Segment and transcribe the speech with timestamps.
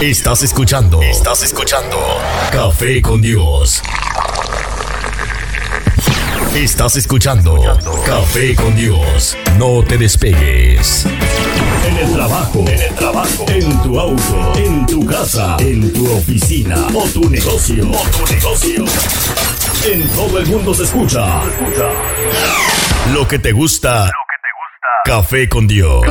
[0.00, 1.02] Estás escuchando.
[1.02, 1.98] Estás escuchando.
[2.52, 3.82] Café con Dios.
[6.54, 7.60] Estás escuchando.
[8.06, 9.36] Café con Dios.
[9.56, 11.04] No te despegues.
[11.84, 12.60] En el trabajo.
[12.60, 13.44] En el trabajo.
[13.48, 14.52] En tu auto.
[14.54, 15.56] En tu casa.
[15.58, 16.76] En tu oficina.
[16.94, 17.90] O tu negocio.
[17.90, 18.84] O tu negocio.
[19.84, 21.42] En todo el mundo se escucha.
[23.12, 24.04] Lo que te gusta.
[24.04, 24.92] Lo que te gusta.
[25.04, 26.06] Café con Dios.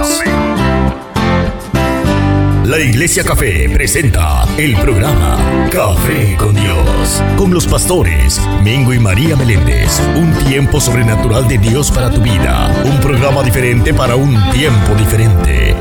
[2.68, 5.38] La Iglesia Café presenta el programa
[5.72, 10.02] Café con Dios, con los pastores Mingo y María Meléndez.
[10.18, 12.70] Un tiempo sobrenatural de Dios para tu vida.
[12.84, 15.78] Un programa diferente para un tiempo diferente.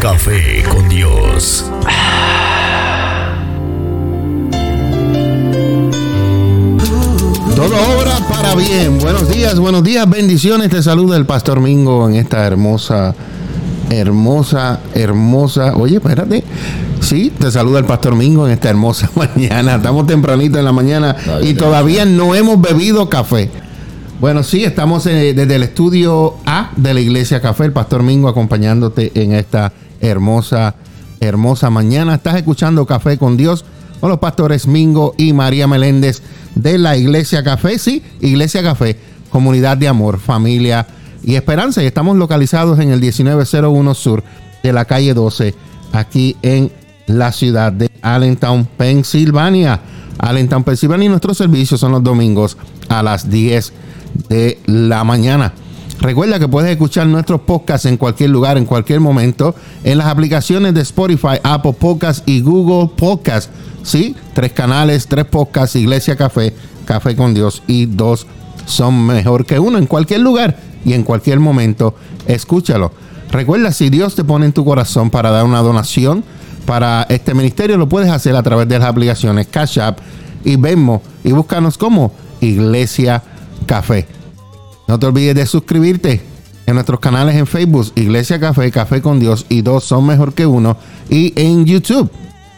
[0.00, 1.66] Café con Dios.
[7.56, 9.00] Todo obra para bien.
[9.00, 10.70] Buenos días, buenos días, bendiciones.
[10.70, 13.16] Te saluda el Pastor Mingo en esta hermosa,
[13.90, 15.74] hermosa, hermosa.
[15.76, 16.44] Oye, espérate.
[17.00, 19.76] Sí, te saluda el Pastor Mingo en esta hermosa mañana.
[19.76, 23.50] Estamos tempranito en la mañana y todavía no hemos bebido café.
[24.20, 29.10] Bueno, sí, estamos desde el estudio A de la Iglesia Café, el Pastor Mingo acompañándote
[29.14, 30.76] en esta hermosa,
[31.18, 32.14] hermosa mañana.
[32.14, 33.64] Estás escuchando Café con Dios
[34.00, 36.22] con los pastores Mingo y María Meléndez
[36.54, 37.78] de la Iglesia Café.
[37.78, 38.96] Sí, Iglesia Café,
[39.30, 40.86] comunidad de amor, familia
[41.24, 41.82] y esperanza.
[41.82, 44.22] Y estamos localizados en el 1901 Sur
[44.62, 45.54] de la calle 12,
[45.92, 46.70] aquí en
[47.06, 49.80] la ciudad de Allentown, Pensilvania.
[50.18, 51.06] Allentown, Pensilvania.
[51.06, 52.56] Y nuestros servicios son los domingos
[52.88, 53.72] a las 10
[54.28, 55.52] de la mañana.
[56.00, 60.74] Recuerda que puedes escuchar nuestros podcasts en cualquier lugar, en cualquier momento, en las aplicaciones
[60.74, 63.50] de Spotify, Apple Podcasts y Google Podcasts.
[63.84, 66.54] Sí, tres canales, tres podcasts, Iglesia Café,
[66.84, 68.26] Café con Dios y dos
[68.66, 71.94] son mejor que uno en cualquier lugar y en cualquier momento.
[72.26, 72.92] Escúchalo.
[73.30, 76.22] Recuerda, si Dios te pone en tu corazón para dar una donación
[76.66, 79.98] para este ministerio, lo puedes hacer a través de las aplicaciones Cash App
[80.44, 83.22] y Venmo y búscanos como Iglesia
[83.66, 84.06] Café.
[84.86, 86.20] No te olvides de suscribirte
[86.66, 90.46] en nuestros canales en Facebook, Iglesia Café, Café con Dios y dos son mejor que
[90.46, 90.76] uno
[91.08, 92.10] y en YouTube.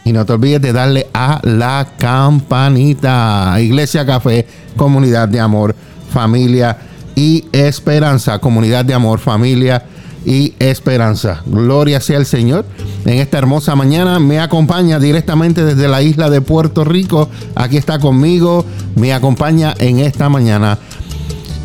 [0.03, 3.55] Y no te olvides de darle a la campanita.
[3.59, 5.75] Iglesia Café, comunidad de amor,
[6.11, 6.77] familia
[7.15, 8.39] y esperanza.
[8.39, 9.83] Comunidad de amor, familia
[10.25, 11.41] y esperanza.
[11.45, 12.65] Gloria sea el Señor.
[13.05, 17.29] En esta hermosa mañana me acompaña directamente desde la isla de Puerto Rico.
[17.55, 18.65] Aquí está conmigo.
[18.95, 20.77] Me acompaña en esta mañana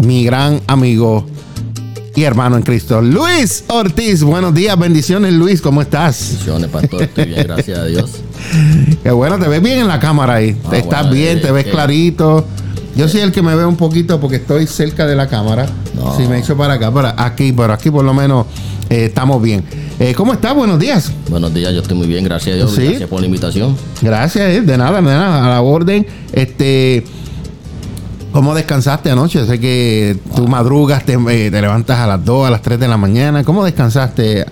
[0.05, 1.27] mi gran amigo
[2.17, 4.23] y hermano en Cristo, Luis Ortiz.
[4.23, 6.29] Buenos días, bendiciones, Luis, ¿cómo estás?
[6.31, 8.11] Bendiciones, pastor, estoy bien, gracias a Dios.
[9.03, 10.57] Qué bueno, te ves bien en la cámara ahí.
[10.65, 12.45] Ah, Estás bueno, bien, eh, te ves que- clarito.
[12.97, 15.67] Yo soy el que me ve un poquito porque estoy cerca de la cámara.
[15.95, 16.17] No.
[16.17, 18.47] Si me echo para acá, para aquí, pero aquí por lo menos
[18.89, 19.65] eh, estamos bien.
[19.99, 20.55] Eh, ¿Cómo estás?
[20.55, 21.13] Buenos días.
[21.29, 22.73] Buenos días, yo estoy muy bien, gracias a Dios.
[22.75, 22.87] Sí.
[22.87, 23.77] Gracias por la invitación.
[24.03, 26.07] Gracias, eh, de nada, de nada, a la orden.
[26.33, 27.05] Este,
[28.33, 29.47] ¿cómo descansaste anoche?
[29.47, 32.89] Sé que tú madrugas, te, eh, te levantas a las 2, a las 3 de
[32.89, 33.45] la mañana.
[33.45, 34.47] ¿Cómo descansaste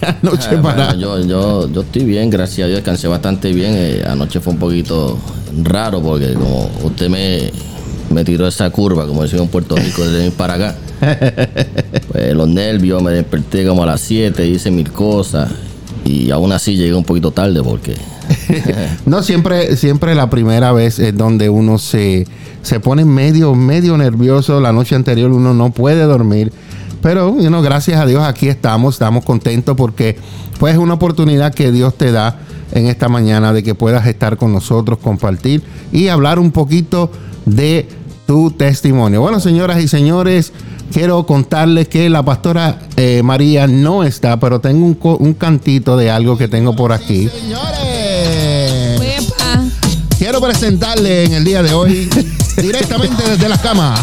[0.00, 0.86] anoche Eh, para...?
[0.94, 3.72] bueno, yo, yo, yo estoy bien, gracias a Dios, descansé bastante bien.
[3.74, 5.18] Eh, anoche fue un poquito
[5.62, 7.50] raro porque como usted me,
[8.10, 10.74] me tiró esa curva, como decimos en Puerto Rico, de venir para acá.
[12.10, 15.48] Pues los nervios, me desperté como a las 7, hice mil cosas
[16.04, 17.94] y aún así llegué un poquito tarde porque...
[19.06, 22.26] No, siempre, siempre la primera vez es donde uno se,
[22.62, 24.60] se pone medio, medio nervioso.
[24.60, 26.52] La noche anterior uno no puede dormir.
[27.02, 30.18] Pero, you know, gracias a Dios aquí estamos, estamos contentos porque
[30.58, 32.38] pues es una oportunidad que Dios te da
[32.72, 35.62] en esta mañana de que puedas estar con nosotros, compartir
[35.92, 37.10] y hablar un poquito
[37.46, 37.88] de
[38.26, 39.20] tu testimonio.
[39.22, 40.52] Bueno, señoras y señores,
[40.92, 46.10] quiero contarles que la pastora eh, María no está, pero tengo un, un cantito de
[46.10, 47.28] algo que tengo por aquí.
[47.28, 49.00] Señores,
[50.18, 52.08] quiero presentarle en el día de hoy,
[52.58, 53.96] directamente desde la cama,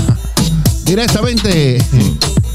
[0.84, 1.78] directamente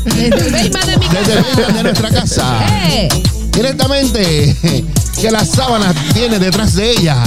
[0.05, 3.09] Desde basement de mi desde el basement de nuestra casa, Eh,
[3.53, 4.57] directamente
[5.21, 7.23] que la sábana viene detrás de ella.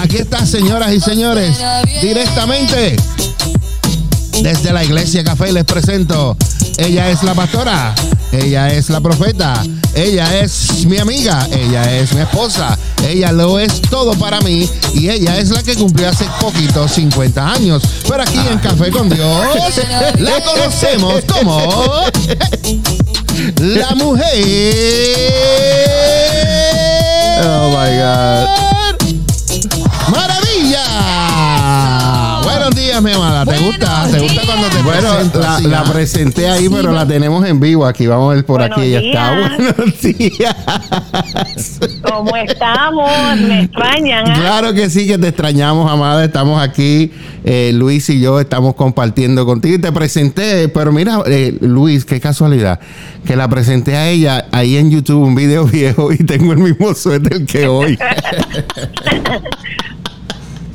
[0.00, 1.56] Aquí está, señoras y señores,
[2.00, 2.96] directamente
[4.42, 6.36] desde la iglesia Café les presento.
[6.78, 7.94] Ella es la pastora,
[8.32, 9.62] ella es la profeta,
[9.94, 15.10] ella es mi amiga, ella es mi esposa, ella lo es todo para mí y
[15.10, 17.82] ella es la que cumplió hace poquito 50 años.
[18.08, 19.46] Pero aquí en Café con Dios
[20.18, 22.04] la conocemos como
[23.58, 24.30] la mujer.
[27.42, 28.69] Oh my God.
[32.70, 33.44] Buenos días, mi amada.
[33.44, 37.04] ¿Te Buenos gusta, te gusta cuando te Bueno, presento la- la presenté ahí, pero la
[37.04, 38.06] tenemos en vivo aquí.
[38.06, 38.94] Vamos a ver por Buenos aquí.
[38.94, 39.32] Ella está.
[39.76, 40.56] Buenos días.
[42.02, 43.10] ¿Cómo estamos?
[43.40, 44.30] Me extrañan.
[44.30, 44.34] ¿ah?
[44.34, 46.24] Claro que sí, que te extrañamos, amada.
[46.24, 47.10] Estamos aquí,
[47.42, 49.74] eh, Luis y yo estamos compartiendo contigo.
[49.74, 52.78] Y te presenté, pero mira, eh, Luis, qué casualidad,
[53.26, 56.94] que la presenté a ella ahí en YouTube, un video viejo, y tengo el mismo
[56.94, 57.98] suéter que hoy.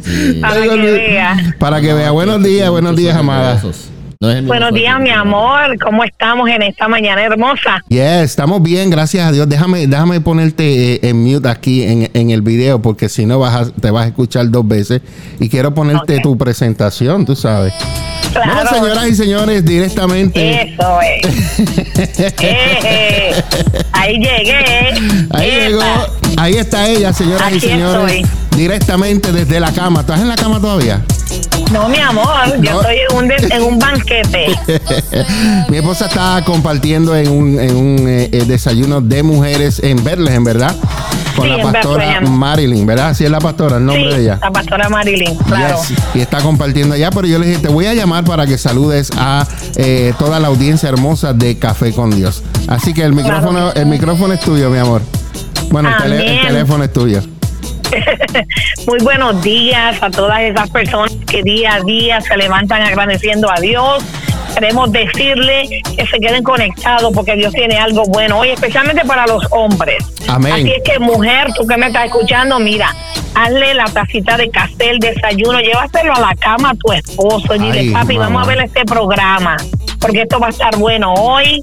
[0.06, 0.40] Sí.
[0.42, 1.38] Para que vea.
[1.60, 2.12] Para que vea.
[2.12, 3.60] Buenos días, buenos días, amada.
[4.22, 5.78] No Buenos días, mi amor.
[5.84, 7.82] ¿Cómo estamos en esta mañana hermosa?
[7.90, 9.48] Yes, estamos bien, gracias a Dios.
[9.50, 13.56] Déjame, déjame ponerte eh, en mute aquí en, en el video, porque si no vas
[13.56, 15.02] a- te vas a escuchar dos veces.
[15.40, 17.74] Y quiero ponerte tu presentación, tú sabes.
[18.34, 18.70] Bueno, Claro.
[18.70, 20.74] señoras y señores, directamente.
[20.74, 22.36] Eso es.
[22.42, 23.32] Eh,
[23.92, 24.56] ahí llegué.
[25.32, 25.68] Ahí Epa.
[25.68, 25.82] llegó,
[26.38, 28.32] ahí está ella, señoras y señores, estoy.
[28.56, 30.02] Directamente desde la cama.
[30.02, 31.04] ¿Estás en la cama todavía?
[31.72, 32.28] No, mi amor,
[32.62, 32.82] yo No.
[32.82, 34.48] estoy en un, des- en un banquete.
[35.70, 40.44] Mi esposa está compartiendo en un, en un eh, eh, desayuno de mujeres en Bethlehem,
[40.44, 40.76] ¿verdad?
[41.36, 42.22] Con Sí, la pastora.
[42.22, 43.10] Marilyn, ¿verdad?
[43.10, 44.40] Así es la pastora, el nombre sí, de ella.
[44.42, 45.78] la pastora Marilyn, claro.
[45.82, 48.58] Yes, Y está compartiendo allá, pero yo le dije, te voy a llamar para que
[48.60, 52.44] saludes a eh, toda la audiencia hermosa de Café con Dios.
[52.68, 55.02] Así que el micrófono, el micrófono es tuyo, mi amor.
[55.72, 57.22] Bueno, el, el teléfono es tuyo.
[58.88, 63.60] Muy buenos días a todas esas personas que día a día se levantan agradeciendo a
[63.60, 64.04] Dios.
[64.54, 69.46] Queremos decirle que se queden conectados porque Dios tiene algo bueno hoy, especialmente para los
[69.52, 70.04] hombres.
[70.30, 70.54] Amén.
[70.54, 72.96] Así es que, mujer, tú que me estás escuchando, mira,
[73.34, 77.56] hazle la tacita de café, el desayuno, llévaselo a la cama a tu esposo.
[77.56, 78.30] y Dile, papi, mamá.
[78.30, 79.58] vamos a ver este programa
[80.06, 81.62] porque esto va a estar bueno hoy.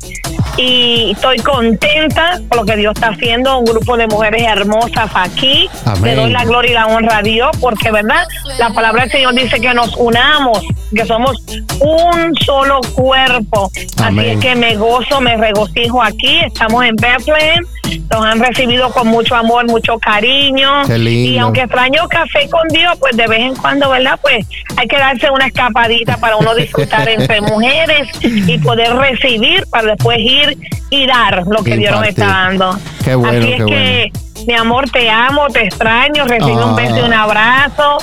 [0.57, 5.71] Y estoy contenta por lo que Dios está haciendo, un grupo de mujeres hermosas aquí.
[5.87, 6.03] Amén.
[6.03, 8.27] Le doy la gloria y la honra a Dios, porque verdad,
[8.59, 10.61] la palabra del Señor dice que nos unamos,
[10.95, 11.43] que somos
[11.81, 13.71] un solo cuerpo.
[14.03, 14.27] Amén.
[14.27, 16.41] Así es que me gozo, me regocijo aquí.
[16.41, 17.65] Estamos en Bethlehem,
[18.11, 20.85] nos han recibido con mucho amor, mucho cariño.
[20.87, 21.31] Qué lindo.
[21.33, 24.19] Y aunque extraño café con Dios, pues de vez en cuando, ¿verdad?
[24.21, 24.47] Pues
[24.77, 30.19] hay que darse una escapadita para uno disfrutar entre mujeres y poder recibir para después
[30.21, 30.59] ir
[30.91, 32.79] y dar lo que Dios nos está dando.
[33.05, 36.67] Qué bueno, Así es qué que, mi amor, te amo, te extraño, recibe Ah.
[36.67, 37.99] un beso y un abrazo.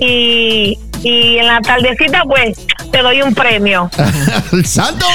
[0.00, 2.56] Y, y en la tardecita, pues,
[2.92, 3.90] te doy un premio.
[4.52, 5.06] ¡El santo!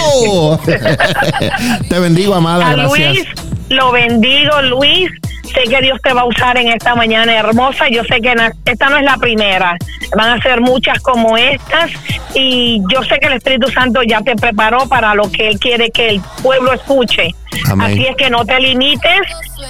[1.90, 3.14] Te bendigo, amada, A gracias.
[3.16, 3.28] Luis,
[3.70, 5.12] lo bendigo, Luis.
[5.54, 7.88] Sé que Dios te va a usar en esta mañana hermosa.
[7.90, 8.34] Yo sé que
[8.66, 9.78] esta no es la primera.
[10.16, 11.92] Van a ser muchas como estas.
[12.34, 15.92] Y yo sé que el Espíritu Santo ya te preparó para lo que Él quiere
[15.92, 17.30] que el pueblo escuche.
[17.70, 17.92] Amén.
[17.92, 19.22] Así es que no te limites.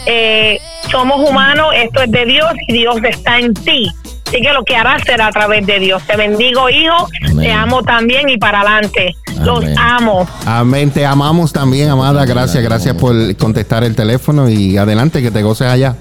[0.05, 0.57] Eh,
[0.89, 3.89] somos humanos, esto es de Dios y Dios está en ti.
[4.27, 6.01] Así que lo que harás será a través de Dios.
[6.07, 7.07] Te bendigo, hijo.
[7.29, 7.39] Amén.
[7.39, 9.15] Te amo también y para adelante.
[9.43, 9.75] Los Amén.
[9.77, 10.27] amo.
[10.45, 12.25] Amén, te amamos también, amada.
[12.25, 15.95] Gracias, gracias por contestar el teléfono y adelante, que te goces allá.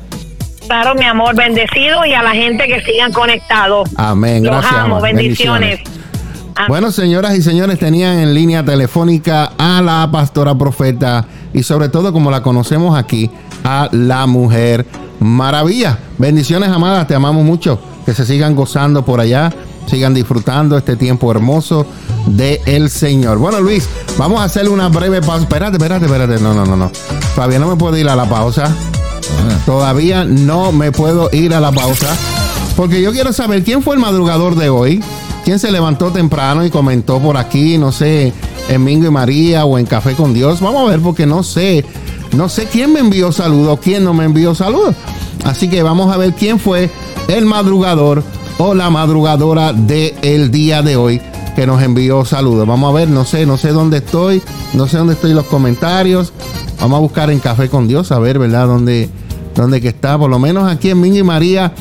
[0.67, 3.91] Claro, mi amor, bendecido y a la gente que sigan conectados.
[3.97, 4.73] Amén, Los gracias.
[4.81, 5.81] amo, bendiciones.
[6.55, 6.69] Amén.
[6.69, 12.13] Bueno, señoras y señores, tenían en línea telefónica a la pastora profeta y sobre todo,
[12.13, 13.31] como la conocemos aquí,
[13.65, 14.87] a la mujer
[15.19, 15.99] maravilla.
[16.19, 17.79] Bendiciones, amadas, te amamos mucho.
[18.05, 19.53] Que se sigan gozando por allá,
[19.87, 21.87] sigan disfrutando este tiempo hermoso
[22.27, 23.39] de el Señor.
[23.39, 25.43] Bueno, Luis, vamos a hacer una breve pausa.
[25.43, 26.41] Espérate, espérate, espérate.
[26.41, 26.91] No, no, no, no.
[27.35, 28.65] Todavía no me puedo ir a la pausa.
[28.65, 29.59] Ajá.
[29.67, 32.17] Todavía no me puedo ir a la pausa.
[32.77, 35.03] Porque yo quiero saber quién fue el madrugador de hoy.
[35.45, 38.33] ¿Quién se levantó temprano y comentó por aquí, no sé,
[38.69, 40.61] en Mingo y María o en Café con Dios?
[40.61, 41.85] Vamos a ver porque no sé.
[42.37, 44.95] No sé quién me envió saludos, quién no me envió saludos.
[45.45, 46.91] Así que vamos a ver quién fue
[47.29, 48.23] el madrugador
[48.65, 51.21] o la madrugadora del el día de hoy
[51.57, 52.65] que nos envió saludos.
[52.65, 54.41] Vamos a ver, no sé, no sé dónde estoy,
[54.73, 56.33] no sé dónde estoy los comentarios.
[56.81, 58.69] Vamos a buscar en Café con Dios, a ver, ¿verdad?
[58.69, 59.11] ¿Dónde,
[59.57, 60.17] dónde que está?
[60.17, 61.73] Por lo menos aquí en Mingo y María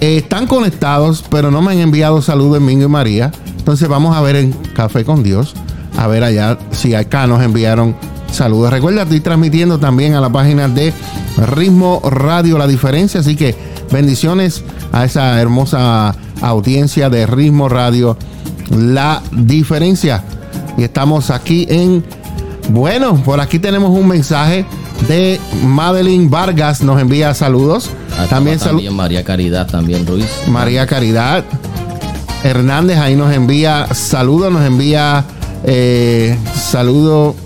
[0.00, 3.32] eh, están conectados, pero no me han enviado saludos en Mingo y María.
[3.58, 5.54] Entonces vamos a ver en Café con Dios,
[5.98, 7.96] a ver allá si acá nos enviaron
[8.30, 8.70] saludos.
[8.70, 10.92] Recuerda, estoy transmitiendo también a la página de
[11.56, 18.18] Ritmo Radio La Diferencia, así que bendiciones a esa hermosa audiencia de Ritmo Radio
[18.70, 20.24] La Diferencia.
[20.76, 22.04] Y estamos aquí en,
[22.70, 24.66] bueno, por aquí tenemos un mensaje
[25.06, 27.88] de Madeline Vargas, nos envía saludos.
[28.18, 28.92] Acá También saludos.
[28.92, 30.26] María Caridad, también Ruiz.
[30.48, 31.44] María Caridad
[32.42, 35.24] Hernández ahí nos envía saludos, nos envía
[35.62, 37.36] eh, saludo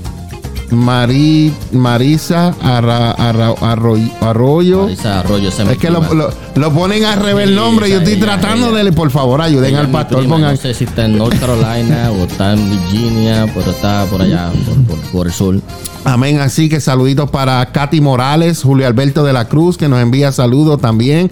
[0.70, 4.08] Mari, Marisa Arra- Arra- Arroyo.
[4.20, 4.82] Arroyo.
[4.82, 7.88] Marisa Arroyo se me Es que lo, lo- lo ponen al revés el Sí, nombre.
[7.90, 8.84] Yo estoy ella, tratando ella.
[8.84, 8.92] de.
[8.92, 10.18] Por favor, ayuden al pastor.
[10.20, 10.50] prima, Pongan.
[10.52, 14.50] No sé si está en North Carolina o está en Virginia, pero está por allá,
[14.66, 15.60] por, por- por el sur.
[16.04, 16.38] Amén.
[16.40, 20.80] Así que saluditos para Katy Morales, Julio Alberto de la Cruz, que nos envía saludos
[20.80, 21.30] también.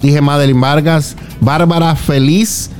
[0.00, 2.70] Dije Madeline Vargas, Bárbara Feliz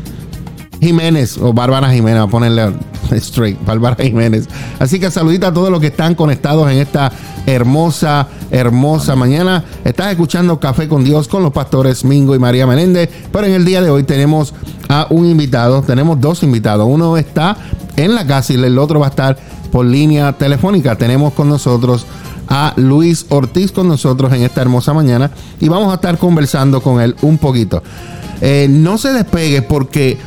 [0.81, 2.73] Jiménez, o Bárbara Jiménez, voy a ponerle
[3.19, 4.49] straight, Bárbara Jiménez.
[4.79, 7.13] Así que saluditos a todos los que están conectados en esta
[7.47, 9.65] hermosa, hermosa mañana.
[9.85, 13.65] Estás escuchando Café con Dios con los pastores Mingo y María Menéndez, pero en el
[13.65, 14.55] día de hoy tenemos
[14.89, 16.87] a un invitado, tenemos dos invitados.
[16.89, 17.57] Uno está
[17.97, 19.37] en la casa y el otro va a estar
[19.71, 20.97] por línea telefónica.
[20.97, 22.07] Tenemos con nosotros
[22.49, 27.01] a Luis Ortiz con nosotros en esta hermosa mañana y vamos a estar conversando con
[27.01, 27.83] él un poquito.
[28.41, 30.19] Eh, no se despegue porque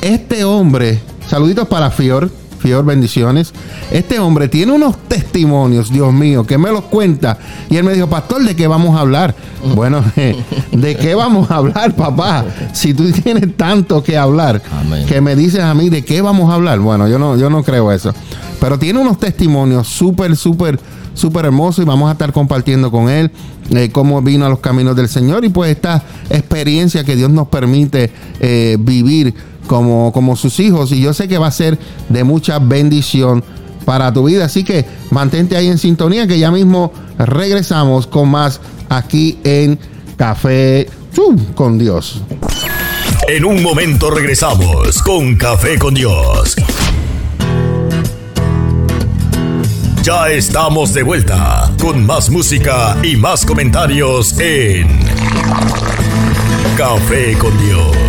[0.00, 3.52] este hombre, saluditos para Fior, Fior, bendiciones.
[3.90, 7.38] Este hombre tiene unos testimonios, Dios mío, que me los cuenta.
[7.70, 9.34] Y él me dijo, pastor, ¿de qué vamos a hablar?
[9.76, 10.02] Bueno,
[10.72, 12.44] ¿de qué vamos a hablar, papá?
[12.72, 15.06] Si tú tienes tanto que hablar, Amén.
[15.06, 16.80] que me dices a mí, ¿de qué vamos a hablar?
[16.80, 18.12] Bueno, yo no, yo no creo eso.
[18.60, 20.80] Pero tiene unos testimonios súper, súper,
[21.14, 23.30] súper hermosos y vamos a estar compartiendo con él
[23.70, 27.48] eh, cómo vino a los caminos del Señor y pues esta experiencia que Dios nos
[27.48, 29.34] permite eh, vivir
[29.68, 30.90] como, como sus hijos.
[30.90, 33.44] Y yo sé que va a ser de mucha bendición
[33.84, 34.46] para tu vida.
[34.46, 39.78] Así que mantente ahí en sintonía que ya mismo regresamos con más aquí en
[40.16, 40.88] Café
[41.54, 42.20] con Dios.
[43.28, 46.56] En un momento regresamos con Café con Dios.
[50.02, 54.88] Ya estamos de vuelta con más música y más comentarios en
[56.76, 58.07] Café con Dios.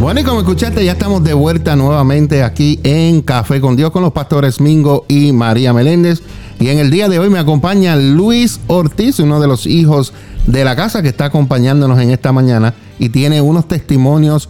[0.00, 4.02] Bueno, y como escuchaste, ya estamos de vuelta nuevamente aquí en Café con Dios con
[4.02, 6.22] los pastores Mingo y María Meléndez.
[6.60, 10.12] Y en el día de hoy me acompaña Luis Ortiz, uno de los hijos
[10.46, 14.48] de la casa que está acompañándonos en esta mañana y tiene unos testimonios,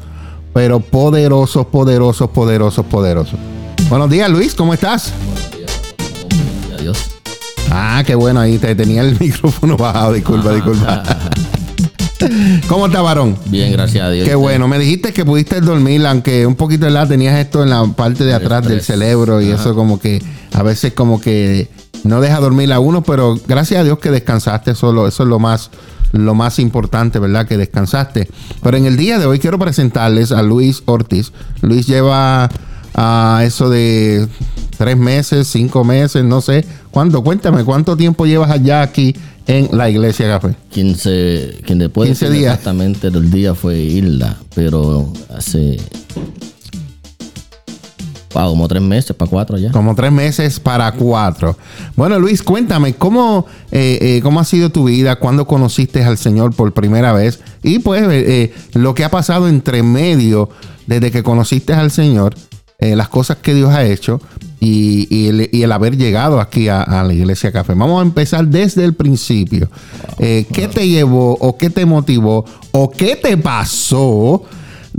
[0.52, 3.38] pero poderosos, poderosos, poderosos, poderosos.
[3.88, 5.14] Buenos días, Luis, ¿cómo estás?
[6.78, 6.99] Adiós.
[7.71, 11.02] Ah, qué bueno, ahí te tenía el micrófono bajado, disculpa, disculpa.
[12.69, 13.37] ¿Cómo está, varón?
[13.47, 14.29] Bien, gracias a Dios.
[14.29, 17.71] Qué bueno, me dijiste que pudiste dormir, aunque un poquito de la tenías esto en
[17.71, 20.23] la parte de atrás del cerebro y eso como que
[20.53, 21.69] a veces como que
[22.05, 25.39] no deja dormir a uno, pero gracias a Dios que descansaste, solo eso es lo
[25.39, 25.71] más
[26.13, 27.47] lo más importante, ¿verdad?
[27.47, 28.29] Que descansaste.
[28.63, 31.33] Pero en el día de hoy quiero presentarles a Luis Ortiz.
[31.61, 32.49] Luis lleva
[32.95, 34.27] a eso de
[34.78, 36.64] tres meses, cinco meses, no sé.
[36.90, 37.23] ¿Cuánto?
[37.23, 39.14] Cuéntame, ¿cuánto tiempo llevas allá aquí
[39.47, 40.54] en la iglesia Café?
[40.70, 42.54] 15, quien después 15 decir días.
[42.54, 45.78] exactamente el día fue Hilda, pero hace
[48.35, 49.73] wow, como tres meses para cuatro ya.
[49.73, 51.56] Como tres meses para cuatro.
[51.97, 55.16] Bueno, Luis, cuéntame, ¿cómo, eh, eh, cómo ha sido tu vida?
[55.16, 57.40] ¿Cuándo conociste al Señor por primera vez?
[57.62, 60.50] Y pues eh, eh, lo que ha pasado entre medio
[60.87, 62.35] desde que conociste al Señor,
[62.78, 64.20] eh, las cosas que Dios ha hecho
[64.61, 67.75] y, y el, y el haber llegado aquí a, a la iglesia Café.
[67.75, 69.69] Vamos a empezar desde el principio.
[70.19, 74.43] Eh, ¿Qué te llevó o qué te motivó o qué te pasó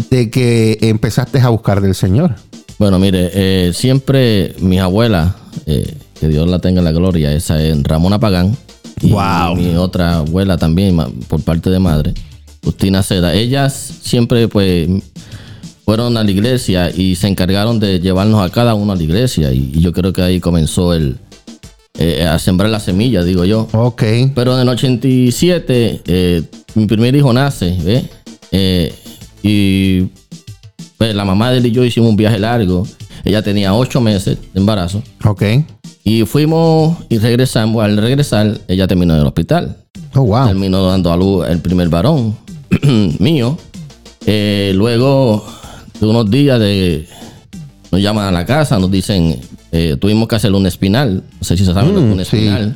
[0.10, 2.36] de que empezaste a buscar del Señor?
[2.78, 5.34] Bueno, mire, eh, siempre mis abuelas,
[5.66, 8.56] eh, que Dios la tenga en la gloria, esa es Ramona Pagán.
[9.02, 9.56] Y Wow.
[9.56, 10.98] mi otra abuela también,
[11.28, 12.14] por parte de madre,
[12.64, 13.34] Justina Seda.
[13.34, 14.90] Ellas siempre, pues,
[15.90, 19.52] fueron a la iglesia y se encargaron de llevarnos a cada uno a la iglesia.
[19.52, 21.18] Y, y yo creo que ahí comenzó el
[21.98, 23.68] eh, a sembrar la semilla, digo yo.
[23.74, 24.04] Ok.
[24.36, 26.44] Pero en el 87, eh,
[26.76, 28.04] mi primer hijo nace, ¿ves?
[28.52, 28.94] Eh,
[29.42, 30.02] y
[31.00, 32.86] pues, la mamá de él y yo hicimos un viaje largo.
[33.26, 35.02] Ella tenía ocho meses de embarazo.
[35.26, 35.42] Ok.
[36.04, 37.84] Y fuimos y regresamos.
[37.84, 39.76] Al regresar, ella terminó en el hospital.
[40.14, 40.46] Oh, wow.
[40.46, 42.38] Terminó dando a luz el primer varón
[43.18, 43.58] mío.
[44.28, 45.44] Eh, luego
[46.00, 47.08] de unos días de...
[47.92, 49.40] Nos llaman a la casa, nos dicen,
[49.72, 51.24] eh, tuvimos que hacer un espinal.
[51.40, 52.22] No sé si se sabe lo que es un Mm, sí.
[52.38, 52.76] espinal.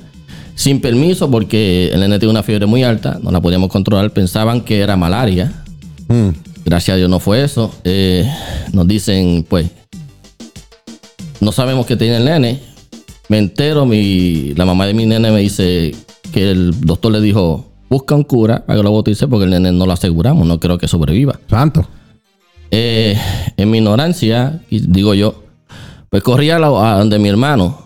[0.55, 4.11] Sin permiso porque el nene tiene una fiebre muy alta, no la podíamos controlar.
[4.11, 5.51] Pensaban que era malaria.
[6.07, 6.29] Mm.
[6.65, 7.73] Gracias a Dios no fue eso.
[7.83, 8.27] Eh,
[8.71, 9.67] nos dicen, pues,
[11.41, 12.59] no sabemos qué tiene el nene.
[13.29, 15.93] Me entero, mi, la mamá de mi nene me dice
[16.31, 19.71] que el doctor le dijo, busca un cura para que lo bautice porque el nene
[19.71, 21.39] no lo aseguramos, no creo que sobreviva.
[21.49, 21.87] Santo.
[22.75, 23.15] Eh,
[23.55, 25.43] en mi ignorancia, digo yo,
[26.09, 27.83] pues corrí a, la, a donde mi hermano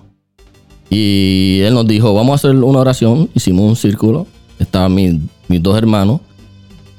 [0.90, 3.30] y él nos dijo, vamos a hacer una oración.
[3.34, 4.28] Hicimos un círculo,
[4.60, 5.16] estaban mis,
[5.50, 6.22] mis dos hermanos,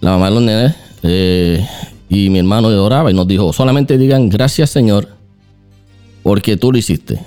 [0.03, 1.67] la mamá de los nenes eh,
[2.11, 5.09] y mi hermano oraba y nos dijo, solamente digan gracias Señor
[6.23, 7.19] porque tú lo hiciste.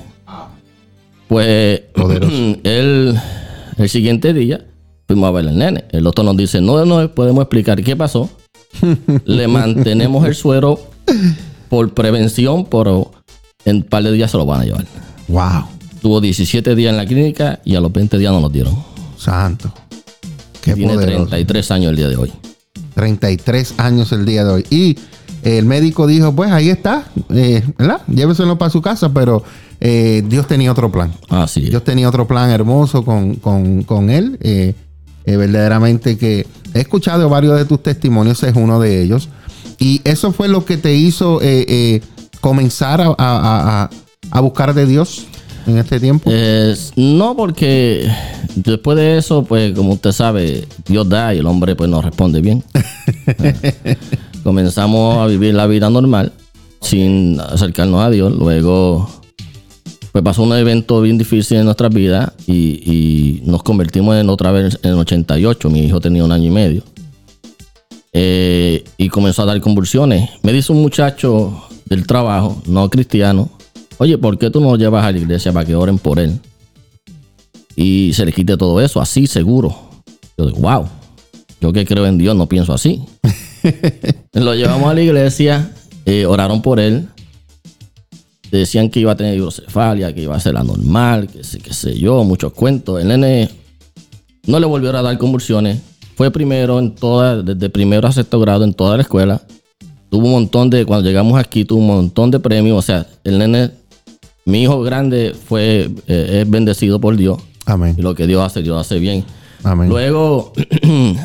[1.28, 1.82] Pues
[2.64, 3.20] él,
[3.78, 4.64] el siguiente día,
[5.08, 5.86] fuimos a ver al nene.
[5.92, 8.30] El doctor nos dice, no nos podemos explicar qué pasó.
[9.26, 10.80] Le mantenemos el suero
[11.70, 13.12] por prevención, pero
[13.66, 14.86] en un par de días se lo van a llevar.
[15.28, 15.66] Wow.
[16.02, 18.76] Tuvo 17 días en la clínica y a los 20 días nos los dieron.
[19.18, 19.72] Santo.
[20.62, 21.28] Qué Tiene poderoso.
[21.28, 22.32] 33 años el día de hoy.
[22.96, 24.66] 33 años el día de hoy.
[24.70, 24.98] Y
[25.44, 28.02] el médico dijo, pues ahí está, eh, ¿verdad?
[28.08, 29.44] Lléveselo para su casa, pero
[29.80, 31.12] eh, Dios tenía otro plan.
[31.30, 31.70] Así es.
[31.70, 34.38] Dios tenía otro plan hermoso con, con- con él.
[34.42, 34.74] eh,
[35.26, 39.30] eh, verdaderamente que he escuchado varios de tus testimonios, es uno de ellos.
[39.80, 42.02] Y eso fue lo que te hizo eh, eh,
[42.40, 43.90] comenzar a, a- a- a-
[44.32, 45.26] a buscar de Dios
[45.68, 46.32] en este tiempo.
[46.96, 48.10] No, porque
[48.56, 52.42] después de eso, pues como usted sabe, Dios da y el hombre pues no responde
[52.42, 52.64] bien.
[54.44, 56.34] Comenzamos a vivir la vida normal
[56.82, 58.34] sin acercarnos a Dios.
[58.36, 59.08] Luego,
[60.12, 64.52] pues pasó un evento bien difícil en nuestras vidas y, y nos convertimos en otra
[64.52, 65.70] vez en el 88.
[65.70, 66.84] Mi hijo tenía un año y medio.
[68.14, 70.30] Eh, y comenzó a dar convulsiones.
[70.44, 73.50] Me dice un muchacho del trabajo, no cristiano,
[73.98, 76.40] oye, ¿por qué tú no lo llevas a la iglesia para que oren por él?
[77.76, 79.76] Y se le quite todo eso, así seguro.
[80.38, 80.88] Yo digo, wow,
[81.62, 83.02] yo que creo en Dios no pienso así.
[84.34, 85.72] lo llevamos a la iglesia,
[86.06, 87.08] eh, oraron por él.
[88.52, 91.74] Decían que iba a tener hidrocefalia, que iba a ser la normal, que sé, qué
[91.74, 93.00] sé yo, muchos cuentos.
[93.00, 93.50] El nene
[94.46, 95.80] no le volvieron a dar convulsiones.
[96.16, 99.42] Fue primero en toda, desde primero a sexto grado en toda la escuela.
[100.10, 102.78] Tuvo un montón de, cuando llegamos aquí, tuvo un montón de premios.
[102.78, 103.72] O sea, el nene,
[104.44, 107.42] mi hijo grande fue, eh, es bendecido por Dios.
[107.66, 107.96] Amén.
[107.98, 109.24] Y lo que Dios hace, Dios hace bien.
[109.64, 109.88] Amén.
[109.88, 110.52] Luego,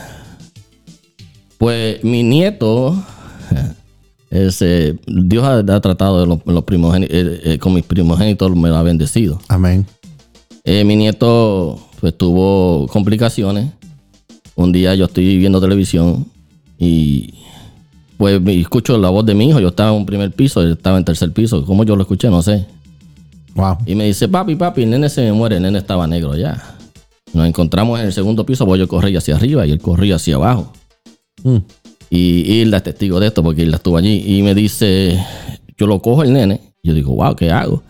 [1.58, 2.94] pues mi nieto,
[4.36, 8.68] ese, Dios ha, ha tratado de los, los primogénitos, eh, eh, con mis primogénitos me
[8.68, 9.40] lo ha bendecido.
[9.48, 9.86] Amén.
[10.64, 13.70] Eh, mi nieto pues tuvo complicaciones.
[14.54, 16.26] Un día yo estoy viendo televisión
[16.78, 17.34] y
[18.16, 19.60] pues escucho la voz de mi hijo.
[19.60, 21.64] Yo estaba en un primer piso, él estaba en tercer piso.
[21.64, 22.30] ¿Cómo yo lo escuché?
[22.30, 22.66] No sé.
[23.54, 23.78] Wow.
[23.86, 25.56] Y me dice, papi, papi, el nene se me muere.
[25.56, 26.76] El nene estaba negro ya.
[27.32, 30.36] Nos encontramos en el segundo piso, pues yo corrí hacia arriba y él corría hacia
[30.36, 30.72] abajo.
[31.44, 31.58] Mm.
[32.10, 35.18] Y Hilda es testigo de esto porque Hilda estuvo allí y me dice,
[35.76, 36.60] yo lo cojo el nene.
[36.82, 37.82] Yo digo, wow, ¿qué hago?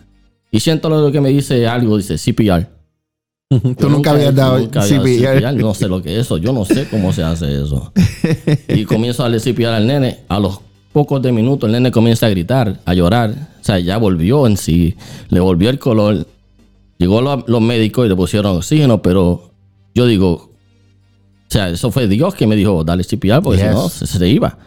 [0.51, 2.67] Y siento lo que me dice algo, dice CPR.
[3.77, 5.39] Tú nunca habías dado nunca había CPR.
[5.39, 6.37] CPR, No sé lo que es eso.
[6.37, 7.93] Yo no sé cómo se hace eso.
[8.67, 10.19] Y comienzo a darle CPR al nene.
[10.27, 10.59] A los
[10.91, 13.31] pocos de minutos el nene comienza a gritar, a llorar.
[13.61, 14.95] O sea, ya volvió en sí.
[15.29, 16.25] Le volvió el color.
[16.97, 19.51] Llegó lo- los médicos y le pusieron oxígeno, pero
[19.93, 20.46] yo digo,
[21.49, 23.67] o sea, eso fue Dios que me dijo, dale CPR, porque Yes.
[23.69, 24.57] si no, se, se iba.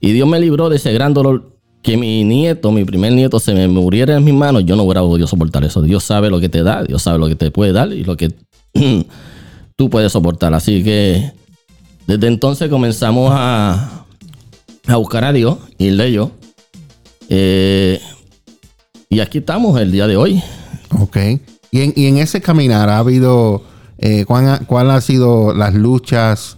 [0.00, 1.50] Y Dios me libró de ese gran dolor.
[1.82, 5.02] Que mi nieto, mi primer nieto, se me muriera en mis manos, yo no hubiera
[5.02, 5.82] podido soportar eso.
[5.82, 8.16] Dios sabe lo que te da, Dios sabe lo que te puede dar y lo
[8.16, 8.32] que
[9.76, 10.54] tú puedes soportar.
[10.54, 11.32] Así que
[12.06, 14.04] desde entonces comenzamos a,
[14.86, 16.30] a buscar a Dios, y de yo.
[17.28, 18.00] Eh,
[19.08, 20.42] y aquí estamos el día de hoy.
[21.00, 21.16] Ok.
[21.70, 23.62] Y en, y en ese caminar ha habido,
[23.98, 26.56] eh, ¿cuál, ha, cuál ha sido las luchas,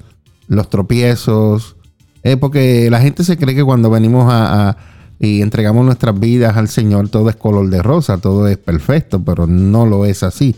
[0.49, 1.77] los tropiezos?
[2.22, 4.77] Eh, porque la gente se cree que cuando venimos a, a-
[5.18, 9.46] y entregamos nuestras vidas al Señor, todo es color de rosa, todo es perfecto, pero
[9.46, 10.55] no lo es así.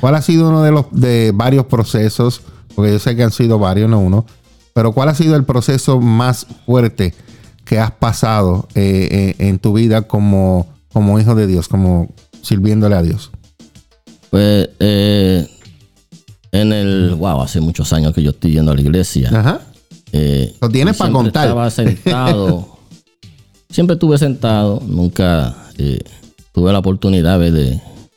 [0.00, 2.40] ¿Cuál ha sido uno de los de varios procesos?
[2.74, 4.24] Porque yo sé que han sido varios, no uno.
[4.74, 7.14] Pero ¿cuál ha sido el proceso más fuerte
[7.64, 12.08] que has pasado eh, eh, en tu vida como, como hijo de Dios, como
[12.40, 13.30] sirviéndole a Dios?
[14.30, 15.46] Pues eh,
[16.52, 19.30] en el, wow, hace muchos años que yo estoy yendo a la iglesia.
[19.32, 19.60] Ajá.
[20.12, 21.48] Eh, Lo tienes para contar.
[21.48, 22.78] Estaba sentado.
[23.70, 24.82] siempre estuve sentado.
[24.86, 25.98] Nunca eh,
[26.52, 27.50] tuve la oportunidad de,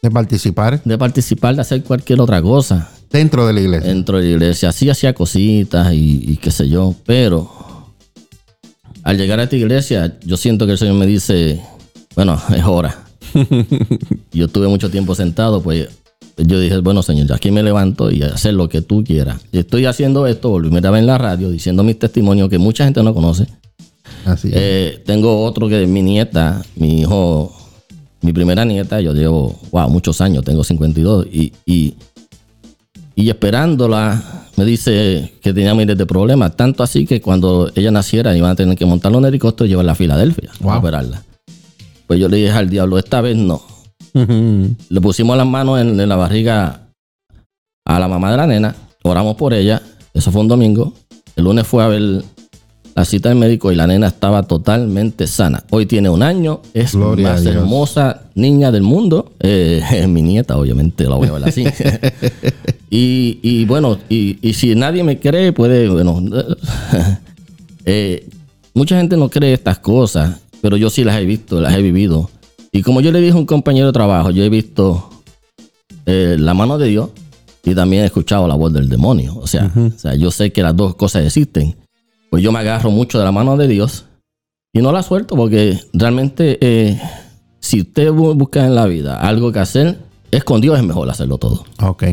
[0.02, 3.88] De participar de participar, de hacer cualquier otra cosa dentro de la iglesia.
[3.90, 4.72] dentro de la iglesia.
[4.74, 7.50] Sí hacía cositas y, y qué sé yo, pero
[9.04, 11.62] al llegar a esta iglesia, yo siento que el Señor me dice,
[12.16, 13.04] bueno, es hora.
[14.34, 15.88] yo estuve mucho tiempo sentado, pues
[16.38, 19.42] yo dije, bueno, Señor, aquí me levanto y hacer lo que tú quieras.
[19.52, 23.02] Estoy haciendo esto, volví a ver en la radio, diciendo mis testimonios que mucha gente
[23.04, 23.48] no conoce.
[24.26, 24.54] Así es.
[24.58, 27.56] Eh, tengo otro que es mi nieta, mi hijo,
[28.22, 31.96] mi primera nieta, yo llevo, wow, muchos años, tengo 52, y, y,
[33.16, 38.36] y esperándola, me dice que tenía miles de problemas, tanto así que cuando ella naciera
[38.36, 40.78] iban a tener que montarlo en helicóptero y llevarla a Filadelfia a Wow.
[40.80, 41.24] operarla.
[42.08, 43.62] Pues yo le dije al diablo, esta vez no.
[44.16, 46.88] Le pusimos las manos en, en la barriga
[47.86, 49.82] a la mamá de la nena, oramos por ella,
[50.14, 50.94] eso fue un domingo,
[51.36, 52.24] el lunes fue a ver
[52.96, 55.64] la cita del médico y la nena estaba totalmente sana.
[55.70, 59.34] Hoy tiene un año, es Gloria a más hermosa niña del mundo.
[59.42, 61.66] Eh, es mi nieta, obviamente, la voy a ver así.
[62.90, 66.24] y, y bueno, y, y si nadie me cree, puede, bueno,
[67.86, 68.30] eh,
[68.74, 72.30] mucha gente no cree estas cosas, pero yo sí las he visto, las he vivido.
[72.76, 75.10] Y como yo le dije a un compañero de trabajo, yo he visto
[76.06, 77.10] eh, la mano de Dios
[77.64, 79.36] y también he escuchado la voz del demonio.
[79.38, 81.76] O sea, o sea, yo sé que las dos cosas existen.
[82.30, 84.06] Pues yo me agarro mucho de la mano de Dios
[84.74, 87.00] y no la suelto porque realmente eh,
[87.62, 89.98] si usted bu- busca en la vida algo que hacer,
[90.32, 91.64] es con Dios es mejor hacerlo todo.
[91.82, 92.04] Ok.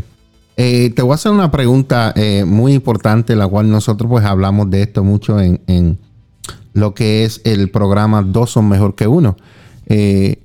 [0.59, 4.71] Eh, te voy a hacer una pregunta eh, muy importante, la cual nosotros pues hablamos
[4.71, 5.99] de esto mucho en, en
[6.73, 9.37] lo que es el programa Dos son mejor que uno.
[9.87, 10.42] Eh,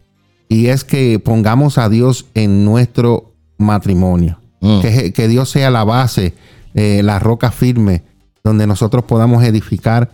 [0.49, 4.39] y es que pongamos a Dios en nuestro matrimonio.
[4.61, 4.81] Mm.
[4.81, 6.33] Que, que Dios sea la base,
[6.73, 8.03] eh, la roca firme,
[8.43, 10.09] donde nosotros podamos edificar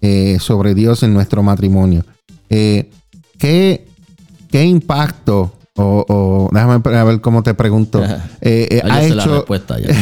[0.00, 2.04] eh, sobre Dios en nuestro matrimonio.
[2.48, 2.90] Eh,
[3.38, 3.84] ¿qué,
[4.50, 8.02] qué impacto, o, o- déjame a ver cómo te pregunto,
[8.40, 9.44] eh, eh, ha hecho.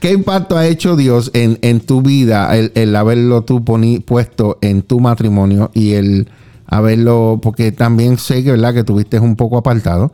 [0.00, 4.58] ¿Qué impacto ha hecho Dios en, en tu vida el, el haberlo tú poni- puesto
[4.60, 6.28] en tu matrimonio y el
[6.66, 8.74] haberlo, porque también sé que, ¿verdad?
[8.74, 10.12] que tuviste un poco apartado.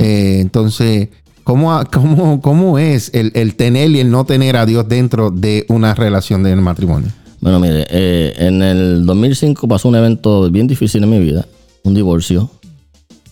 [0.00, 1.08] Eh, entonces,
[1.44, 5.64] ¿cómo, cómo, cómo es el, el tener y el no tener a Dios dentro de
[5.68, 7.10] una relación del matrimonio?
[7.40, 11.44] Bueno, mire, eh, en el 2005 pasó un evento bien difícil en mi vida,
[11.82, 12.48] un divorcio.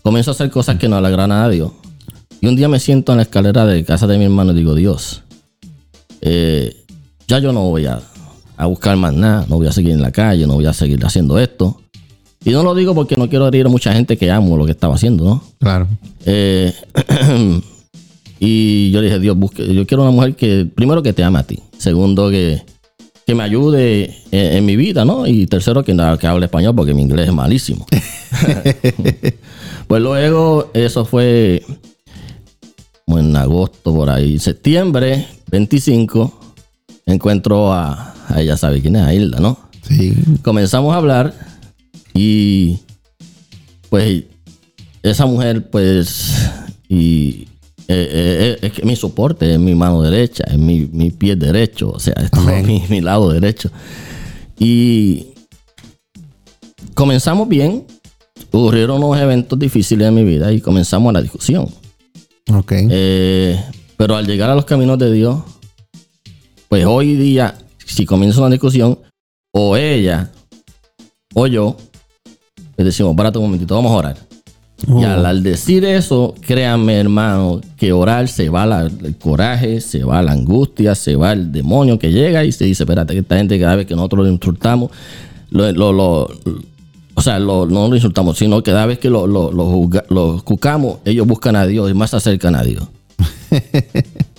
[0.02, 1.70] Comienzo a hacer cosas que no le agradan a Dios.
[2.40, 4.74] Y un día me siento en la escalera de casa de mi hermano y digo,
[4.74, 5.22] Dios,
[6.22, 6.74] eh,
[7.28, 8.00] ya yo no voy a,
[8.56, 11.04] a buscar más nada, no voy a seguir en la calle, no voy a seguir
[11.04, 11.79] haciendo esto.
[12.42, 14.72] Y no lo digo porque no quiero herir a mucha gente que amo lo que
[14.72, 15.44] estaba haciendo, ¿no?
[15.58, 15.88] Claro.
[16.24, 16.72] Eh,
[18.40, 21.42] y yo dije, Dios, busque, yo quiero una mujer que, primero, que te ame a
[21.42, 21.58] ti.
[21.76, 22.62] Segundo, que,
[23.26, 25.26] que me ayude en, en mi vida, ¿no?
[25.26, 27.86] Y tercero, que, que hable español porque mi inglés es malísimo.
[29.86, 31.62] pues luego, eso fue
[33.04, 36.54] como en agosto, por ahí, septiembre 25,
[37.04, 39.58] encuentro a, a ella, sabe quién es, a Hilda, ¿no?
[39.82, 40.14] Sí.
[40.42, 41.49] comenzamos a hablar
[42.22, 42.78] y
[43.88, 44.24] pues
[45.02, 46.50] esa mujer pues
[46.86, 47.48] y
[47.88, 51.90] eh, eh, es que mi soporte es mi mano derecha, es mi, mi pie derecho,
[51.90, 53.70] o sea, es mi, mi lado derecho.
[54.58, 55.28] Y
[56.92, 57.86] comenzamos bien,
[58.50, 61.68] ocurrieron unos eventos difíciles en mi vida y comenzamos la discusión.
[62.52, 62.72] Ok.
[62.90, 63.58] Eh,
[63.96, 65.42] pero al llegar a los caminos de Dios,
[66.68, 67.56] pues hoy día,
[67.86, 68.98] si comienza una discusión,
[69.52, 70.30] o ella
[71.34, 71.76] o yo,
[72.82, 74.16] le decimos, párate un momentito, vamos a orar.
[74.88, 80.04] Y al, al decir eso, créanme, hermano, que orar se va la- el coraje, se
[80.04, 83.36] va la angustia, se va el demonio que llega y se dice, espérate, que esta
[83.36, 84.90] gente cada vez que nosotros lo insultamos,
[85.50, 86.30] lo, lo- lo-
[87.14, 89.50] o sea, no lo insultamos, sino que cada vez que lo, lo,
[90.44, 92.84] cucamos, ellos buscan a Dios y más se acercan a Dios.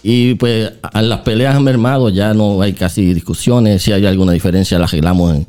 [0.04, 4.80] y pues a las peleas mermados ya no hay casi discusiones, si hay alguna diferencia
[4.80, 5.48] la arreglamos en,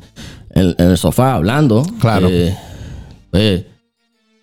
[0.53, 1.83] en- en el sofá hablando.
[1.99, 2.27] Claro.
[2.29, 2.55] Eh,
[3.33, 3.65] pues,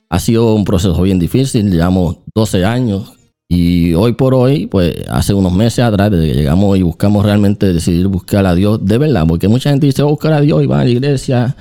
[0.08, 3.12] ha sido un proceso bien difícil, llevamos 12 años
[3.48, 7.72] y hoy por hoy, pues hace unos meses atrás, desde que llegamos y buscamos realmente
[7.72, 10.60] decidir buscar a Dios de verdad, porque mucha gente dice "Voy a buscar a Dios
[10.64, 11.56] y van a la iglesia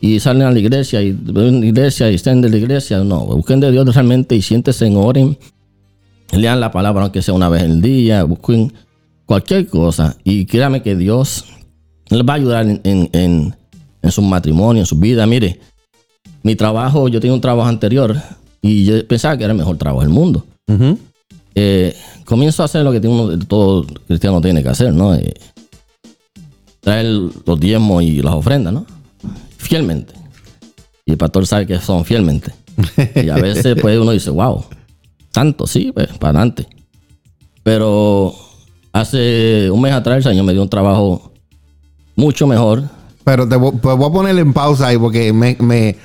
[0.00, 3.04] y salen a la iglesia y ven la iglesia y están de la iglesia.
[3.04, 5.36] No, busquen de Dios realmente y siéntese en oren,
[6.32, 8.72] lean la palabra aunque sea una vez al día, busquen
[9.26, 11.44] cualquier cosa y créame que Dios
[12.08, 13.54] les va a ayudar en
[14.08, 15.26] su matrimonio, en su vida.
[15.26, 15.60] Mire,
[16.44, 18.16] mi trabajo, yo tenía un trabajo anterior
[18.62, 20.44] y yo pensaba que era el mejor trabajo del mundo.
[21.54, 25.14] Eh, comienzo a hacer lo que uno, todo cristiano tiene que hacer, ¿no?
[25.14, 25.34] Eh,
[26.80, 28.84] traer los diezmos y las ofrendas, ¿no?
[29.56, 30.12] Fielmente.
[31.06, 32.52] Y el pastor sabe que son fielmente.
[33.14, 34.64] Y a veces pues uno dice, wow,
[35.32, 36.66] tanto, sí, pues, para adelante.
[37.62, 38.34] Pero
[38.92, 41.32] hace un mes atrás el Señor me dio un trabajo
[42.16, 42.84] mucho mejor.
[43.24, 45.96] Pero te voy, pues voy a ponerle en pausa ahí porque me, me,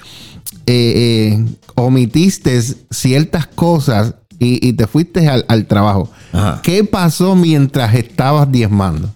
[0.72, 6.10] eh, eh, omitiste ciertas cosas y, y te fuiste al, al trabajo.
[6.32, 6.60] Ajá.
[6.64, 9.10] ¿Qué pasó mientras estabas diezmando?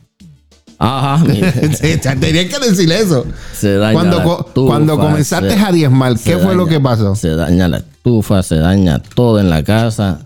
[0.79, 1.23] Ajá.
[1.79, 3.25] Sí, Tenías que decir eso.
[3.57, 6.79] Se daña Cuando, la co- estufa, cuando comenzaste se- a diezmar, ¿qué fue lo que
[6.79, 7.15] pasó?
[7.15, 10.25] Se daña la estufa, se daña todo en la casa.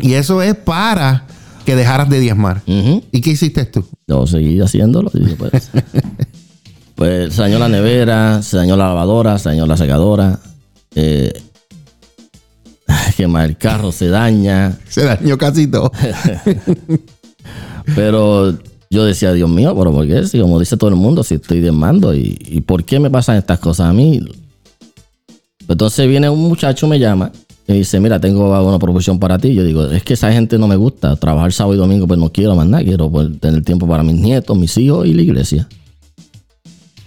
[0.00, 1.26] Y eso es para
[1.66, 2.62] que dejaras de diezmar.
[2.66, 3.84] ¿Y qué hiciste tú?
[4.06, 5.10] Yo seguí haciéndolo.
[5.14, 5.70] y pues,
[7.00, 10.38] pues se dañó la nevera, se dañó la lavadora, se dañó la secadora.
[10.94, 11.32] Eh,
[13.16, 14.76] que más el carro se daña.
[14.86, 15.90] Se dañó casi todo.
[17.96, 18.52] Pero
[18.90, 20.26] yo decía, Dios mío, pero ¿por qué?
[20.26, 23.08] Si como dice todo el mundo, si estoy de mando, ¿y, y por qué me
[23.08, 24.20] pasan estas cosas a mí?
[25.66, 27.32] Entonces viene un muchacho, me llama
[27.66, 29.54] y dice, mira, tengo una proposición para ti.
[29.54, 31.16] Yo digo, es que esa gente no me gusta.
[31.16, 32.84] Trabajar sábado y domingo, pues no quiero más nada.
[32.84, 35.66] Quiero pues, tener tiempo para mis nietos, mis hijos y la iglesia.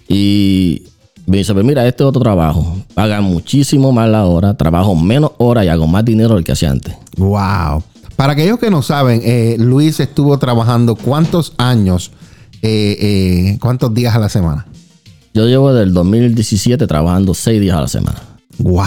[0.08, 0.84] Y
[1.26, 2.78] me dice, pues mira, este es otro trabajo.
[2.94, 6.72] Pagan muchísimo más la hora, trabajo menos horas y hago más dinero del que hacía
[6.72, 6.96] antes.
[7.18, 7.84] Wow.
[8.16, 12.12] Para aquellos que no saben, eh, Luis estuvo trabajando cuántos años,
[12.62, 14.68] eh, eh, cuántos días a la semana.
[15.34, 18.22] Yo llevo del 2017 trabajando seis días a la semana.
[18.60, 18.86] Wow.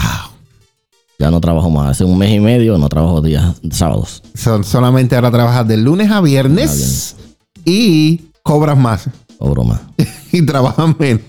[1.18, 1.92] Ya no trabajo más.
[1.92, 4.22] Hace un mes y medio no trabajo días sábados.
[4.35, 7.16] Son, solamente ahora trabajas de lunes a viernes
[7.64, 9.83] y cobras más O broma.
[10.33, 11.22] y trabajas menos.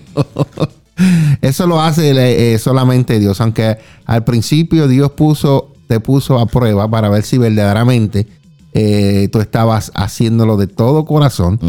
[1.40, 6.90] Eso lo hace eh, solamente Dios, aunque al principio Dios puso, te puso a prueba
[6.90, 8.26] para ver si verdaderamente
[8.74, 11.60] eh, tú estabas haciéndolo de todo corazón,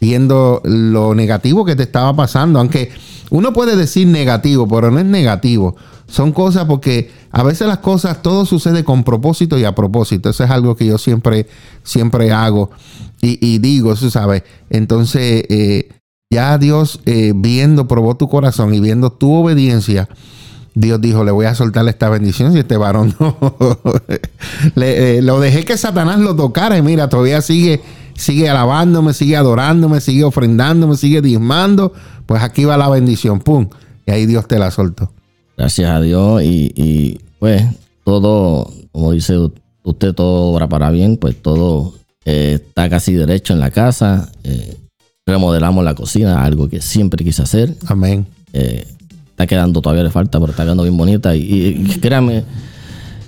[0.00, 2.92] viendo lo negativo que te estaba pasando, aunque
[3.30, 5.76] uno puede decir negativo, pero no es negativo.
[6.06, 10.30] Son cosas porque a veces las cosas, todo sucede con propósito y a propósito.
[10.30, 11.48] Eso es algo que yo siempre,
[11.82, 12.70] siempre hago
[13.20, 14.42] y, digo, tú sabes.
[14.68, 15.88] Entonces, eh,
[16.30, 20.08] ya Dios eh, viendo, probó tu corazón y viendo tu obediencia,
[20.74, 23.36] Dios dijo, le voy a soltar esta bendición si este varón no.
[24.76, 27.80] eh, lo dejé que Satanás lo tocara y mira, todavía sigue,
[28.14, 31.92] sigue alabándome, sigue adorándome, sigue ofrendándome, sigue diezmando.
[32.26, 33.68] Pues aquí va la bendición, pum.
[34.06, 35.12] Y ahí Dios te la soltó.
[35.56, 37.62] Gracias a Dios y, y, pues
[38.04, 39.38] todo, como dice
[39.82, 44.30] usted, todo obra para bien, pues todo eh, está casi derecho en la casa.
[44.42, 44.76] Eh,
[45.26, 47.74] remodelamos la cocina, algo que siempre quise hacer.
[47.86, 48.26] Amén.
[48.52, 48.86] Eh,
[49.30, 51.34] está quedando, todavía le falta, pero está quedando bien bonita.
[51.36, 52.44] Y, y créanme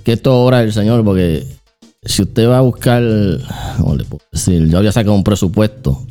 [0.04, 1.46] que esto es obra del Señor, porque
[2.02, 3.02] si usted va a buscar,
[3.78, 4.68] ¿cómo le puedo decir?
[4.68, 6.06] Yo había sacado un presupuesto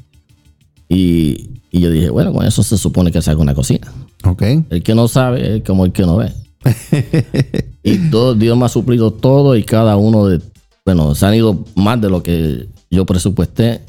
[0.89, 3.91] y, y yo dije, bueno, con eso se supone que saca una cocina.
[4.24, 4.43] Ok.
[4.69, 6.32] El que no sabe es como el que no ve.
[7.84, 10.41] y todo, Dios me ha suplido todo y cada uno de,
[10.86, 13.82] bueno, se han ido más de lo que yo presupuesté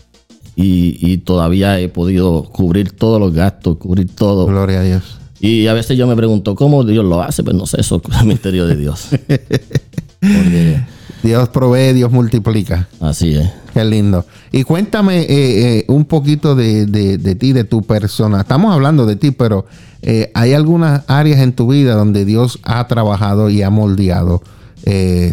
[0.56, 4.46] y, y todavía he podido cubrir todos los gastos, cubrir todo.
[4.46, 5.02] Gloria a Dios.
[5.40, 8.20] Y a veces yo me pregunto cómo Dios lo hace, pero no sé, eso es
[8.20, 9.08] el misterio de Dios.
[10.20, 10.80] Porque
[11.22, 12.88] Dios provee, Dios multiplica.
[13.00, 13.50] así es.
[13.76, 14.24] Qué lindo.
[14.52, 18.40] Y cuéntame eh, eh, un poquito de, de- de ti, de tu persona.
[18.40, 19.66] Estamos hablando de ti, pero
[20.00, 24.42] eh, hay algunas áreas en tu vida donde Dios ha trabajado y ha moldeado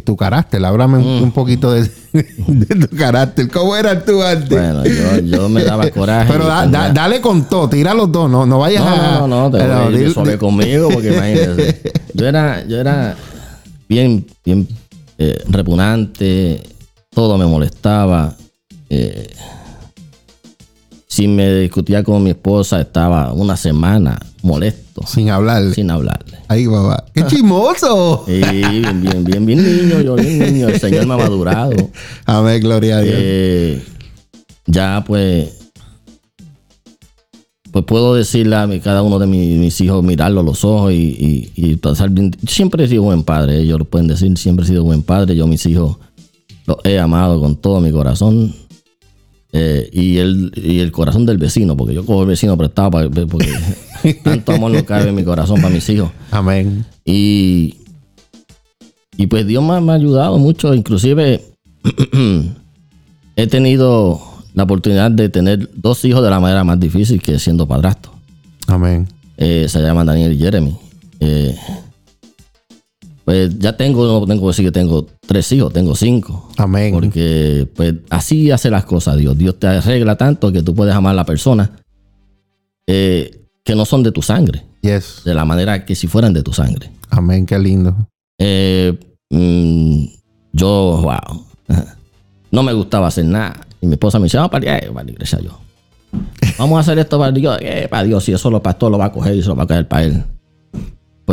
[0.03, 0.65] tu carácter.
[0.65, 1.23] Háblame un, Mm.
[1.23, 3.47] un poquito de, de tu carácter.
[3.49, 4.49] ¿Cómo eras tú antes?
[4.49, 6.29] Bueno, yo, yo me daba coraje.
[6.29, 9.19] pero da- tenía- da- dale con todo, tira los dos, no, no vayas a...
[9.19, 11.81] No, no, no, te voy a ir suave conmigo porque imagínate.
[12.13, 13.15] Yo era, yo era
[13.87, 14.67] bien, bien
[15.47, 16.61] repugnante,
[17.13, 18.35] todo me molestaba.
[18.89, 19.29] eh,
[21.07, 25.71] si me discutía con mi esposa, estaba una semana molesto, Sin hablar.
[25.75, 26.39] sin hablarle.
[26.47, 27.05] Ahí, papá.
[27.13, 28.23] ¡Qué chismoso!
[28.27, 31.91] Y bien, bien, bien, bien niño, yo bien niño, el Señor me ha madurado.
[32.25, 33.15] Amén, gloria a Dios.
[33.17, 33.83] Eh,
[34.65, 35.49] ya pues
[37.71, 40.93] pues puedo decirle a mi- cada uno de mi- mis hijos mirarlo a los ojos
[40.93, 42.31] y, y, y pasar bien.
[42.47, 45.47] siempre he sido buen padre ellos lo pueden decir siempre he sido buen padre yo
[45.47, 45.97] mis hijos
[46.65, 48.53] los he amado con todo mi corazón
[49.55, 53.07] Eh, y, el, y el corazón del vecino porque yo cojo el vecino prestado para,
[53.09, 53.53] porque
[54.23, 56.83] tanto amor no cabe en mi corazón para mis hijos Amén.
[57.05, 57.75] y,
[59.15, 60.73] y pues Dios me, ha- me ha ayudado mucho.
[60.73, 61.39] Inclusive
[63.35, 64.19] he tenido
[64.53, 68.11] la oportunidad de tener dos hijos de la manera más difícil que siendo padrastro.
[68.67, 69.07] Amén.
[69.37, 70.75] Eh, se llaman Daniel y Jeremy.
[71.19, 71.55] Eh,
[73.25, 76.49] pues ya tengo, no tengo que decir que tengo tres hijos, tengo cinco.
[76.57, 76.93] Amén.
[76.93, 79.37] Porque pues así hace las cosas Dios.
[79.37, 81.71] Dios te arregla tanto que tú puedes amar a la persona
[82.87, 84.63] eh, que no son de tu sangre.
[84.81, 85.21] Yes.
[85.23, 86.91] De la manera que si fueran de tu sangre.
[87.09, 87.95] Amén, qué lindo.
[88.37, 88.97] Eh,
[89.29, 90.05] mm,
[90.51, 91.45] yo, wow.
[92.51, 93.65] No me gustaba hacer nada.
[93.81, 95.57] Y mi esposa me dice, vamos para, la- eh, para la iglesia yo.
[96.59, 97.57] Vamos a hacer esto para Dios.
[97.61, 99.63] Eh, para Dios, si eso los pastor lo va a coger y se lo va
[99.63, 100.23] a caer para él.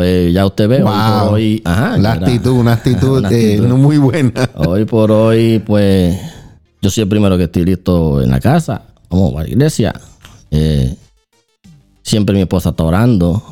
[0.01, 3.77] Pues ya usted ve, hoy por hoy, ajá, La actitud, una actitud, Una eh, no
[3.77, 4.49] muy buena.
[4.55, 6.17] Hoy por hoy, pues,
[6.81, 8.81] yo soy el primero que estoy listo en la casa.
[9.11, 9.93] Vamos a la iglesia.
[10.49, 10.95] Eh,
[12.01, 13.43] siempre mi esposa está orando.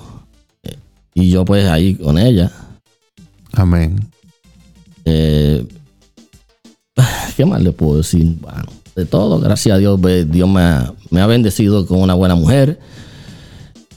[0.63, 0.75] eh,
[1.13, 2.51] y yo, pues, ahí con ella.
[3.53, 3.99] Amén.
[5.05, 5.67] Eh,
[7.37, 8.37] ¿Qué más le puedo decir?
[8.41, 12.33] Bueno, de todo, gracias a Dios, Dios me ha, me ha bendecido con una buena
[12.33, 12.79] mujer,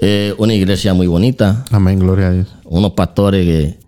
[0.03, 2.49] eh, una iglesia muy bonita, Amén, gloria a Dios.
[2.65, 3.79] unos pastores que,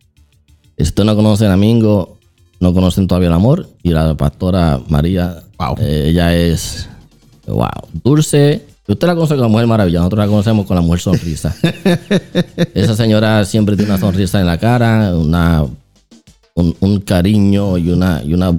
[0.78, 2.18] si usted no conocen a Mingo,
[2.60, 5.76] no conocen todavía el amor, y la pastora María, Wow.
[5.80, 6.88] eh, ella es
[7.46, 7.68] Wow.
[8.02, 8.64] Dulce.
[8.86, 11.54] Usted la conoce como Mujer Maravilla, nosotros la conocemos con la Mujer Sonrisa.
[12.74, 15.64] Esa señora siempre tiene una sonrisa en la cara, una,
[16.54, 18.58] un, un cariño y una, y una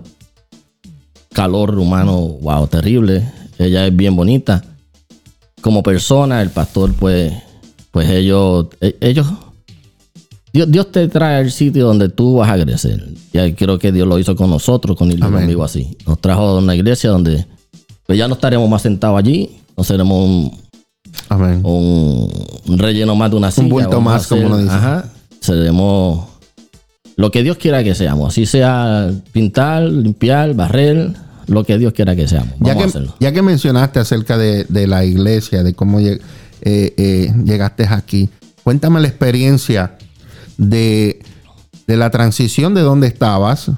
[1.31, 3.23] calor humano, wow, terrible.
[3.59, 4.63] Ella es bien bonita.
[5.65, 7.33] Como persona, el pastor, pues,
[7.89, 9.25] pues ellos, e- ellos,
[10.53, 13.03] Dios, Dios te trae al sitio donde tú vas a crecer.
[13.33, 15.97] Y creo que Dios lo hizo con nosotros, con él conmigo así.
[16.05, 17.47] Nos trajo a una iglesia donde
[18.05, 20.51] pues ya no estaremos más sentados allí, no seremos un,
[21.29, 21.61] Amén.
[21.63, 22.29] un,
[22.67, 23.67] un relleno más de una silla.
[23.67, 24.71] bulto vamos a más, como ser- uno dice.
[24.71, 25.09] Ajá.
[25.41, 26.25] Seremos
[27.15, 28.27] lo que Dios quiera que seamos.
[28.29, 31.13] Así sea pintar, limpiar, barrer,
[31.47, 32.53] lo que Dios quiera que seamos.
[32.59, 33.15] Ya Vamos a que, hacerlo.
[33.19, 36.21] ya que mencionaste acerca de, de la iglesia, de cómo lleg-
[36.61, 38.29] eh, eh, llegaste aquí,
[38.63, 39.97] cuéntame la experiencia
[40.57, 41.19] de,
[41.87, 43.69] de la transición de dónde estabas,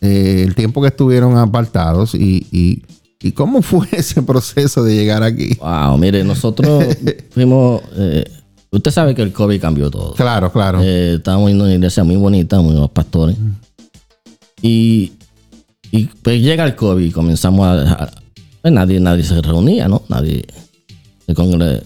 [0.00, 2.82] eh, el tiempo que estuvieron apartados y, y-
[3.20, 5.56] y cómo fue ese proceso de llegar aquí.
[5.60, 6.84] Wow, mire, nosotros
[7.30, 7.82] fuimos.
[8.70, 10.14] usted sabe que el COVID cambió todo.
[10.14, 10.80] Claro, claro.
[10.82, 13.36] Eh, estábamos a una iglesia muy bonita, muy buenos pastores.
[14.62, 15.12] Y,
[15.90, 17.92] y pues llega el COVID y comenzamos a.
[18.04, 18.10] a-
[18.60, 20.02] pues nadie, nadie se reunía, ¿no?
[20.08, 20.44] Nadie.
[21.26, 21.82] se congre-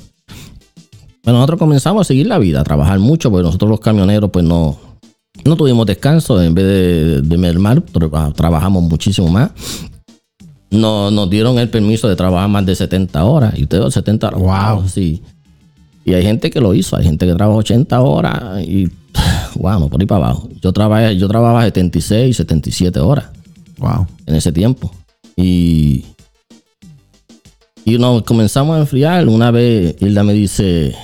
[1.24, 4.44] Bueno, nosotros comenzamos a seguir la vida, a trabajar mucho, porque nosotros los camioneros, pues
[4.44, 4.78] no,
[5.44, 6.42] no tuvimos descanso.
[6.42, 9.50] En vez de, de mermar, tra- trabajamos muchísimo más.
[10.70, 13.52] No, nos dieron el permiso de trabajar más de 70 horas.
[13.58, 14.40] Y ustedes 70 horas.
[14.40, 14.88] Wow.
[14.88, 15.20] Sí.
[16.04, 18.88] Y hay gente que lo hizo, hay gente que trabaja 80 horas y
[19.54, 20.48] bueno, por ahí para abajo.
[20.60, 23.26] Yo trabajé, yo trabajaba 76, 77 horas
[23.82, 24.06] wow.
[24.26, 24.90] en ese tiempo.
[25.36, 26.06] Y,
[27.84, 29.28] y nos comenzamos a enfriar.
[29.28, 30.94] Una vez Hilda me dice,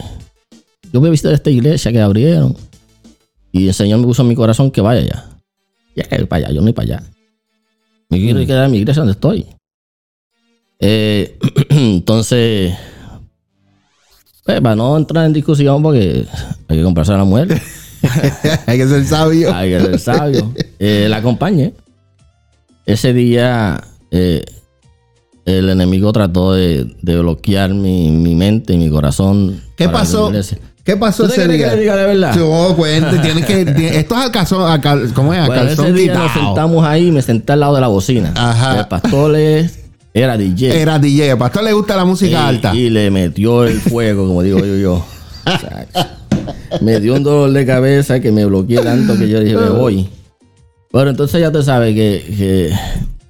[0.92, 2.56] yo voy a visitar esta iglesia que abrieron.
[3.52, 5.24] Y el Señor me puso en mi corazón que vaya allá.
[5.96, 7.02] Ya, para allá, yo no voy para allá.
[8.08, 9.46] Me quiero quedar en mi iglesia donde estoy.
[10.78, 11.36] Eh,
[11.70, 12.74] entonces,
[14.44, 16.24] pues, para no entrar en discusión porque
[16.68, 17.60] hay que comprarse a la mujer.
[18.66, 19.52] Hay que ser sabio.
[19.52, 20.54] Hay que ser sabio.
[20.78, 21.74] Eh, la acompañé.
[22.88, 24.44] Ese día eh,
[25.44, 29.60] el enemigo trató de, de bloquear mi, mi mente y mi corazón.
[29.76, 30.32] ¿Qué pasó?
[30.84, 31.74] ¿Qué pasó ¿Tú te ese quieres que día?
[31.74, 32.34] le diga de verdad?
[32.36, 33.60] No, cuente, tiene que.
[33.98, 35.40] esto es a calzón, a cal- ¿cómo es?
[35.40, 37.88] A Bueno, calzón ese día nos sentamos ahí y me senté al lado de la
[37.88, 38.32] bocina.
[38.34, 38.80] Ajá.
[38.80, 39.80] El pastor es-
[40.14, 40.80] era DJ.
[40.80, 41.32] Era DJ.
[41.32, 42.74] ¿A pastor le gusta la música y, alta?
[42.74, 44.76] y le metió el fuego, como digo yo.
[44.76, 45.04] yo.
[45.44, 45.86] O sea,
[46.82, 50.08] me dio un dolor de cabeza que me bloqueé tanto que yo dije, me voy.
[50.90, 52.72] Pero entonces ya te sabes que, que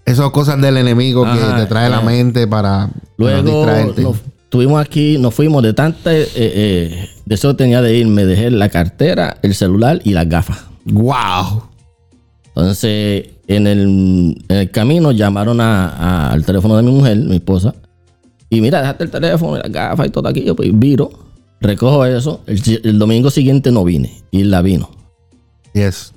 [0.05, 2.05] Esas cosas del enemigo Ajá, que te trae la eh.
[2.05, 4.03] mente para, para luego distraerte.
[4.03, 8.68] nos estuvimos aquí, nos fuimos de tanta eh, eh, deseo tenía de irme, dejé la
[8.68, 10.64] cartera, el celular y las gafas.
[10.87, 11.64] ¡Wow!
[12.55, 13.81] Entonces, en el,
[14.49, 17.75] en el camino llamaron a- a- al teléfono de mi mujer, mi esposa.
[18.51, 20.42] Y mira, dejaste el teléfono, y las gafas y todo aquí.
[20.44, 21.11] Yo pues viro,
[21.61, 22.40] recojo eso.
[22.47, 24.23] El, el domingo siguiente no vine.
[24.31, 24.90] Y la vino.
[25.75, 26.14] Yes.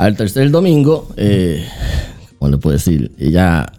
[0.00, 1.62] Al tercer domingo, eh,
[2.38, 3.12] ¿cómo le puedo decir?
[3.18, 3.70] Ella,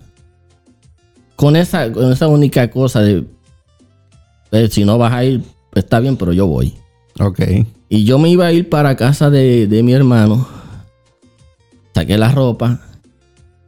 [1.36, 3.26] con esa, con esa única cosa de,
[4.52, 6.76] eh, si no vas a ir, pues está bien, pero yo voy.
[7.20, 7.40] Ok.
[7.90, 10.48] Y yo me iba a ir para casa de, de mi hermano.
[11.96, 12.80] Saqué la ropa.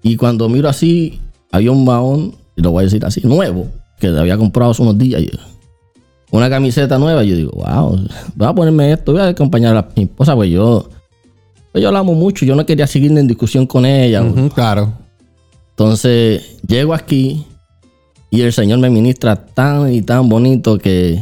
[0.04, 3.66] Y cuando miro así, había un mahón, y lo voy a decir así, nuevo,
[3.98, 5.24] que había comprado hace unos días.
[5.24, 5.40] Yo,
[6.30, 7.24] una camiseta nueva.
[7.24, 8.00] Yo digo, wow,
[8.36, 10.93] voy a ponerme esto, voy a acompañar a mi esposa, pues yo, pues
[11.82, 12.46] yo la amo mucho.
[12.46, 14.24] Yo no quería seguir en discusión con ella.
[14.54, 14.94] Claro.
[15.72, 17.46] Entonces, llego aquí
[18.30, 21.20] y el Señor me ministra tan y tan bonito que,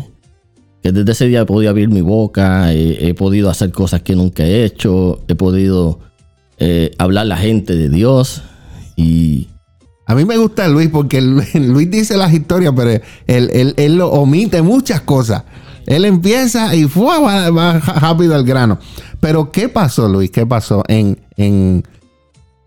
[0.83, 4.15] que desde ese día he podido abrir mi boca, he, he podido hacer cosas que
[4.15, 5.99] nunca he hecho, he podido
[6.59, 8.41] eh, hablar a la gente de Dios
[8.97, 9.47] y
[10.05, 12.91] A mí me gusta Luis porque Luis, Luis dice las historias, pero
[13.27, 15.43] él, él- él lo omite muchas cosas.
[15.85, 17.19] Él empieza y ¡fua!
[17.19, 18.79] va, va rápido al grano.
[19.19, 20.31] Pero, ¿qué pasó, Luis?
[20.31, 21.83] ¿Qué pasó en, en,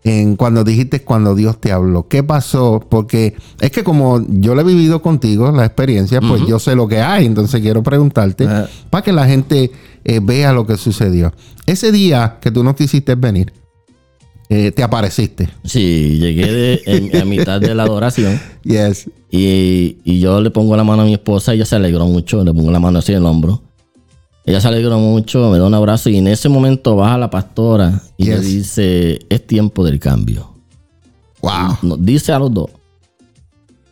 [0.03, 2.07] en cuando dijiste cuando Dios te habló?
[2.07, 2.85] ¿Qué pasó?
[2.87, 6.87] Porque es que como yo lo he vivido contigo, la experiencia, pues yo sé lo
[6.87, 7.25] que hay.
[7.25, 8.69] Entonces quiero preguntarte Ajá.
[8.89, 9.71] para que la gente
[10.03, 11.33] eh, vea lo que sucedió.
[11.65, 13.51] Ese día que tú no quisiste venir,
[14.49, 15.49] eh, te apareciste.
[15.63, 19.09] sí, llegué de- en- a mitad de la adoración Yes.
[19.31, 22.53] y, y yo le pongo la mano a mi esposa, ella se alegró mucho, le
[22.53, 23.61] pongo la mano así en el hombro.
[24.47, 28.01] Ella se alegró mucho, me da un abrazo y en ese momento baja la pastora
[28.17, 28.45] y le Yes.
[28.45, 30.51] dice, es tiempo del cambio.
[31.41, 31.77] Wow.
[31.81, 32.69] Nos dice a los dos.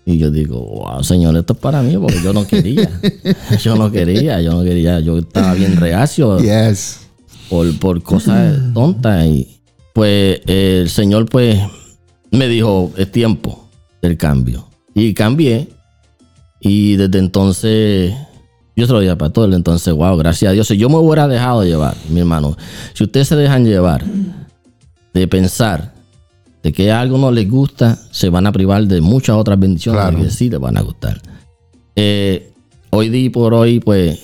[0.05, 2.89] Y yo digo, wow, señor, esto es para mí, porque yo no quería.
[3.63, 4.99] yo no quería, yo no quería.
[4.99, 6.99] Yo estaba bien reacio Yes.
[7.49, 9.25] por, por cosas tontas.
[9.25, 9.47] Y
[9.93, 11.59] pues eh, el señor, pues,
[12.31, 13.69] me dijo, es tiempo
[14.01, 14.67] del cambio.
[14.95, 15.69] Y cambié.
[16.59, 18.13] Y desde entonces,
[18.75, 20.67] yo se lo dije para todo el entonces, wow, gracias a Dios.
[20.67, 22.57] Si yo me hubiera dejado llevar, mi hermano,
[22.93, 24.03] si ustedes se dejan llevar
[25.13, 25.93] de pensar
[26.63, 30.17] de que algo no les gusta, se van a privar de muchas otras bendiciones Claro.
[30.17, 31.21] que sí les van a gustar.
[31.95, 32.51] Eh,
[32.89, 34.19] hoy día por hoy, pues,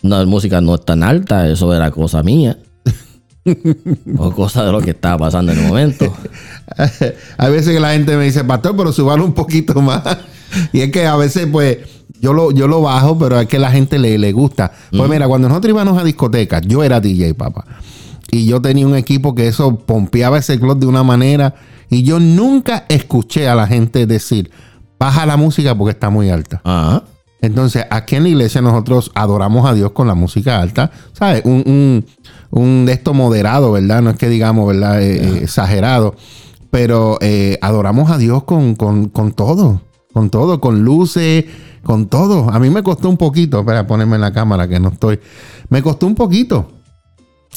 [0.00, 2.56] la música no es tan alta, eso era cosa mía.
[4.16, 6.12] O cosa de lo que estaba pasando en el momento.
[7.38, 10.02] Hay veces que la gente me dice, pastor, pero subalo un poquito más.
[10.72, 11.78] Y es que a veces, pues,
[12.20, 14.72] yo lo, yo lo bajo, pero es que a la gente le, le gusta.
[14.90, 17.64] Pues mira, cuando nosotros íbamos a discotecas, yo era DJ, papá.
[18.30, 21.54] Y yo tenía un equipo que eso pompeaba ese club de una manera.
[21.90, 24.50] Y yo nunca escuché a la gente decir,
[24.98, 26.60] baja la música porque está muy alta.
[26.64, 27.02] Ajá.
[27.42, 31.42] Entonces, aquí en la iglesia nosotros adoramos a Dios con la música alta, ¿sabes?
[31.44, 32.06] Un, un,
[32.52, 34.02] un de esto moderado, ¿verdad?
[34.02, 35.02] No es que digamos, ¿verdad?
[35.02, 36.14] Eh, eh, exagerado,
[36.70, 39.80] pero eh, adoramos a Dios con, con, con todo,
[40.12, 41.46] con todo, con luces,
[41.82, 42.50] con todo.
[42.50, 45.18] A mí me costó un poquito, espera, ponerme en la cámara que no estoy,
[45.70, 46.70] me costó un poquito.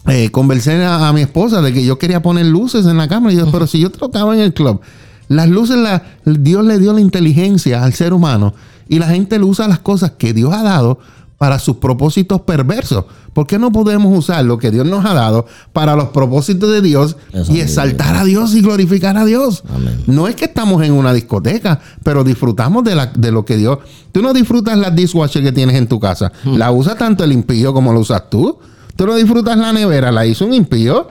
[0.08, 3.34] Eh, conversé a, a mi esposa de que yo quería poner luces en la cámara.
[3.34, 4.80] Y yo, pero si yo tocaba en el club,
[5.28, 8.54] las luces, la, Dios le dio la inteligencia al ser humano
[8.88, 11.00] y la gente le usa las cosas que Dios ha dado
[11.38, 13.06] para sus propósitos perversos.
[13.34, 16.82] ¿Por qué no podemos usar lo que Dios nos ha dado para los propósitos de
[16.82, 19.64] Dios Eso y exaltar a Dios y glorificar a Dios?
[19.68, 20.04] Amén.
[20.08, 23.80] No es que estamos en una discoteca, pero disfrutamos de, la, de lo que Dios.
[24.12, 26.32] Tú no disfrutas las dishwasher que tienes en tu casa.
[26.46, 28.60] La usa tanto el impío como lo usas tú.
[28.96, 31.10] Tú no disfrutas la nevera, la hizo un impío.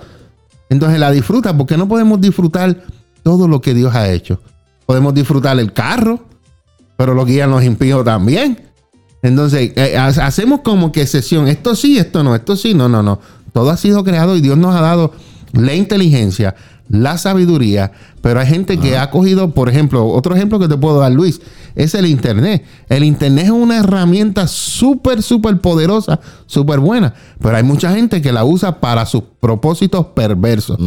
[0.71, 1.53] Entonces la disfrutas.
[1.53, 2.83] ¿Por qué no podemos disfrutar
[3.23, 4.41] todo lo que Dios ha hecho?
[4.87, 6.21] Podemos disfrutar el carro,
[6.97, 8.74] pero lo guían los impíos también.
[9.25, 11.49] Entonces, eh, ha- hacemos como que sesión.
[11.49, 13.19] Esto sí, esto no, esto sí, no, no, no.
[13.53, 15.13] Todo ha sido creado y Dios nos ha dado
[15.53, 16.55] la inteligencia,
[16.89, 20.99] la sabiduría, pero hay gente que ha cogido, por ejemplo, otro ejemplo que te puedo
[20.99, 21.41] dar, Luis,
[21.75, 22.65] es el Internet.
[22.91, 28.31] El Internet es una herramienta súper, súper poderosa, súper buena, pero hay mucha gente que
[28.33, 30.79] la usa para sus propósitos perversos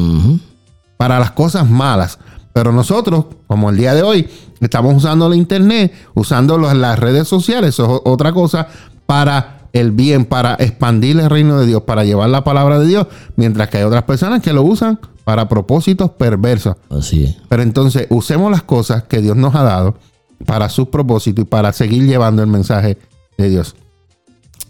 [0.98, 2.20] para las cosas malas.
[2.54, 4.28] Pero nosotros, como el día de hoy,
[4.66, 8.68] estamos usando la internet, usando los- las redes sociales, eso es otra cosa,
[9.06, 13.08] para el bien, para expandir el reino de Dios, para llevar la palabra de Dios,
[13.36, 16.78] mientras que hay otras personas que lo usan para propósitos perversos.
[16.90, 17.36] Así es.
[17.50, 19.98] Pero entonces usemos las cosas que Dios nos ha dado
[20.46, 22.98] para sus propósitos y para seguir llevando el mensaje
[23.38, 23.76] de Dios.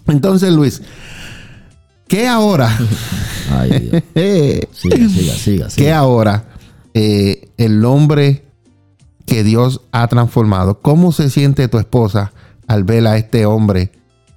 [0.08, 0.82] Entonces, Luis,
[2.08, 2.76] ¿qué ahora?
[3.52, 4.04] Ay, Dios.
[4.72, 5.70] Siga, siga, siga.
[5.70, 5.98] siga.
[6.00, 6.46] ahora
[6.94, 8.47] eh, el hombre
[9.28, 12.32] que Dios ha transformado, ¿cómo se siente tu esposa
[12.68, 13.92] al ver a este hombre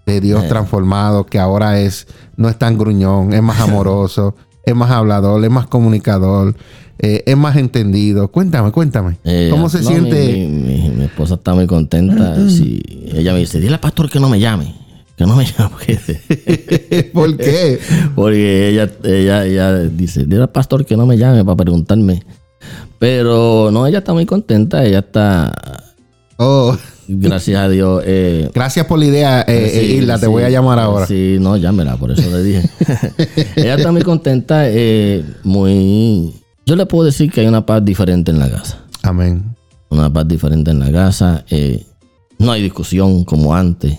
[0.04, 0.48] de Dios Eh.
[0.48, 4.34] transformado que ahora es, no es tan gruñón, es más amoroso,
[4.64, 6.54] es más hablador, es más comunicador,
[6.98, 8.28] eh, es más entendido?
[8.30, 9.16] Cuéntame, cuéntame.
[9.24, 10.32] Eh, ¿Cómo se no, siente?
[10.32, 12.36] Mi, mi- mi- mi esposa está muy contenta.
[12.50, 12.82] Si
[13.14, 14.74] ella me dice, dile al pastor que no me llame.
[15.16, 15.76] Que no me llame.
[17.14, 17.78] ¿Por qué?
[18.14, 22.22] Porque ella, ella, ella dice, dile al pastor que no me llame para preguntarme.
[23.00, 24.84] Pero no, ella está muy contenta.
[24.84, 25.52] Ella está,
[26.36, 26.76] Oh,
[27.08, 28.02] gracias a Dios.
[28.06, 31.06] eh, gracias por la idea, eh, eh, Sí, Isla, te voy a llamar ahora.
[31.06, 32.70] Sí, no, llámela, por eso le dije.
[33.56, 36.32] Ella está muy contenta, eh, muy...
[36.66, 38.84] Yo le puedo decir que hay una paz diferente en la casa.
[39.02, 39.56] Amén.
[39.88, 41.44] Una paz diferente en la casa.
[41.50, 41.84] eh,
[42.38, 43.98] no hay discusión como antes.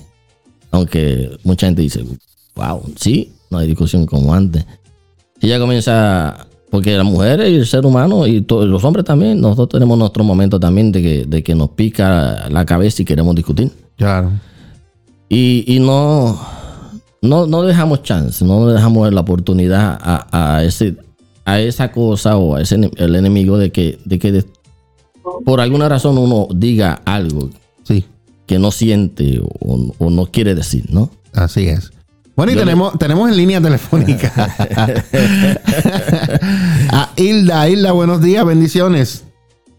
[0.71, 2.05] Aunque mucha gente dice,
[2.55, 4.63] wow, sí, no hay discusión como antes.
[5.41, 6.47] Ella comienza...
[6.71, 10.59] Porque las mujeres y el ser humano y los hombres también, nosotros tenemos nuestro momento
[10.59, 13.69] también de que, de que nos pica la cabeza y queremos discutir.
[13.97, 14.31] Claro.
[15.29, 16.39] Y, y no,
[17.21, 20.95] no, no dejamos chance, no dejamos la oportunidad a, a ese,
[21.45, 24.45] a esa cosa o a ese el enemigo de que, de que de-
[25.45, 27.49] por alguna razón uno diga algo
[27.83, 28.05] Sí.
[28.45, 31.09] que no siente o, o no quiere decir, ¿no?
[31.33, 31.91] Así es.
[32.35, 34.31] Bueno, y Yo le- tenemos, tenemos en línea telefónica
[36.91, 37.69] a Hilda.
[37.69, 39.25] Hilda, buenos días, bendiciones.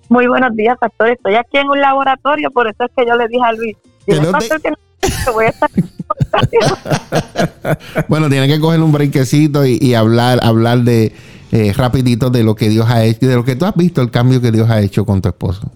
[0.09, 1.11] Muy buenos días, pastor.
[1.11, 3.76] Estoy aquí en un laboratorio, por eso es que yo le dije a Luis,
[4.07, 4.76] Que no te- que no
[5.24, 5.70] que voy a estar
[8.09, 11.12] Bueno, tiene que coger un brequecito y, y hablar, hablar de
[11.50, 14.11] eh, rapidito de lo que Dios ha hecho, de lo que tú has visto, el
[14.11, 15.70] cambio que Dios ha hecho con tu esposo.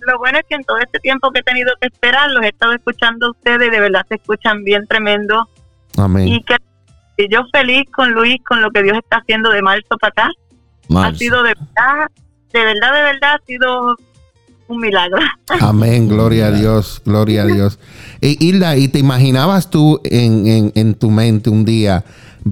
[0.00, 2.48] Lo bueno es que en todo este tiempo que he tenido que esperar, los he
[2.48, 5.48] estado escuchando a ustedes, de verdad se escuchan bien tremendo.
[5.96, 6.28] Amén.
[6.28, 6.56] Y que
[7.18, 10.30] y yo feliz con Luis, con lo que Dios está haciendo de marzo para acá.
[10.94, 12.10] Ha sido de verdad,
[12.52, 13.96] de verdad, de verdad, ha sido
[14.68, 15.18] un milagro.
[15.60, 17.78] Amén, gloria a Dios, gloria a Dios.
[18.20, 22.04] Y Hilda, ¿y te imaginabas tú en, en- en tu mente un día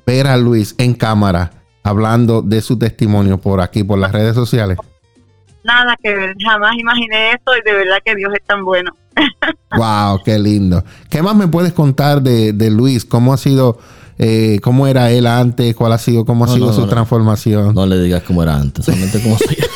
[0.06, 1.50] ver a Luis en cámara
[1.82, 4.78] hablando de su testimonio por aquí, por las redes sociales?
[5.62, 8.92] Nada que ver, jamás imaginé eso y de verdad que Dios es tan bueno.
[9.76, 10.84] Wow, qué lindo.
[11.10, 13.04] ¿Qué más me puedes contar de, de Luis?
[13.04, 13.78] ¿Cómo ha sido,
[14.18, 15.74] eh, cómo era él antes?
[15.74, 16.88] ¿Cuál ha sido, cómo ha No, sido no, su no.
[16.88, 17.74] transformación?
[17.74, 19.56] No le digas cómo era antes, solamente cómo soy.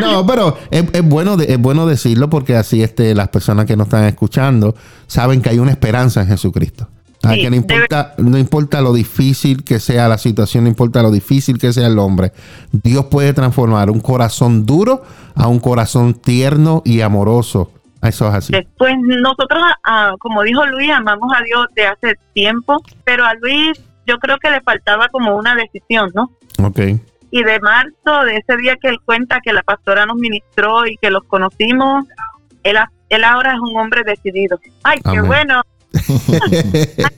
[0.00, 3.76] No, pero es, es bueno de- es bueno decirlo porque así este, las personas que
[3.76, 4.74] nos están escuchando
[5.06, 6.88] saben que hay una esperanza en Jesucristo.
[7.28, 11.02] Ah, Sí, que no importa, no importa lo difícil que sea la situación, no importa
[11.02, 12.32] lo difícil que sea el hombre,
[12.72, 15.02] Dios puede transformar un corazón duro
[15.34, 17.70] a un corazón tierno y amoroso.
[18.02, 18.52] Eso es así.
[18.78, 23.80] Pues nosotros, ah, como dijo Luis, amamos a Dios de hace tiempo, pero a Luis
[24.06, 26.30] yo creo que le faltaba como una decisión, ¿no?
[26.64, 26.78] Ok.
[27.30, 30.96] Y de marzo, de ese día que él cuenta que la pastora nos ministró y
[30.96, 32.06] que los conocimos,
[32.62, 32.76] él,
[33.10, 34.58] él ahora es un hombre decidido.
[34.82, 35.62] ¡Ay, qué bueno!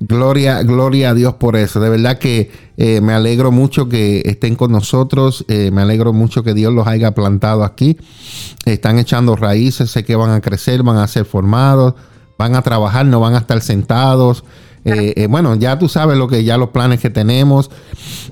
[0.00, 1.80] Gloria, gloria a Dios por eso.
[1.80, 5.44] De verdad que eh, me alegro mucho que estén con nosotros.
[5.48, 7.96] eh, me alegro mucho que Dios los haya plantado aquí.
[8.66, 11.94] Están echando raíces, sé que van a crecer, van a ser formados,
[12.38, 14.44] van a trabajar, no van a estar sentados.
[14.84, 17.70] Eh, bueno, ya tú sabes lo que ya los planes que tenemos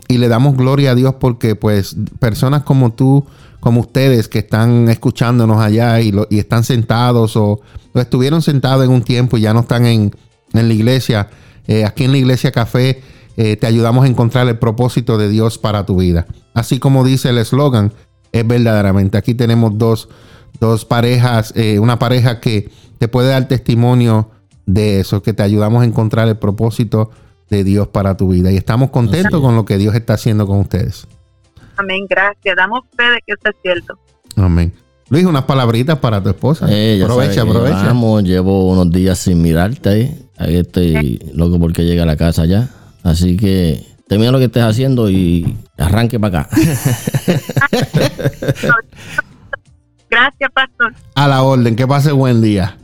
[0.09, 3.25] y le damos gloria a Dios porque pues personas como tú,
[3.63, 7.61] como ustedes que están escuchándonos allá y, lo- y están sentados o,
[7.95, 10.11] o estuvieron sentados en un tiempo y ya no están en,
[10.53, 11.29] en la iglesia,
[11.69, 13.01] eh, aquí en la iglesia café
[13.37, 16.27] eh, te ayudamos a encontrar el propósito de Dios para tu vida.
[16.55, 17.93] Así como dice el eslogan,
[18.33, 19.17] es verdaderamente.
[19.17, 20.09] Aquí tenemos dos,
[20.59, 24.29] dos parejas, eh, una pareja que te puede dar testimonio
[24.67, 27.11] de eso, que te ayudamos a encontrar el propósito
[27.49, 28.51] de Dios para tu vida.
[28.51, 31.07] Y estamos contentos con lo que Dios está haciendo con ustedes.
[31.77, 32.57] Amén, gracias.
[32.57, 33.99] Damos fe de que esto es cierto.
[34.37, 34.73] Amén.
[35.09, 36.67] Luis, unas palabritas para tu esposa.
[36.71, 37.85] Eh, aprovecha, aprovecha.
[37.85, 40.29] Vamos, llevo unos días sin mirarte ahí.
[40.39, 42.71] Ahí estoy loco porque llegue a la casa ya.
[43.03, 46.57] Así que termina lo que estés haciendo y arranque para acá.
[50.11, 50.95] Gracias, pastor.
[51.15, 52.79] A la orden, que pase buen día.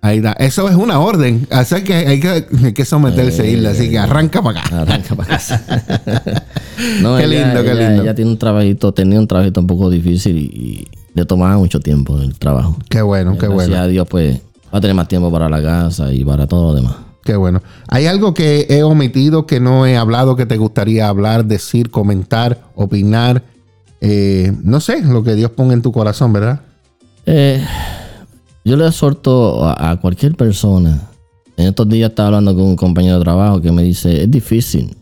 [0.00, 0.32] Ahí está.
[0.34, 1.46] Eso es una orden.
[1.50, 3.68] Así que hay que, hay que someterse a irle.
[3.70, 4.80] Así que arranca para acá.
[4.82, 5.38] Arranca para
[7.00, 8.02] no, Qué ella- lindo, qué ella- lindo.
[8.02, 11.80] Ella tiene un trabajito, tenía un trabajito un poco difícil y, y le tomaba mucho
[11.80, 12.76] tiempo el trabajo.
[12.88, 13.82] Qué bueno, qué Gracias bueno.
[13.82, 14.38] a Dios, pues
[14.72, 16.94] va a tener más tiempo para la casa y para todo lo demás.
[17.24, 17.62] Qué bueno.
[17.88, 22.58] ¿Hay algo que he omitido, que no he hablado, que te gustaría hablar, decir, comentar,
[22.74, 23.42] opinar?
[24.02, 26.60] Eh, no sé, lo que Dios ponga en tu corazón, ¿verdad?
[27.24, 27.64] Eh,
[28.64, 31.10] yo le exhorto a, a cualquier persona.
[31.56, 34.96] En estos días estaba hablando con un compañero de trabajo que me dice, es difícil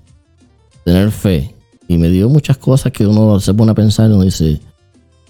[0.85, 1.55] tener fe.
[1.89, 4.61] Y me dio muchas cosas que uno se pone a pensar y uno dice,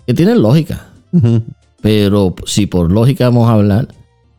[0.06, 0.88] que tienen lógica.
[1.80, 3.88] Pero si por lógica vamos a hablar,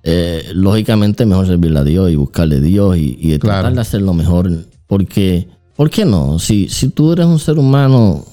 [0.03, 3.59] eh, lógicamente es mejor servirle a Dios y buscarle a Dios y, y Claro.
[3.61, 4.49] tratar de hacer lo mejor.
[4.87, 6.39] Porque, ¿por qué no?
[6.39, 8.23] Si, si tú eres un ser humano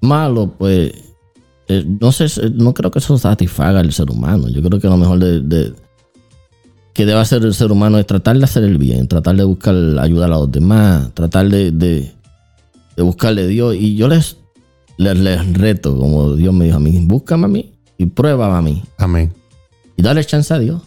[0.00, 0.92] malo, pues
[1.68, 4.48] eh, no sé, no creo que eso satisfaga al ser humano.
[4.48, 5.72] Yo creo que lo mejor de, de-
[6.92, 9.74] que debe hacer el ser humano es tratar de hacer el bien, tratar de buscar
[9.98, 12.12] ayudar a los demás, tratar de, de,
[12.96, 13.74] de buscarle a Dios.
[13.76, 14.36] Y yo les,
[14.98, 18.60] les, les reto, como Dios me dijo a mí, búscame a mí y pruébame a
[18.60, 18.82] mí.
[18.98, 19.32] Amén.
[19.96, 20.82] Y dale chance a Dios.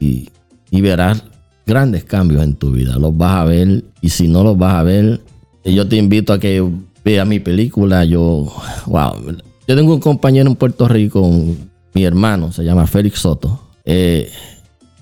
[0.00, 0.30] Y,
[0.70, 1.22] y verás
[1.66, 2.96] grandes cambios en tu vida.
[2.98, 3.84] Los vas a ver.
[4.00, 5.20] Y si no los vas a ver,
[5.64, 6.66] eh, yo te invito a que
[7.04, 8.04] veas mi película.
[8.06, 8.50] Yo,
[8.86, 9.14] wow.
[9.66, 13.60] Yo tengo un compañero en Puerto Rico, un- mi hermano, se llama Félix Soto.
[13.84, 14.30] eh,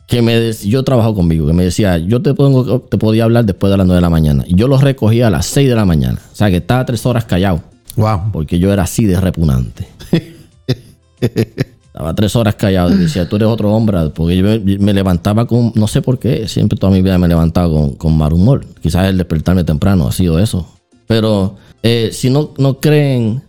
[0.08, 3.70] que me yo trabajo conmigo, que me decía, yo te, pongo, te podía hablar después
[3.70, 4.44] de las 9 de la mañana.
[4.46, 6.18] Y yo lo recogía a las 6 de la mañana.
[6.32, 7.62] O sea que estaba tres horas callado
[7.96, 8.30] Wow.
[8.32, 9.86] porque yo era así de repugnante.
[11.20, 15.46] Estaba tres horas callado y decía, tú eres otro hombre, porque yo me, me levantaba
[15.46, 18.66] con, no sé por qué, siempre toda mi vida me levantaba con, con mal humor.
[18.82, 20.66] Quizás el despertarme temprano ha sido eso.
[21.06, 23.42] Pero eh, si no, no creen,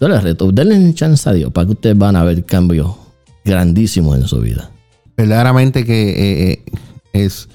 [0.00, 2.94] yo les reto, denle chance a Dios para que ustedes van a ver cambios
[3.44, 4.70] grandísimos en su vida.
[5.16, 6.64] verdaderamente que eh, eh,
[7.12, 7.48] es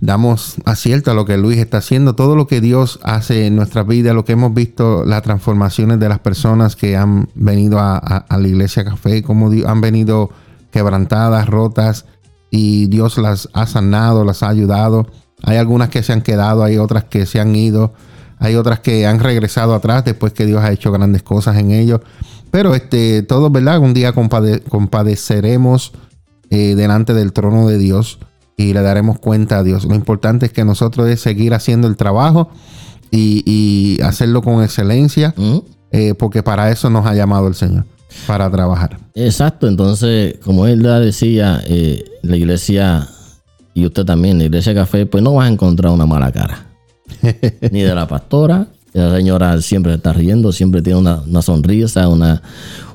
[0.00, 3.82] damos acierto a lo que Luis está haciendo, todo lo que Dios hace en nuestra
[3.82, 8.38] vida, lo que hemos visto, las transformaciones de las personas que han venido a, a-
[8.38, 10.30] la iglesia café, como Di- han venido
[10.70, 12.06] quebrantadas, rotas,
[12.50, 15.06] y Dios las ha sanado, las ha ayudado.
[15.42, 17.92] Hay algunas que se han quedado, hay otras que se han ido,
[18.40, 22.00] hay otras que han regresado atrás después que Dios ha hecho grandes cosas en ellos.
[22.50, 23.78] Pero este, todos, ¿verdad?
[23.78, 25.92] Un día compade- compadeceremos
[26.50, 28.18] eh, delante del trono de Dios
[28.56, 29.84] y le daremos cuenta a Dios.
[29.84, 32.50] Lo importante es que nosotros es seguir haciendo el trabajo
[33.10, 35.58] y, y hacerlo con excelencia, ¿Mm?
[35.92, 37.84] eh, porque para eso nos ha llamado el Señor,
[38.26, 38.98] para trabajar.
[39.14, 43.08] Exacto, entonces, como él ya decía, eh, la iglesia,
[43.74, 46.66] y usted también, la iglesia café, pues no vas a encontrar una mala cara.
[47.70, 52.42] ni de la pastora, La señora siempre está riendo, siempre tiene una, una sonrisa, una,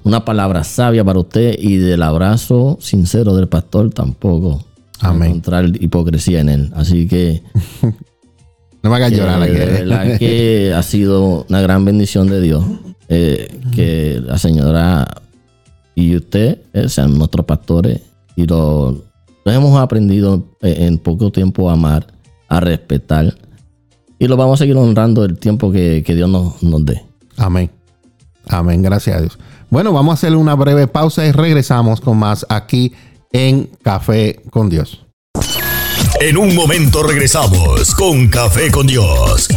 [0.03, 4.63] una palabra sabia para usted y del abrazo sincero del pastor tampoco.
[4.99, 5.30] Amén.
[5.30, 6.72] Encontrar hipocresía en él.
[6.76, 7.43] Así que
[8.86, 9.55] No me hagas llorar de aquí.
[9.55, 12.63] verdad que ha sido una gran bendición de Dios
[13.09, 15.24] eh, que la señora
[15.95, 18.01] y usted eh, sean nuestros pastores
[18.36, 19.03] y lo,
[19.43, 22.05] lo hemos aprendido eh, en poco tiempo a amar,
[22.47, 23.36] a respetar
[24.20, 27.03] y lo vamos a seguir honrando el tiempo que, que Dios nos, nos dé.
[27.38, 27.70] Amén.
[28.47, 29.38] Amén, gracias a Dios.
[29.70, 32.93] Bueno, vamos a hacer una breve pausa y regresamos con más aquí
[33.32, 35.05] en Café con Dios.
[36.22, 39.49] En un momento regresamos con Café con Dios.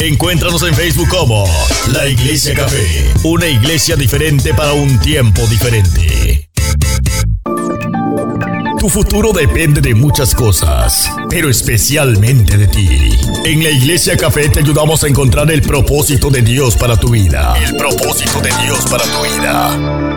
[0.00, 1.44] Encuéntranos en Facebook como
[1.92, 2.86] La Iglesia Café,
[3.24, 6.48] una iglesia diferente para un tiempo diferente.
[8.86, 12.88] Tu futuro depende de muchas cosas, pero especialmente de ti.
[13.44, 17.56] En la Iglesia Café te ayudamos a encontrar el propósito de Dios para tu vida.
[17.60, 20.16] El propósito de Dios para tu vida.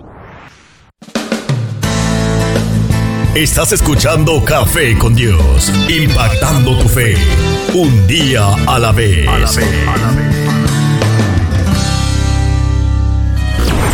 [3.35, 7.15] Estás escuchando Café con Dios, impactando tu fe,
[7.73, 9.25] un día a la vez.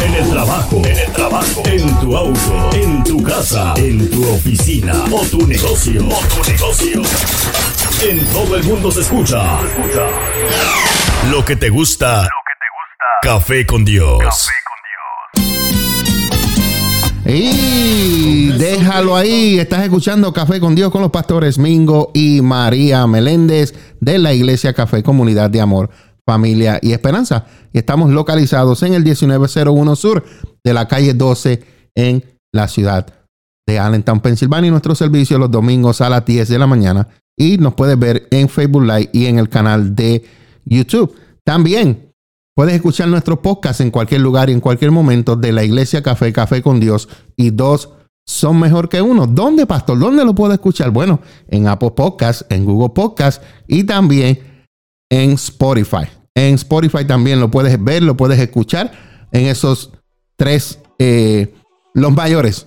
[0.03, 5.05] En el trabajo, en el trabajo, en tu auto, en tu casa, en tu oficina
[5.11, 7.03] o tu negocio, o tu negocio.
[8.09, 9.59] En todo el mundo se escucha.
[11.29, 12.27] Lo que te gusta.
[13.21, 14.49] Café con Dios.
[17.29, 23.73] Y déjalo ahí, estás escuchando Café con Dios con los pastores Mingo y María Meléndez
[23.99, 25.89] de la Iglesia Café Comunidad de Amor,
[26.25, 27.45] Familia y Esperanza.
[27.73, 30.23] Y estamos localizados en el 1901 Sur
[30.63, 31.63] de la calle 12
[31.95, 32.23] en
[32.53, 33.05] la ciudad
[33.67, 34.69] de Allentown, Pensilvania.
[34.69, 37.09] Y nuestro servicio los domingos a las 10 de la mañana.
[37.37, 40.23] Y nos puedes ver en Facebook Live y en el canal de
[40.63, 41.13] YouTube.
[41.43, 42.06] También
[42.57, 46.33] Puedes escuchar nuestro podcast en cualquier lugar y en cualquier momento de la Iglesia Café,
[46.33, 47.91] Café con Dios y dos
[48.25, 49.27] son mejor que uno.
[49.27, 49.99] ¿Dónde, pastor?
[49.99, 50.89] ¿Dónde lo puedo escuchar?
[50.89, 54.39] Bueno, en Apple Podcast, en Google Podcast y también
[55.07, 56.07] en Spotify.
[56.33, 58.91] En Spotify también lo puedes ver, lo puedes escuchar
[59.31, 59.91] en esos
[60.35, 61.53] tres, eh,
[61.93, 62.65] los mayores,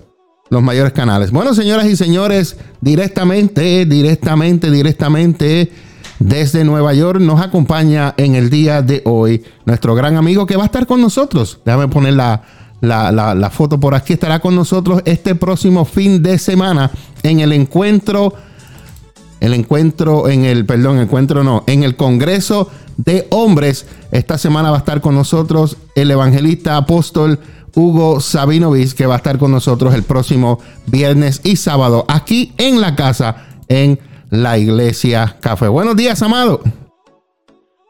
[0.51, 1.33] los mayores canales.
[1.33, 5.73] Bueno, señoras y señores, directamente, directamente, directamente
[6.21, 10.65] desde Nueva York nos acompaña en el día de hoy nuestro gran amigo que va
[10.65, 11.61] a estar con nosotros.
[11.65, 12.43] Déjame poner la,
[12.83, 14.13] la, la, foto por aquí.
[14.13, 16.91] Estará con nosotros este próximo fin de semana
[17.23, 18.35] en el encuentro.
[19.41, 23.87] El encuentro en el, perdón, encuentro no, en el Congreso de Hombres.
[24.13, 27.39] Esta semana va a estar con nosotros el evangelista apóstol
[27.75, 32.83] Hugo Sabinovich, que va a estar con nosotros el próximo viernes y sábado aquí en
[32.83, 33.99] la casa en
[34.31, 35.69] la iglesia Café.
[35.69, 36.63] Buenos días, amado.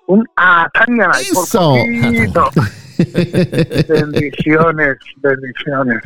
[0.06, 0.24] Un
[0.72, 1.74] Tania, por Eso.
[1.74, 2.50] poquito.
[3.88, 6.02] bendiciones, bendiciones.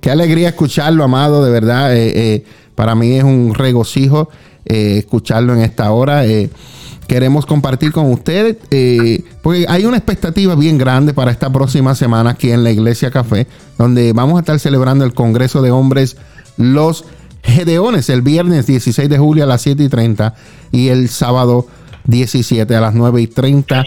[0.00, 1.94] Qué alegría escucharlo, amado, de verdad.
[1.94, 4.28] eh, eh, para mí es un regocijo
[4.64, 6.24] eh, escucharlo en esta hora.
[7.06, 8.56] queremos compartir con ustedes,
[9.42, 13.46] porque hay una expectativa bien grande para esta próxima semana aquí en la Iglesia Café,
[13.78, 16.16] donde vamos a estar celebrando el Congreso de Hombres
[16.56, 17.04] Los
[17.44, 20.34] Gedeones el viernes 16 de julio a las 7 y 30
[20.72, 21.66] y el sábado
[22.04, 23.84] 17 a las 9 y 30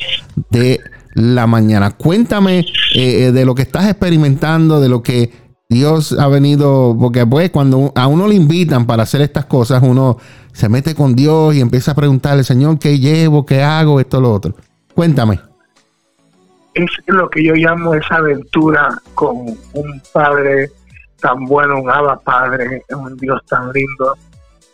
[0.50, 0.80] de
[1.16, 1.92] la mañana.
[1.92, 5.32] Cuéntame eh, de lo que estás experimentando, de lo que
[5.70, 10.18] Dios ha venido, porque pues cuando a uno le invitan para hacer estas cosas, uno
[10.54, 13.46] se mete con Dios y empieza a preguntarle, Señor, ¿qué llevo?
[13.46, 14.00] ¿Qué hago?
[14.00, 14.56] Esto, lo otro.
[14.94, 15.40] Cuéntame.
[16.74, 19.36] Es lo que yo llamo esa aventura con
[19.74, 20.70] un padre
[21.20, 24.16] tan bueno, un Abba Padre, un Dios tan lindo,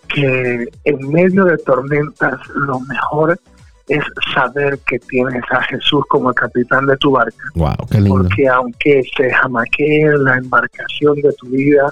[0.07, 3.39] que en medio de tormentas lo mejor
[3.87, 7.43] es saber que tienes a Jesús como el capitán de tu barca.
[7.55, 8.21] Wow, qué lindo.
[8.21, 11.91] Porque aunque se jamaquee la embarcación de tu vida,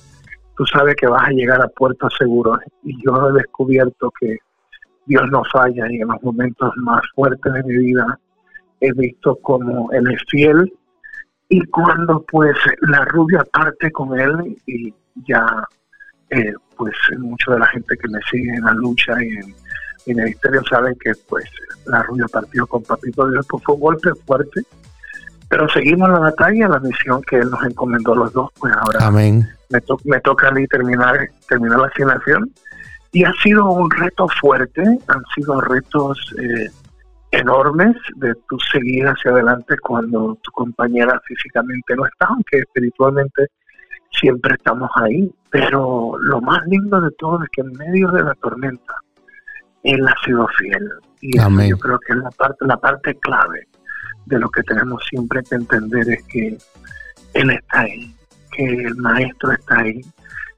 [0.55, 2.59] tú sabes que vas a llegar a puertos seguros.
[2.83, 4.37] Y yo he descubierto que
[5.05, 8.19] Dios no falla y en los momentos más fuertes de mi vida
[8.79, 10.71] he visto como Él es fiel
[11.53, 14.93] y cuando pues la rubia parte con Él y
[15.27, 15.45] ya
[16.29, 19.53] eh, pues mucha de la gente que me sigue en la lucha y en
[20.07, 21.43] mi ministerio saben que pues
[21.87, 24.61] la rubia partió con Papito Dios, pues fue un golpe fuerte,
[25.49, 29.07] pero seguimos la batalla, la misión que Él nos encomendó a los dos, pues ahora
[29.07, 29.45] Amén.
[29.69, 32.49] me, to- me toca a mí terminar, terminar la asignación
[33.11, 36.69] y ha sido un reto fuerte, han sido retos eh,
[37.31, 43.47] enormes de tu seguir hacia adelante cuando tu compañera físicamente no está, aunque espiritualmente
[44.11, 45.31] siempre estamos ahí.
[45.49, 48.93] Pero lo más lindo de todo es que en medio de la tormenta,
[49.83, 50.89] Él ha sido fiel.
[51.21, 51.69] Y Amén.
[51.69, 53.67] yo creo que es la parte, la parte clave
[54.25, 56.57] de lo que tenemos siempre que entender es que
[57.33, 58.15] Él está ahí,
[58.51, 60.01] que el Maestro está ahí,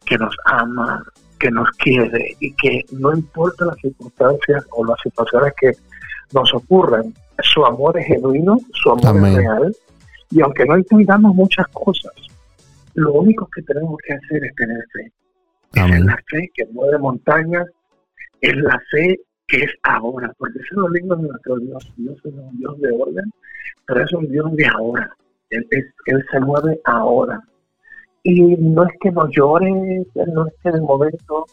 [0.06, 1.04] que nos ama,
[1.40, 5.74] que nos quiere y que no importa las circunstancias o las situaciones que
[6.34, 9.32] nos ocurran, su amor es genuino, su amor Amén.
[9.34, 9.76] es real
[10.32, 12.12] y aunque no entendamos muchas cosas,
[12.96, 15.12] lo único que tenemos que hacer es tener fe.
[15.74, 16.06] Es Amén.
[16.06, 17.66] la fe que mueve montañas,
[18.42, 21.92] es la fe que es ahora, porque eso es lo lindo de nuestro Dios.
[21.98, 23.32] Dios es un Dios de orden,
[23.86, 25.16] pero es un Dios de ahora.
[25.50, 27.42] Él, es- él se mueve ahora.
[28.24, 31.46] Y no es que no llores, no es que el momento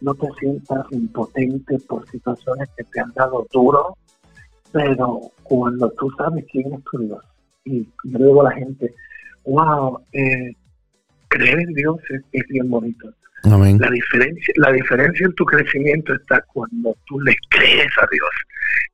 [0.00, 3.96] no te sientas impotente por situaciones que te han dado duro,
[4.76, 7.24] pero cuando tú sabes quién es tu Dios,
[7.64, 8.94] y yo digo a la gente,
[9.46, 10.52] wow, eh,
[11.28, 13.08] creer en Dios es, es bien bonito.
[13.44, 13.78] Amén.
[13.80, 18.28] La diferencia, la diferencia en tu crecimiento está cuando tú le crees a Dios.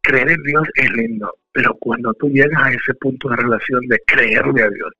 [0.03, 3.99] Creer en Dios es lindo, pero cuando tú llegas a ese punto de relación de
[4.07, 4.93] creerle a Dios.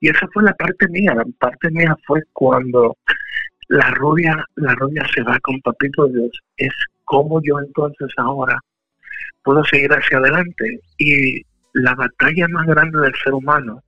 [0.00, 2.98] Y esa fue la parte mía, la parte mía fue cuando
[3.68, 6.72] la rubia, la rubia se va con Papito Dios, es
[7.04, 8.60] como yo entonces ahora
[9.48, 10.78] puedo seguir hacia adelante.
[10.98, 11.40] Y
[11.72, 13.82] la batalla más grande del ser humano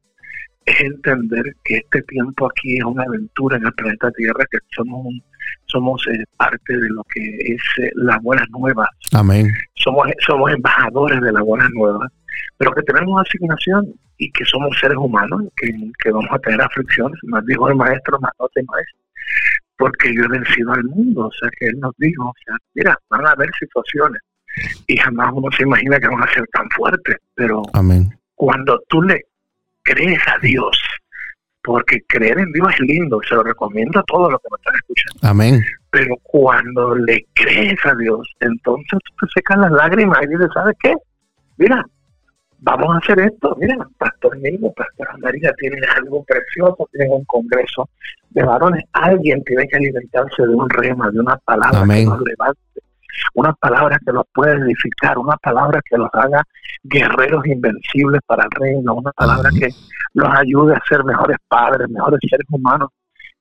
[0.64, 5.04] es entender que este tiempo aquí es una aventura en el planeta Tierra, que somos
[5.04, 5.22] un-
[5.66, 7.22] somos eh, parte de lo que
[7.54, 9.50] es eh, la buena nueva, Amén.
[9.74, 12.08] somos somos embajadores de la buena nueva,
[12.58, 13.86] pero que tenemos asignación
[14.18, 15.68] y que somos seres humanos, que,
[16.02, 18.86] que vamos a tener aflicciones, nos dijo el maestro, más no temáis,
[19.78, 22.96] porque yo he vencido al mundo, o sea que él nos dijo, o sea, mira,
[23.10, 24.20] van a haber situaciones
[24.86, 28.10] y jamás uno se imagina que van a ser tan fuertes, pero Amén.
[28.34, 29.24] cuando tú le
[29.82, 30.80] crees a Dios,
[31.62, 34.74] porque creer en Dios es lindo, se lo recomiendo a todos los que me están
[34.76, 35.64] escuchando, Amén.
[35.90, 40.76] pero cuando le crees a Dios, entonces tú te secas las lágrimas y dices, ¿sabes
[40.82, 40.94] qué?
[41.58, 41.84] Mira,
[42.60, 47.88] vamos a hacer esto, mira, Pastor Nino, Pastor María tienen algo precioso, tienen un congreso
[48.30, 52.04] de varones, alguien tiene que alimentarse de un rema, de una palabra Amén.
[52.04, 52.60] que los levante,
[53.34, 56.42] una palabra que los pueda edificar, una palabra que los haga
[56.82, 59.68] guerreros invencibles para el reino, una palabra que
[60.14, 62.88] los ayude a ser mejores padres, mejores seres humanos.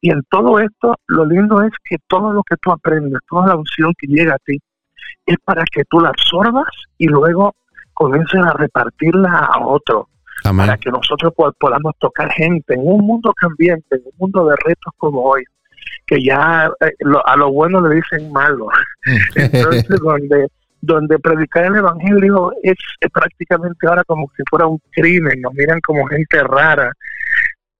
[0.01, 3.55] Y en todo esto, lo lindo es que todo lo que tú aprendes, toda la
[3.55, 4.57] unción que llega a ti,
[5.25, 6.67] es para que tú la absorbas
[6.97, 7.53] y luego
[7.93, 10.07] comiences a repartirla a otro,
[10.45, 10.65] Amén.
[10.67, 14.55] para que nosotros po- podamos tocar gente en un mundo cambiante, en un mundo de
[14.63, 15.43] retos como hoy,
[16.09, 18.67] que ya eh, lo- a lo bueno le dicen malo.
[19.35, 20.47] Entonces, donde
[20.81, 25.81] donde predicar el evangelio es, es prácticamente ahora como si fuera un crimen, nos miran
[25.81, 26.93] como gente rara,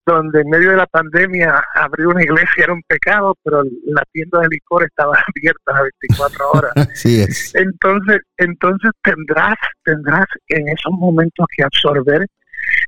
[0.04, 4.40] donde en medio de la pandemia abrir una iglesia era un pecado, pero la tienda
[4.40, 6.72] de licor estaba abierta a 24 horas.
[6.76, 7.54] Así es.
[7.54, 12.26] Entonces, entonces tendrás, tendrás en esos momentos que absorber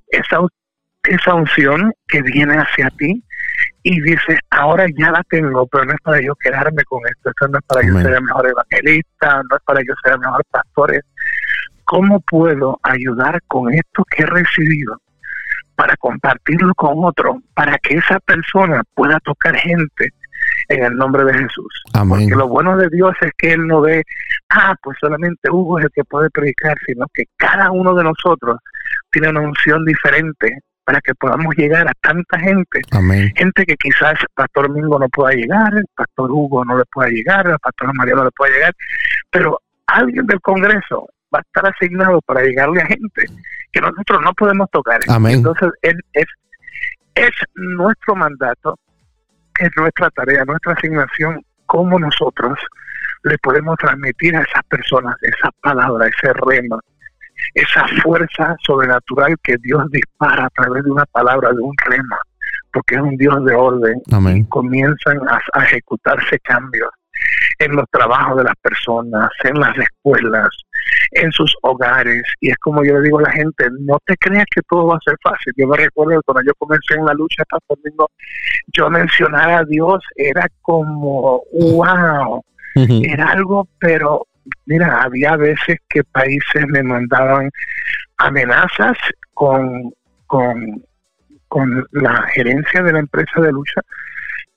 [0.09, 0.41] esa,
[1.09, 3.25] esa unción que viene hacia ti
[3.83, 7.49] y dices, ahora ya la tengo, pero no es para yo quedarme con esto, esto
[7.49, 8.05] no es para yo Amén.
[8.05, 11.05] ser el mejor evangelista, no es para yo ser el mejor pastor,
[11.85, 14.97] cómo puedo ayudar con esto que he recibido
[15.75, 20.13] para compartirlo con otro, para que esa persona pueda tocar gente
[20.69, 21.83] en el nombre de Jesús.
[21.95, 22.21] Amén.
[22.21, 24.03] Porque lo bueno de Dios es que Él no ve,
[24.51, 28.59] ah, pues solamente Hugo es el que puede predicar, sino que cada uno de nosotros
[29.11, 32.83] tiene una unción diferente para que podamos llegar a tanta gente.
[32.91, 33.33] Amén.
[33.37, 37.95] Gente que quizás Pastor Mingo no pueda llegar, Pastor Hugo no le pueda llegar, Pastor
[37.95, 38.75] María no le pueda llegar,
[39.31, 43.25] pero alguien del Congreso va a estar asignado para llegarle a gente
[43.73, 45.01] que nosotros no podemos tocar.
[45.09, 45.37] Amén.
[45.37, 46.27] Entonces, él es,
[47.15, 48.79] es nuestro mandato,
[49.59, 52.59] es nuestra tarea, nuestra asignación, como nosotros
[53.25, 56.79] le podemos transmitir a esas personas esa palabra, ese rema,
[57.55, 62.19] esa fuerza sobrenatural que Dios dispara a través de una palabra, de un rema,
[62.73, 64.01] porque es un Dios de orden.
[64.13, 64.45] Amén.
[64.45, 66.91] Comienzan a, a ejecutarse cambios
[67.59, 70.49] en los trabajos de las personas, en las escuelas,
[71.13, 72.23] en sus hogares.
[72.41, 74.97] Y es como yo le digo a la gente, no te creas que todo va
[74.97, 75.53] a ser fácil.
[75.57, 78.09] Yo me recuerdo que cuando yo comencé en la lucha hasta domingo,
[78.69, 82.43] yo mencionar a Dios era como, wow,
[82.75, 84.27] era algo, pero
[84.67, 87.51] mira, había veces que países me mandaban
[88.19, 88.97] amenazas
[89.35, 89.93] con,
[90.27, 90.85] con,
[91.49, 93.81] con la gerencia de la empresa de lucha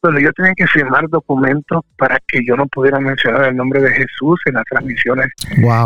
[0.06, 3.92] donde yo tenía que firmar documentos para que yo no pudiera mencionar el nombre de
[3.92, 5.28] Jesús en las transmisiones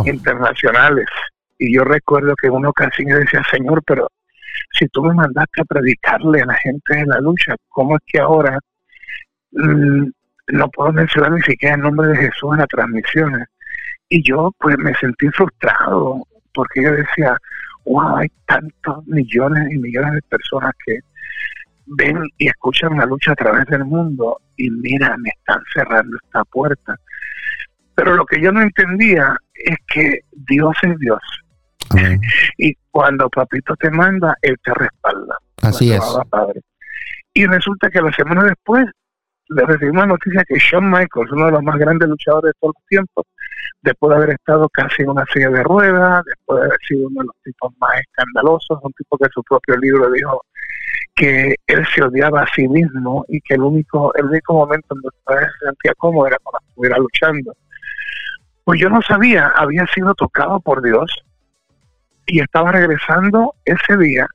[0.05, 1.05] internacionales.
[1.57, 4.07] Y yo recuerdo que en una ocasión yo decía, Señor, pero
[4.73, 8.19] si tú me mandaste a predicarle a la gente de la lucha, ¿cómo es que
[8.19, 8.59] ahora
[9.51, 10.07] mm,
[10.49, 13.47] no puedo mencionar ni siquiera el nombre de Jesús en las transmisiones?
[14.09, 17.37] Y yo pues me sentí frustrado porque yo decía,
[17.85, 20.99] wow, hay tantos millones y millones de personas que
[21.85, 26.43] ven y escuchan la lucha a través del mundo y mira, me están cerrando esta
[26.45, 26.95] puerta.
[27.95, 31.21] Pero lo que yo no entendía es que Dios es Dios.
[32.57, 35.35] y cuando papito te manda, Él te respalda.
[35.61, 36.03] Así es.
[36.29, 36.61] Padre.
[37.33, 38.85] Y resulta que la semana después
[39.49, 42.73] le recibimos la noticia que Shawn Michaels, uno de los más grandes luchadores de todos
[42.77, 43.25] los tiempos,
[43.81, 47.21] después de haber estado casi en una silla de ruedas, después de haber sido uno
[47.21, 50.41] de los tipos más escandalosos, un tipo que en su propio libro dijo
[51.15, 55.01] que él se odiaba a sí mismo y que el único, el único momento en
[55.01, 57.53] donde se sentía cómodo era cuando estuviera luchando.
[58.63, 61.23] Pues yo no sabía, había sido tocado por Dios
[62.27, 64.27] y estaba regresando ese día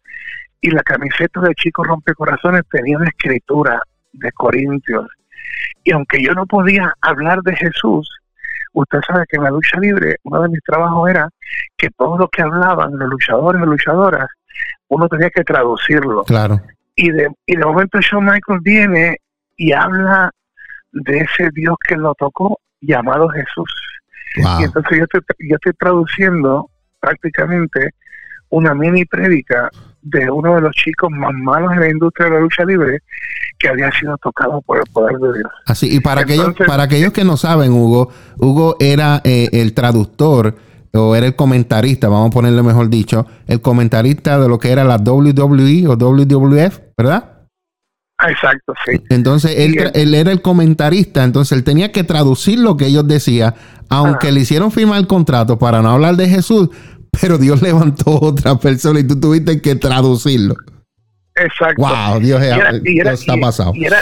[0.60, 3.80] y la camiseta de Chico Rompecorazones tenía una escritura
[4.14, 5.06] de Corintios.
[5.82, 8.08] Y aunque yo no podía hablar de Jesús,
[8.72, 11.28] usted sabe que en la lucha libre uno de mis trabajos era
[11.76, 14.28] que todo lo que hablaban los luchadores y luchadoras,
[14.88, 16.24] uno tenía que traducirlo.
[16.24, 16.60] Claro.
[16.96, 19.16] Y de, y de momento Shawn Michael viene
[19.56, 20.30] y habla
[20.92, 23.72] de ese Dios que lo tocó llamado Jesús.
[24.36, 26.68] Y entonces yo estoy, yo estoy traduciendo
[27.00, 27.90] prácticamente
[28.48, 29.70] una mini prédica
[30.02, 33.00] de uno de los chicos más malos en la industria de la lucha libre
[33.64, 35.52] que había sido tocado por el poder de Dios.
[35.64, 40.54] Así, y para, aquellos, para aquellos que no saben, Hugo, Hugo era eh, el traductor
[40.92, 44.84] o era el comentarista, vamos a ponerle mejor dicho, el comentarista de lo que era
[44.84, 47.30] la WWE o WWF, ¿verdad?
[48.28, 49.02] Exacto, sí.
[49.08, 53.54] Entonces él, él, era el comentarista, entonces él tenía que traducir lo que ellos decían,
[53.88, 56.68] aunque le hicieron firmar el contrato para no hablar de Jesús,
[57.18, 60.54] pero Dios levantó otra persona y tú tuviste que traducirlo.
[61.36, 61.82] Exacto.
[61.82, 63.72] Wow, Dios, está pasado.
[63.74, 64.00] Y era,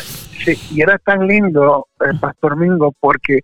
[0.71, 3.41] y era tan lindo, el Pastor Mingo, porque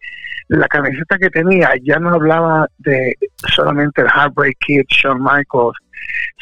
[0.48, 3.14] la camiseta que tenía ya no hablaba de
[3.54, 5.76] solamente el Heartbreak Kid, Shawn Michaels,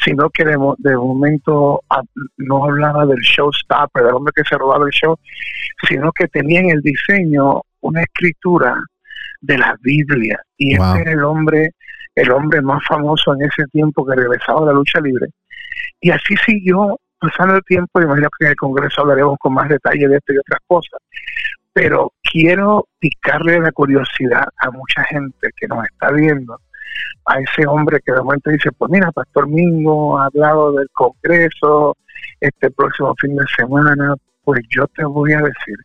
[0.03, 2.01] sino que de, de momento ah,
[2.37, 5.17] no hablaba del showstopper, del hombre que se robaba el show,
[5.87, 8.75] sino que tenía en el diseño una escritura
[9.41, 10.39] de la Biblia.
[10.57, 11.71] Y este era el hombre
[12.17, 15.27] el hombre más famoso en ese tiempo que regresaba a la lucha libre.
[16.01, 20.07] Y así siguió pasando el tiempo, imagino que en el Congreso hablaremos con más detalle
[20.07, 20.99] de esto y otras cosas,
[21.73, 26.59] pero quiero picarle la curiosidad a mucha gente que nos está viendo,
[27.25, 31.97] a ese hombre que de momento dice, pues mira, Pastor Mingo ha hablado del Congreso
[32.39, 35.75] este próximo fin de semana, pues yo te voy a decir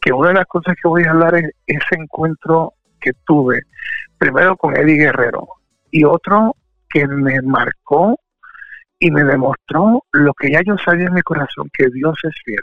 [0.00, 3.62] que una de las cosas que voy a hablar es ese encuentro que tuve
[4.18, 5.48] primero con Eddie Guerrero
[5.90, 6.56] y otro
[6.88, 8.18] que me marcó
[9.00, 12.60] y me demostró lo que ya yo sabía en mi corazón, que Dios es fiel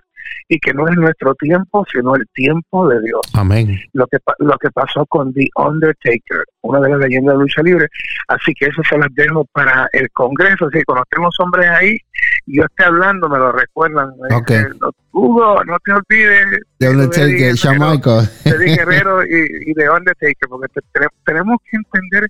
[0.48, 3.22] y que no es nuestro tiempo, sino el tiempo de Dios.
[3.34, 3.80] Amén.
[3.94, 7.88] Lo que, lo que pasó con The Undertaker, una de las leyendas de lucha libre.
[8.28, 10.70] Así que eso se las dejo para el Congreso.
[10.72, 11.98] Si conocemos hombres ahí,
[12.46, 14.12] yo estoy hablando, me lo recuerdan.
[14.32, 14.64] Okay.
[15.12, 16.62] Hugo, no te olvides.
[16.80, 18.44] The Undertaker, Shawn Michaels.
[18.44, 20.82] De Guerrero y, y The Undertaker, porque
[21.26, 22.30] tenemos que entender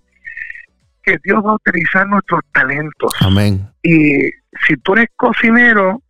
[1.08, 3.14] que Dios va a utilizar nuestros talentos.
[3.22, 3.66] Amén.
[3.82, 4.30] Y
[4.68, 6.01] si tú eres cocinero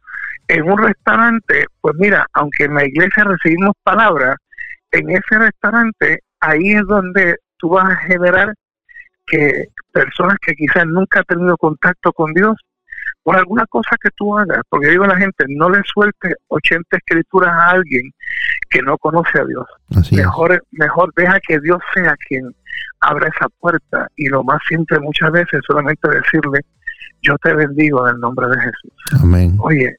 [0.48, 4.38] en un restaurante, pues mira, aunque en la iglesia recibimos palabras,
[4.92, 8.54] en ese restaurante ahí es donde tú vas a generar
[9.28, 12.56] que personas que quizás nunca han tenido contacto con Dios
[13.22, 16.98] por alguna cosa que tú hagas, porque digo a la gente, no le suelte 80
[16.98, 18.10] escrituras a alguien
[18.70, 19.66] que no conoce a Dios.
[20.12, 22.56] mejor, mejor deja que Dios sea quien
[23.02, 26.62] abra esa puerta y lo más simple muchas veces solamente decirle,
[27.22, 29.22] yo te bendigo en el nombre de Jesús.
[29.22, 29.56] Amén.
[29.60, 29.96] Oye,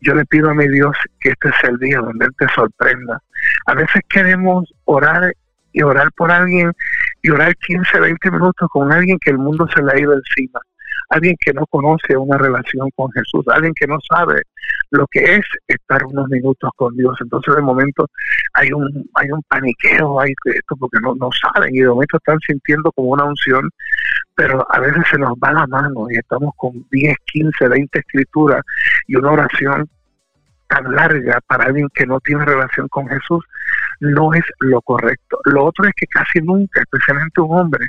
[0.00, 3.20] yo le pido a mi Dios que este sea el día donde Él te sorprenda.
[3.66, 5.32] A veces queremos orar
[5.72, 6.72] y orar por alguien
[7.22, 10.60] y orar 15, 20 minutos con alguien que el mundo se le ha ido encima
[11.10, 14.42] alguien que no conoce una relación con Jesús, alguien que no sabe
[14.90, 17.16] lo que es estar unos minutos con Dios.
[17.20, 18.06] Entonces de momento
[18.54, 22.38] hay un hay un paniqueo, hay esto porque no, no saben y de momento están
[22.46, 23.70] sintiendo como una unción,
[24.34, 28.62] pero a veces se nos va la mano y estamos con 10, 15, 20 escrituras
[29.06, 29.88] y una oración
[30.68, 33.44] tan larga para alguien que no tiene relación con Jesús
[34.00, 35.38] no es lo correcto.
[35.44, 37.86] Lo otro es que casi nunca, especialmente un hombre,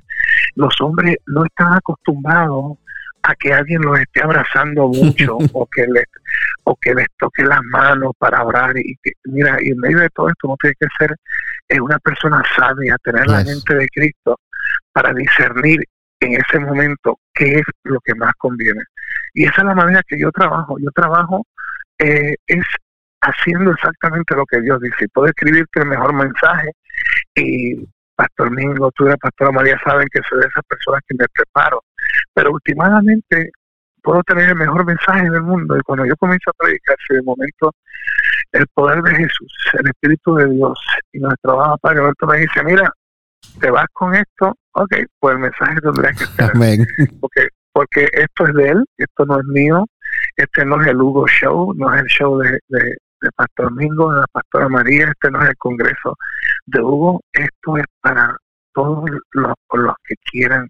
[0.55, 2.77] los hombres no están acostumbrados
[3.23, 6.05] a que alguien los esté abrazando mucho o que les
[6.63, 10.09] o que les toque las manos para orar y que mira y en medio de
[10.09, 11.15] todo esto no tiene que ser
[11.67, 14.39] eh, una persona sabia tener la mente de Cristo
[14.91, 15.83] para discernir
[16.19, 18.83] en ese momento qué es lo que más conviene.
[19.33, 20.77] Y esa es la manera que yo trabajo.
[20.79, 21.45] Yo trabajo
[21.97, 22.65] eh, es
[23.21, 25.07] haciendo exactamente lo que Dios dice.
[25.13, 26.71] Puedo escribirte el mejor mensaje
[27.35, 31.15] y Pastor Mingo, tú y la Pastora María saben que soy de esas personas que
[31.17, 31.81] me preparo
[32.33, 33.51] pero últimamente
[34.01, 37.21] puedo tener el mejor mensaje del mundo y cuando yo comienzo a predicar, si de
[37.21, 37.71] momento
[38.51, 40.79] el poder de Jesús, el Espíritu de Dios
[41.11, 42.91] y nuestro trabajo Padre Alberto me dice, mira,
[43.59, 46.51] te vas con esto, ok, pues el mensaje tendría que ser.
[47.19, 49.85] Porque, porque esto es de él, esto no es mío,
[50.35, 52.79] este no es el Hugo Show, no es el show de, de,
[53.21, 56.17] de Pastor Mingo, de la Pastora María, este no es el Congreso
[56.65, 58.35] de Hugo, esto es para
[58.73, 60.67] todos los, los que quieran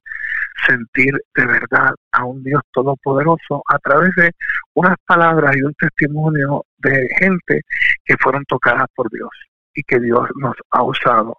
[0.66, 4.32] sentir de verdad a un Dios todopoderoso a través de
[4.74, 7.62] unas palabras y un testimonio de gente
[8.06, 9.30] que fueron tocadas por Dios
[9.74, 11.38] y que Dios nos ha usado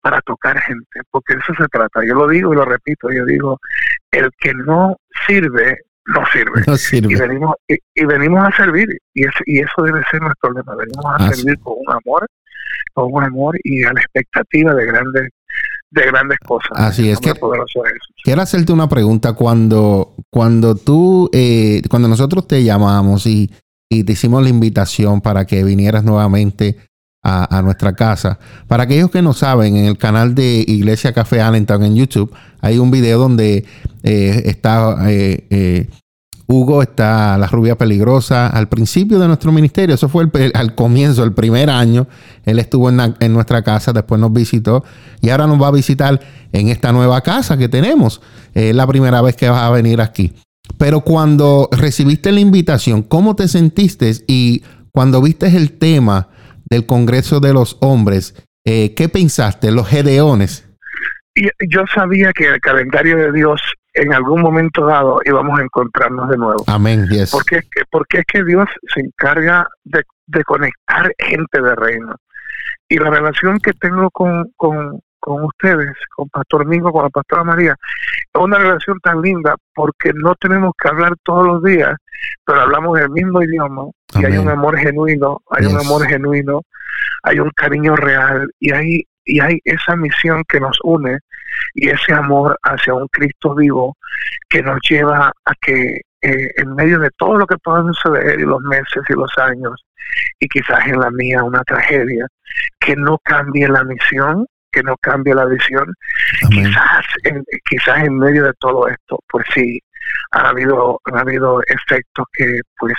[0.00, 2.04] para tocar gente, porque eso se trata.
[2.04, 3.58] Yo lo digo y lo repito, yo digo,
[4.10, 4.96] el que no
[5.26, 6.62] sirve, no sirve.
[7.12, 11.32] Y, venimos, y, venimos a servir, y, y eso debe ser nuestro lema, venimos a
[11.32, 12.26] servir con un amor,
[12.94, 15.28] con un amor y a la expectativa de grandes
[15.90, 16.70] de grandes cosas.
[16.74, 17.32] Así es que
[18.22, 23.50] quiero hacerte una pregunta cuando cuando tú eh, cuando nosotros te llamamos y,
[23.88, 26.78] y, te hicimos la invitación para que vinieras nuevamente
[27.22, 28.38] a, nuestra casa.
[28.66, 32.32] Para aquellos que no saben, en el canal de Iglesia Café Allentown en YouTube
[32.62, 33.66] hay un video donde
[34.02, 35.88] eh, está eh,
[36.52, 39.94] Hugo está la rubia peligrosa al principio de nuestro ministerio.
[39.94, 42.08] Eso fue al comienzo, el primer año.
[42.44, 44.84] Él estuvo en, nuestra casa, después nos visitó
[45.20, 46.20] y ahora nos va a visitar
[46.52, 48.20] en esta nueva casa que tenemos.
[48.52, 50.32] Es la primera vez que vas a venir aquí.
[50.76, 54.10] Pero cuando recibiste la invitación, ¿cómo te sentiste?
[54.26, 56.30] Y cuando viste el tema
[56.68, 58.34] del Congreso de los Hombres,
[58.64, 59.70] eh, ¿qué pensaste?
[59.70, 60.66] Los gedeones.
[61.68, 63.60] Yo sabía que el calendario de Dios
[63.94, 66.64] en algún momento dado íbamos a encontrarnos de nuevo.
[66.66, 67.30] Amén, yes.
[67.30, 70.04] Porque es que, porque es que Dios se encarga de,
[70.44, 72.14] conectar gente de reino.
[72.88, 77.44] Y la relación que tengo con, con, con ustedes, con Pastor Mingo, con la Pastora
[77.44, 77.76] María,
[78.32, 81.96] es una relación tan linda porque no tenemos que hablar todos los días,
[82.44, 83.84] pero hablamos el mismo idioma
[84.18, 86.62] y hay un amor genuino, hay un amor genuino,
[87.22, 91.18] hay un cariño real y hay y hay esa misión que nos une
[91.74, 93.96] y ese amor hacia un Cristo vivo
[94.48, 98.44] que nos lleva a que eh, en medio de todo lo que pueda suceder y
[98.44, 99.84] los meses y los años
[100.38, 102.26] y quizás en la mía una tragedia,
[102.78, 105.92] que no cambie la misión, que no cambie la visión.
[106.50, 109.80] Quizás en, quizás en medio de todo esto, pues sí,
[110.32, 112.96] ha habido, han habido efectos que pues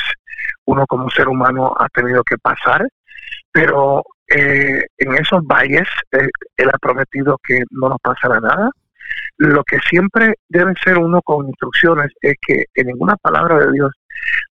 [0.66, 2.88] uno como ser humano ha tenido que pasar,
[3.52, 4.04] pero
[4.34, 6.28] eh, en esos valles eh,
[6.58, 8.70] él ha prometido que no nos pasará nada.
[9.38, 13.92] Lo que siempre debe ser uno con instrucciones es que en ninguna palabra de Dios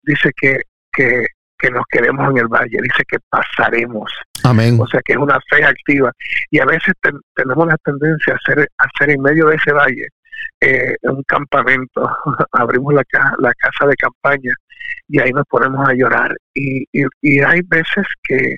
[0.02, 0.60] dice que,
[0.92, 1.26] que,
[1.70, 4.10] nos quedemos en el valle, dice que pasaremos.
[4.44, 4.78] Amén.
[4.80, 6.10] O sea que es una fe activa.
[6.50, 6.94] Y a veces
[7.34, 10.08] tenemos la tendencia a hacer, hacer en medio de ese valle
[10.60, 12.10] eh, un campamento,
[12.52, 13.02] abrimos la,
[13.38, 14.52] la casa de campaña
[15.08, 16.34] y ahí nos ponemos a llorar.
[16.54, 18.56] Y, y, y hay veces que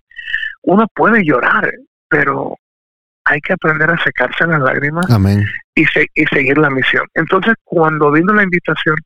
[0.63, 1.73] uno puede llorar,
[2.09, 2.57] pero
[3.25, 5.07] hay que aprender a secarse las lágrimas
[5.75, 5.85] Y,
[6.15, 7.07] y seguir la misión.
[7.15, 8.97] Entonces, cuando vino la invitación,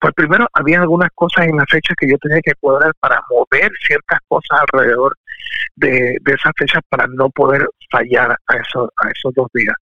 [0.00, 3.70] pues primero había algunas cosas en la fecha que yo tenía que cuadrar para mover
[3.86, 5.16] ciertas cosas alrededor
[5.76, 9.74] de, de esas fechas para no poder fallar a, esos, a esos dos días.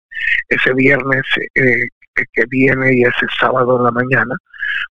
[0.48, 1.22] Ese viernes
[1.54, 1.86] eh,
[2.32, 4.36] que viene y ese sábado en la mañana,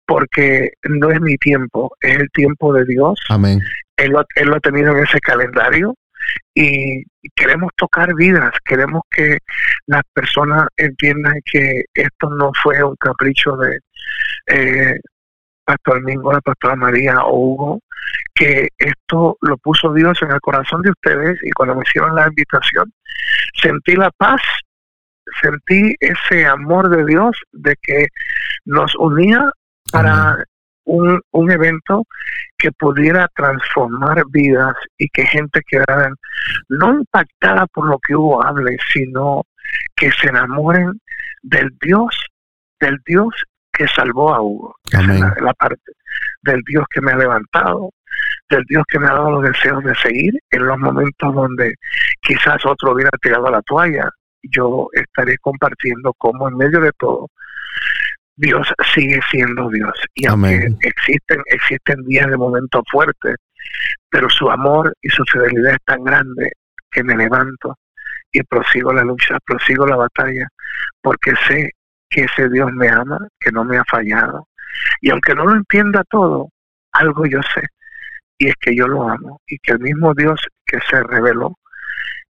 [0.07, 3.19] porque no es mi tiempo, es el tiempo de Dios.
[3.29, 3.61] Amén.
[3.97, 5.95] Él lo, él lo ha tenido en ese calendario
[6.55, 7.05] y
[7.35, 9.39] queremos tocar vidas, queremos que
[9.87, 13.79] las personas entiendan que esto no fue un capricho de,
[14.47, 15.01] eh,
[15.69, 17.81] Pastor Mingo, la Pastora María o Hugo,
[18.35, 22.27] que esto lo puso Dios en el corazón de ustedes y cuando me hicieron la
[22.27, 22.91] invitación,
[23.61, 24.41] sentí la paz,
[25.43, 28.07] sentí ese amor de Dios de que
[28.65, 29.51] nos unía
[29.93, 30.43] para
[30.89, 32.07] un, un evento
[32.57, 36.11] que pudiera transformar vidas y que gente quedara
[36.69, 39.45] no impactada por lo que Hugo hable, sino
[39.95, 41.01] que se enamoren
[41.43, 42.27] del Dios,
[42.81, 43.35] del Dios
[43.73, 45.93] que salvó a Hugo, la, parte
[46.43, 47.91] del Dios que me ha levantado,
[48.51, 51.75] del Dios que me ha dado los deseos de seguir en los momentos donde
[52.23, 54.09] quizás otro hubiera tirado la toalla.
[54.43, 57.29] Yo estaré compartiendo cómo en medio de todo
[58.39, 59.93] Dios sigue siendo Dios.
[60.15, 63.37] Y aunque existen, existen días de momentos fuertes,
[64.09, 66.53] pero su amor y su fidelidad es tan grande
[66.91, 67.77] que me levanto
[68.31, 70.47] y prosigo la lucha, prosigo la batalla,
[71.03, 71.71] porque sé
[72.09, 74.47] que ese Dios me ama, que no me ha fallado.
[75.01, 76.49] Y aunque no lo entienda todo,
[76.93, 77.63] algo yo sé,
[78.39, 81.55] y es que yo lo amo, y que el mismo Dios que se reveló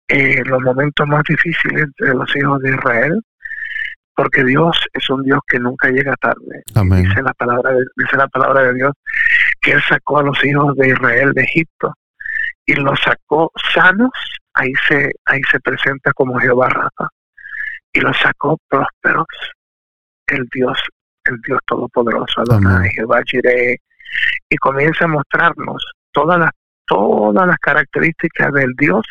[0.07, 3.21] en los momentos más difíciles de los hijos de Israel,
[4.17, 6.63] porque Dios es un Dios que nunca llega tarde.
[7.03, 8.93] Dice la palabra de, dice la palabra de Dios
[9.61, 11.93] que él sacó a los hijos de Israel de Egipto
[12.65, 14.09] y los sacó sanos,
[14.55, 17.09] ahí se ahí se presenta como Jehová Rafa
[17.93, 19.27] y los sacó prósperos.
[20.25, 20.81] El Dios,
[21.25, 23.77] el Dios todopoderoso, Adonai, Jehová Jireh,
[24.49, 26.51] y comienza a mostrarnos todas las
[26.87, 29.05] todas las características del Dios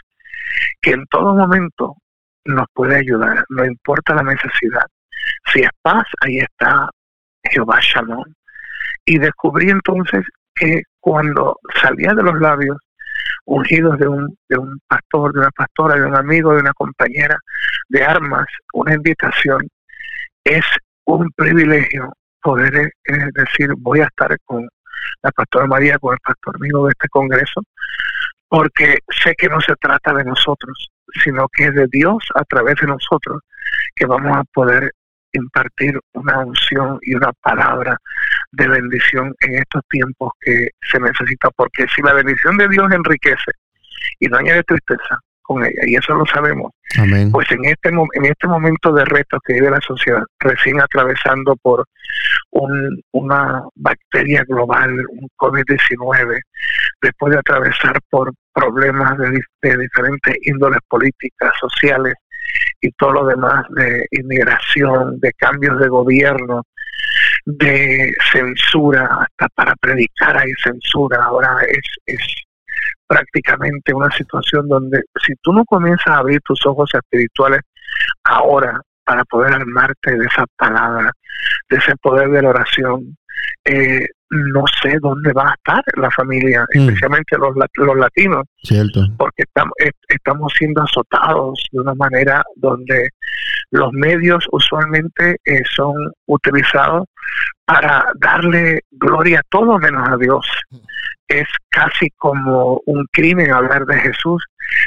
[0.81, 1.95] que en todo momento
[2.45, 4.87] nos puede ayudar, no importa la necesidad.
[5.53, 6.89] Si es paz, ahí está
[7.51, 8.25] Jehová Shalom.
[9.05, 10.25] Y descubrí entonces
[10.55, 12.77] que cuando salía de los labios
[13.45, 17.39] ungidos de un, de un pastor, de una pastora, de un amigo, de una compañera
[17.89, 19.69] de armas, una invitación,
[20.45, 20.65] es
[21.05, 22.13] un privilegio
[22.43, 22.93] poder eh,
[23.35, 24.69] decir voy a estar con
[25.23, 27.61] la pastora María, con el pastor amigo de este congreso,
[28.49, 30.91] porque sé que no se trata de nosotros,
[31.23, 33.43] sino que es de Dios a través de nosotros
[33.95, 34.93] que vamos a poder
[35.37, 37.97] impartir una unción y una palabra
[38.53, 43.53] de bendición en estos tiempos que se necesita, porque si la bendición de Dios enriquece
[44.21, 46.73] y no añade tristeza con ella, y eso lo sabemos,
[47.31, 51.85] pues en este, en este momento de reto que vive la sociedad, recién atravesando por
[52.51, 56.41] un, una bacteria global, un COVID-19,
[57.01, 62.15] después de atravesar por problemas de, de diferentes índoles políticas, sociales,
[62.87, 66.63] y todo lo demás de inmigración, de cambios de gobierno,
[67.45, 71.23] de censura, hasta para predicar hay censura.
[71.25, 72.21] Ahora es, es
[73.07, 77.61] prácticamente una situación donde si tú no comienzas a abrir tus ojos espirituales
[78.25, 81.11] ahora para poder armarte de esa palabra,
[81.69, 83.17] de ese poder de la oración,
[83.65, 86.81] eh, no sé dónde va a estar la familia, mm.
[86.81, 89.07] especialmente los, los latinos, Cierto.
[89.17, 89.73] porque estamos,
[90.09, 93.11] estamos siendo azotados de una manera donde
[93.71, 95.95] los medios usualmente eh, son
[96.27, 97.05] utilizados
[97.65, 100.47] para darle gloria a todo menos a Dios.
[101.29, 104.45] Es casi como un crimen hablar de Jesús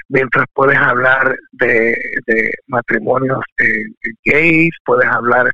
[0.10, 3.84] mientras puedes hablar de, de matrimonios eh,
[4.26, 5.52] gays, puedes hablar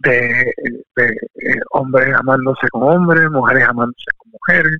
[0.00, 0.52] de,
[0.96, 4.78] de eh, hombres amándose con hombres, mujeres amándose con mujeres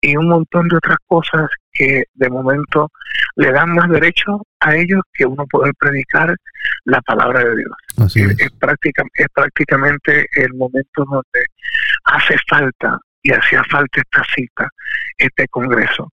[0.00, 2.90] y un montón de otras cosas que de momento
[3.36, 6.34] le dan más derecho a ellos que uno poder predicar
[6.84, 7.72] la palabra de Dios.
[7.98, 8.30] es.
[8.38, 8.50] Es,
[9.14, 11.44] es prácticamente el momento donde
[12.04, 14.68] hace falta y hacía falta esta cita,
[15.18, 16.10] este congreso,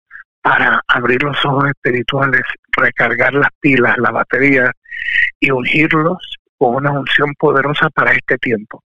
[0.42, 2.42] para abrir los ojos espirituales,
[2.76, 4.72] recargar las pilas, la batería
[5.40, 6.18] y ungirlos
[6.58, 8.84] con una unción poderosa para este tiempo.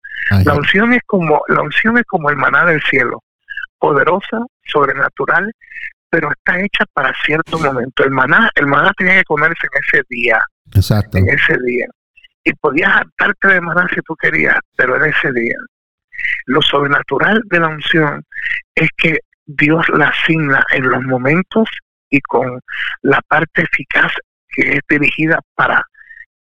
[0.44, 3.22] la unción es como la unción es como el maná del cielo,
[3.78, 5.52] poderosa, sobrenatural,
[6.10, 8.04] pero está hecha para cierto momento.
[8.04, 10.40] El maná, el maná tenía que comerse en ese día.
[10.74, 11.18] Exacto.
[11.18, 11.86] En ese día.
[12.44, 15.56] Y podías hartarte de maná si tú querías, pero en ese día.
[16.46, 18.24] Lo sobrenatural de la unción
[18.74, 19.18] es que
[19.48, 21.68] Dios la asigna en los momentos
[22.10, 22.60] y con
[23.02, 24.12] la parte eficaz
[24.48, 25.82] que es dirigida para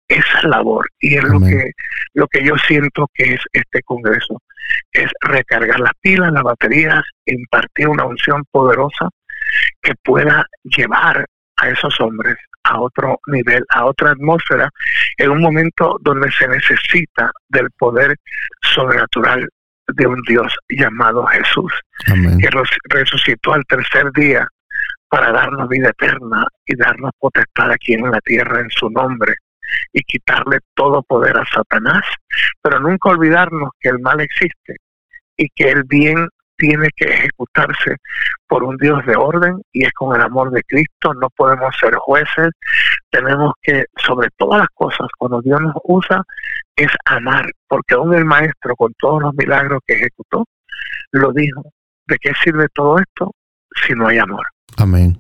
[0.09, 0.89] esa labor.
[1.01, 1.71] Y es lo que
[2.15, 4.41] lo que yo siento que es este congreso
[4.93, 9.11] es recargar las pilas las baterías impartir una unción poderosa
[9.83, 11.27] que pueda llevar
[11.57, 14.71] a esos hombres a otro nivel a otra atmósfera
[15.19, 18.17] en un momento donde se necesita del poder
[18.63, 19.49] sobrenatural
[19.89, 21.73] de un Dios llamado Jesús
[22.07, 22.49] que
[22.89, 24.47] resucitó al tercer día
[25.09, 29.35] para darnos vida eterna y darnos potestad aquí en la tierra en su nombre
[29.93, 32.05] y quitarle todo poder a Satanás,
[32.63, 34.77] pero nunca olvidarnos que el mal existe
[35.37, 37.97] y que el bien tiene que ejecutarse
[38.47, 41.95] por un Dios de orden y es con el amor de Cristo, no podemos ser
[41.97, 42.51] jueces,
[43.11, 46.23] tenemos que, sobre todas las cosas, cuando Dios nos usa,
[46.77, 50.45] es amar, porque aún el Maestro, con todos los milagros que ejecutó,
[51.13, 51.63] lo dijo,
[52.07, 53.33] ¿de qué sirve todo esto
[53.87, 54.45] si no hay amor?
[54.77, 55.19] Amén.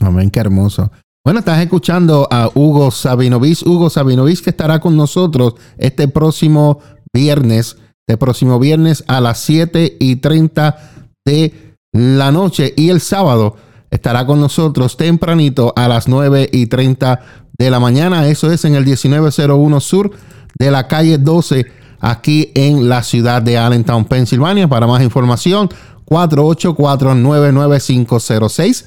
[0.00, 0.90] Amén, qué hermoso.
[1.24, 3.62] Bueno, estás escuchando a Hugo Sabinovich.
[3.66, 6.80] Hugo Sabinovich que estará con nosotros este próximo
[7.12, 7.76] viernes,
[8.06, 10.78] este próximo viernes a las 7 y 30
[11.26, 12.72] de la noche.
[12.76, 13.56] Y el sábado
[13.90, 17.20] estará con nosotros tempranito a las 9 y 30
[17.58, 18.28] de la mañana.
[18.28, 20.12] Eso es en el 1901 Sur
[20.58, 21.66] de la calle 12,
[22.00, 24.68] aquí en la ciudad de Allentown, Pensilvania.
[24.68, 25.68] Para más información,
[26.06, 28.84] 484-99506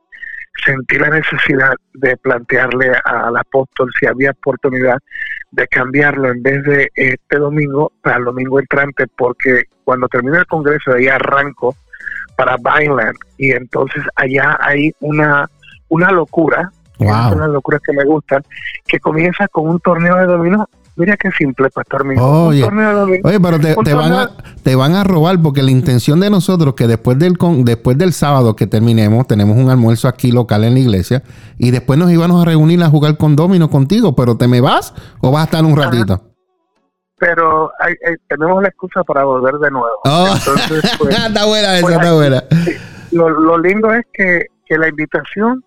[0.64, 4.98] sentí la necesidad de plantearle al apóstol si había oportunidad
[5.52, 10.46] de cambiarlo en vez de este domingo para el domingo entrante porque cuando termine el
[10.46, 11.74] congreso de ahí arranco
[12.36, 15.48] para Vineland y entonces allá hay una
[15.88, 17.32] una locura wow.
[17.34, 18.42] una locura que me gustan
[18.86, 20.68] que comienza con un torneo de dominó
[21.00, 22.22] Mira qué simple, Pastor mío.
[22.22, 24.30] Oye, oye pero te, van a,
[24.62, 28.54] te van a robar porque la intención de nosotros que después del después del sábado
[28.54, 31.22] que terminemos, tenemos un almuerzo aquí local en la iglesia
[31.56, 34.92] y después nos íbamos a reunir a jugar con Domino contigo, pero ¿te me vas
[35.22, 36.20] o vas a estar un ratito?
[37.16, 37.72] Pero
[38.28, 40.00] tenemos la excusa para volver de nuevo.
[40.04, 40.34] Oh.
[40.98, 42.44] Pues, está buena esa, pues, está buena.
[43.12, 45.64] Lo, lindo es que, que la invitación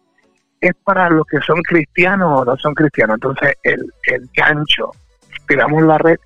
[0.62, 3.16] es para los que son cristianos o no son cristianos.
[3.16, 4.92] Entonces, el, el gancho
[5.48, 6.18] tiramos la red,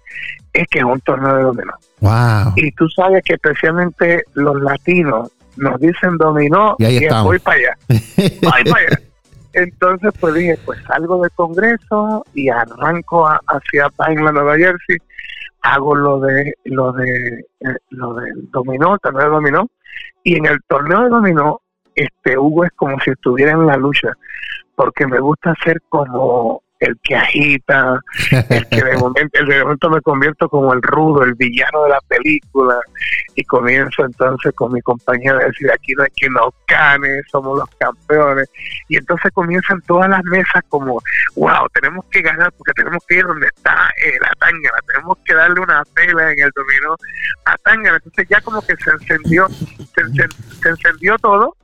[0.54, 1.74] es que es un torneo de dominó.
[2.00, 2.54] Wow.
[2.56, 7.78] Y tú sabes que especialmente los latinos nos dicen dominó y, voy para allá.
[7.88, 9.00] voy para allá.
[9.54, 14.98] Entonces, pues dije, pues salgo del Congreso y arranco hacia Pineland, Nueva Jersey,
[15.62, 19.70] hago lo de lo de eh, lo del dominó, el torneo de dominó,
[20.24, 21.62] y en el torneo de dominó,
[21.96, 24.12] este Hugo es como si estuviera en la lucha,
[24.76, 28.00] porque me gusta ser como el que agita,
[28.50, 31.90] el que de momento, el de momento me convierto como el rudo, el villano de
[31.90, 32.80] la película,
[33.36, 37.58] y comienzo entonces con mi compañía a decir aquí no hay quien nos gane, somos
[37.58, 38.50] los campeones,
[38.88, 41.02] y entonces comienzan todas las mesas como,
[41.36, 45.34] wow, tenemos que ganar porque tenemos que ir donde está eh, la tangana, tenemos que
[45.34, 46.96] darle una pela en el dominó
[47.46, 51.56] a tangana, entonces ya como que se encendió, se encendió todo,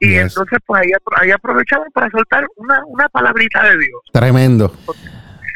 [0.00, 4.00] y entonces, pues ahí, ahí aprovechamos para soltar una, una palabrita de Dios.
[4.12, 4.72] Tremendo.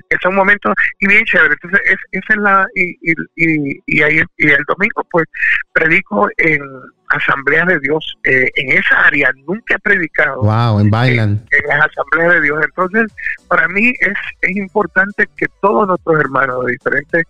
[0.08, 1.54] Es un momento y bien chévere.
[1.54, 1.96] Entonces, es,
[2.28, 2.66] es la.
[2.74, 5.26] Y, y, y, ahí, y el domingo, pues,
[5.72, 6.60] predico en
[7.08, 8.16] Asamblea de Dios.
[8.24, 10.42] Eh, en esa área nunca he predicado.
[10.42, 11.46] Wow, en Bailan.
[11.50, 12.64] En, las Asambleas de Dios.
[12.64, 13.12] Entonces,
[13.48, 17.24] para mí es, es importante que todos nuestros hermanos de diferentes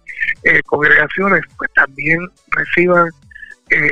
[0.44, 2.20] eh, congregaciones, pues también
[2.51, 3.10] reciban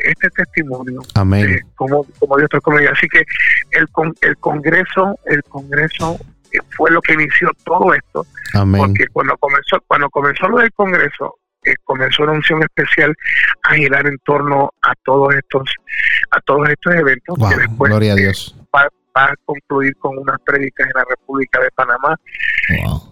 [0.05, 1.01] este testimonio.
[1.15, 1.51] Amén.
[1.51, 3.25] Eh, como, como Dios con Así que
[3.73, 3.87] el,
[4.23, 6.19] el Congreso, el Congreso
[6.53, 8.27] eh, fue lo que inició todo esto.
[8.55, 8.83] Amén.
[8.83, 13.15] Porque cuando comenzó, cuando comenzó lo del Congreso, eh, comenzó una unción especial
[13.65, 15.71] a girar en torno a todos estos,
[16.31, 18.57] a todos estos eventos que después gloria a Dios.
[18.75, 22.17] Va, a concluir con unas prédicas en la República de Panamá.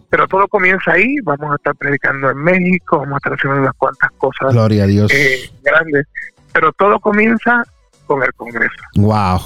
[0.09, 3.75] Pero todo comienza ahí, vamos a estar predicando en México, vamos a estar haciendo unas
[3.75, 5.13] cuantas cosas Gloria a Dios.
[5.63, 6.07] grandes
[6.53, 7.65] pero todo comienza
[8.09, 8.75] con el Congreso.
[8.97, 9.39] Wow,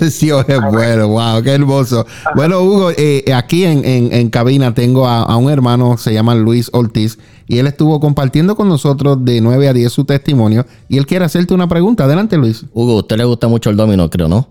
[0.10, 2.06] sí, es bueno, wow, qué hermoso.
[2.34, 7.18] Bueno, Hugo, eh, aquí en, en, cabina tengo a, un hermano, se llama Luis Ortiz,
[7.46, 11.26] y él estuvo compartiendo con nosotros de 9 a 10 su testimonio, y él quiere
[11.26, 12.04] hacerte una pregunta.
[12.04, 12.64] Adelante, Luis.
[12.72, 14.48] Hugo, ¿a usted le gusta mucho el domino, creo, no?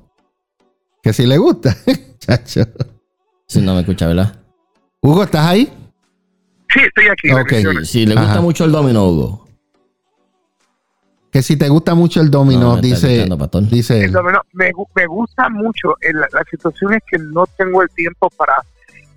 [1.02, 1.76] Que sí le gusta,
[2.20, 2.62] chacho.
[3.48, 4.40] Si no me escucha, ¿verdad?
[5.02, 5.74] Hugo, ¿estás ahí?
[6.74, 7.32] Sí, estoy aquí.
[7.32, 7.86] Okay.
[7.86, 9.47] Si le gusta mucho el domino, Hugo
[11.38, 13.28] que si te gusta mucho el dominó, dice,
[13.70, 15.94] dice el dominó, me, me, gusta mucho.
[16.02, 18.56] La, la, situación es que no tengo el tiempo para,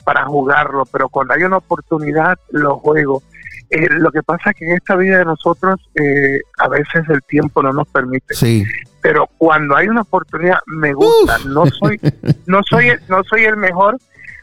[0.05, 3.23] para jugarlo, pero cuando hay una oportunidad lo juego.
[3.71, 7.23] Eh, lo que pasa es que en esta vida de nosotros eh, a veces el
[7.23, 8.35] tiempo no nos permite.
[8.35, 8.67] Sí.
[9.01, 11.39] Pero cuando hay una oportunidad me gusta.
[11.47, 11.99] No soy
[12.45, 13.97] no soy no soy el mejor,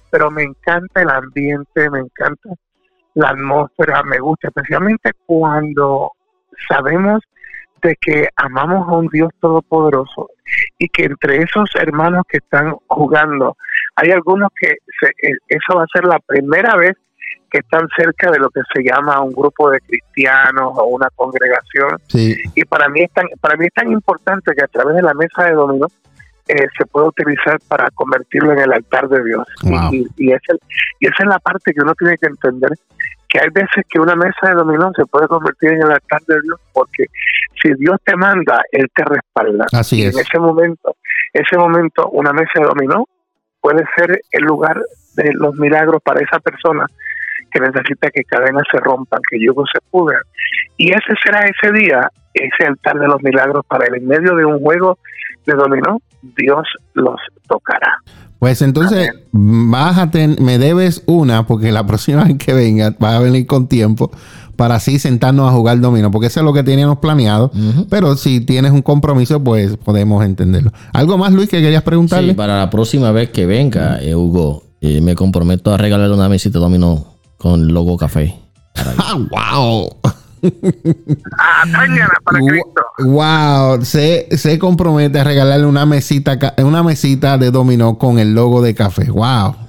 [0.09, 2.49] pero me encanta el ambiente, me encanta
[3.13, 6.13] la atmósfera, me gusta, especialmente cuando
[6.67, 7.21] sabemos
[7.81, 10.29] de que amamos a un Dios todopoderoso
[10.77, 13.57] y que entre esos hermanos que están jugando
[13.95, 16.95] hay algunos que eh, eso va a ser la primera vez
[17.49, 21.97] que están cerca de lo que se llama un grupo de cristianos o una congregación.
[22.13, 25.13] Y para mí es tan para mí es tan importante que a través de la
[25.13, 25.87] mesa de dominó
[26.47, 29.47] eh, se puede utilizar para convertirlo en el altar de Dios.
[29.91, 30.59] Y, y, es el,
[30.99, 32.71] y esa es la parte que uno tiene que entender
[33.29, 36.39] que hay veces que una mesa de dominó se puede convertir en el altar de
[36.41, 37.05] Dios porque
[37.61, 39.65] si Dios te manda, Él te respalda.
[39.71, 40.15] Así es.
[40.15, 40.95] En ese momento,
[41.33, 43.05] ese momento, una mesa de dominó
[43.61, 44.81] puede ser el lugar
[45.15, 46.85] de los milagros para esa persona
[47.51, 50.21] que necesita que cadenas se rompan, que yugos se pudran.
[50.77, 53.95] Y ese será ese día, ese altar de los milagros para él.
[53.95, 54.99] En medio de un juego
[55.45, 57.97] de dominó, Dios los tocará.
[58.39, 63.47] Pues entonces, bájate, me debes una, porque la próxima vez que venga, vas a venir
[63.47, 64.11] con tiempo
[64.57, 67.51] para así sentarnos a jugar dominó, porque eso es lo que teníamos planeado.
[67.89, 70.73] Pero si tienes un compromiso, pues podemos entenderlo.
[70.91, 72.33] ¿Algo más, Luis, que querías preguntarle?
[72.33, 76.27] Sí, para la próxima vez que venga, eh, Hugo, eh, me comprometo a regalarle una
[76.27, 78.35] mesita de dominó con logo café.
[78.75, 79.89] ¡Ah, wow!
[81.39, 81.63] ah,
[82.23, 82.81] para Cristo.
[83.05, 88.61] Wow, se, se compromete a regalarle una mesita, una mesita de dominó con el logo
[88.61, 89.09] de café.
[89.09, 89.66] Wow.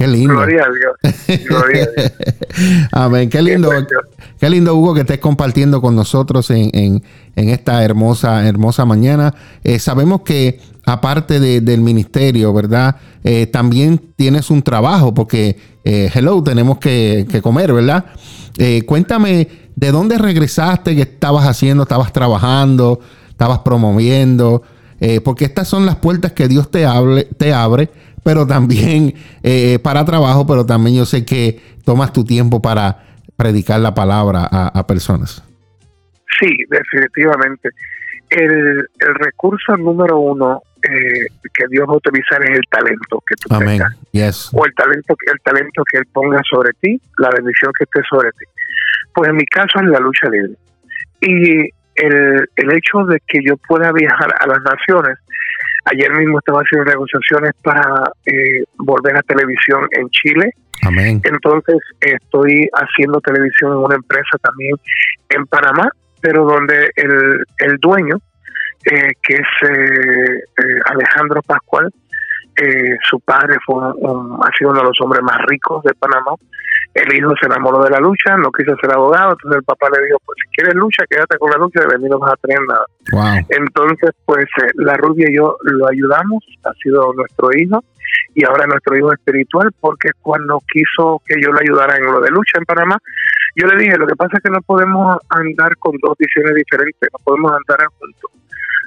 [0.00, 0.32] Qué lindo.
[0.32, 1.44] Gloria a Dios.
[1.46, 2.88] Gloria a Dios.
[2.92, 3.28] Amén.
[3.28, 3.68] Qué lindo.
[4.38, 7.02] Qué lindo, Hugo, que estés compartiendo con nosotros en, en,
[7.36, 9.34] en esta hermosa, hermosa mañana.
[9.62, 12.96] Eh, sabemos que aparte de, del ministerio, ¿verdad?
[13.24, 18.06] Eh, también tienes un trabajo, porque, eh, hello, tenemos que, que comer, ¿verdad?
[18.86, 20.96] cuéntame, ¿de dónde regresaste?
[20.96, 21.82] ¿Qué estabas haciendo?
[21.82, 23.00] ¿Estabas trabajando?
[23.28, 24.62] ¿Estabas promoviendo?
[25.24, 27.88] porque estas son las puertas que Dios te, hable, te abre
[28.22, 33.04] pero también eh, para trabajo, pero también yo sé que tomas tu tiempo para
[33.36, 35.42] predicar la palabra a, personas.
[36.38, 37.70] Sí, definitivamente.
[38.28, 43.34] El, el recurso número uno eh, que Dios va a utilizar es el talento que
[43.36, 43.82] tú Amén.
[44.12, 44.50] tengas.
[44.52, 48.30] O el talento, el talento que Él ponga sobre ti, la bendición que esté sobre
[48.32, 48.44] ti.
[49.14, 50.52] Pues en mi caso es la lucha libre.
[51.20, 55.18] Y el, el hecho de que yo pueda viajar a las naciones
[55.86, 60.50] Ayer mismo estaba haciendo negociaciones para eh, volver a televisión en Chile.
[60.82, 61.20] Amén.
[61.24, 64.76] Entonces estoy haciendo televisión en una empresa también
[65.30, 65.90] en Panamá,
[66.20, 68.16] pero donde el, el dueño,
[68.84, 71.92] eh, que es eh, Alejandro Pascual,
[73.08, 76.32] su padre fue ha sido uno de los hombres más ricos de Panamá
[76.94, 80.04] el hijo se enamoró de la lucha, no quiso ser abogado, entonces el papá le
[80.06, 82.58] dijo, pues si quieres lucha, quédate con la lucha, de mí no vas a tener
[82.66, 83.44] nada.
[83.48, 87.84] Entonces, pues eh, la rubia y yo lo ayudamos, ha sido nuestro hijo,
[88.34, 92.30] y ahora nuestro hijo espiritual, porque cuando quiso que yo le ayudara en lo de
[92.30, 92.98] lucha en Panamá,
[93.56, 97.08] yo le dije, lo que pasa es que no podemos andar con dos visiones diferentes,
[97.12, 98.30] no podemos andar juntos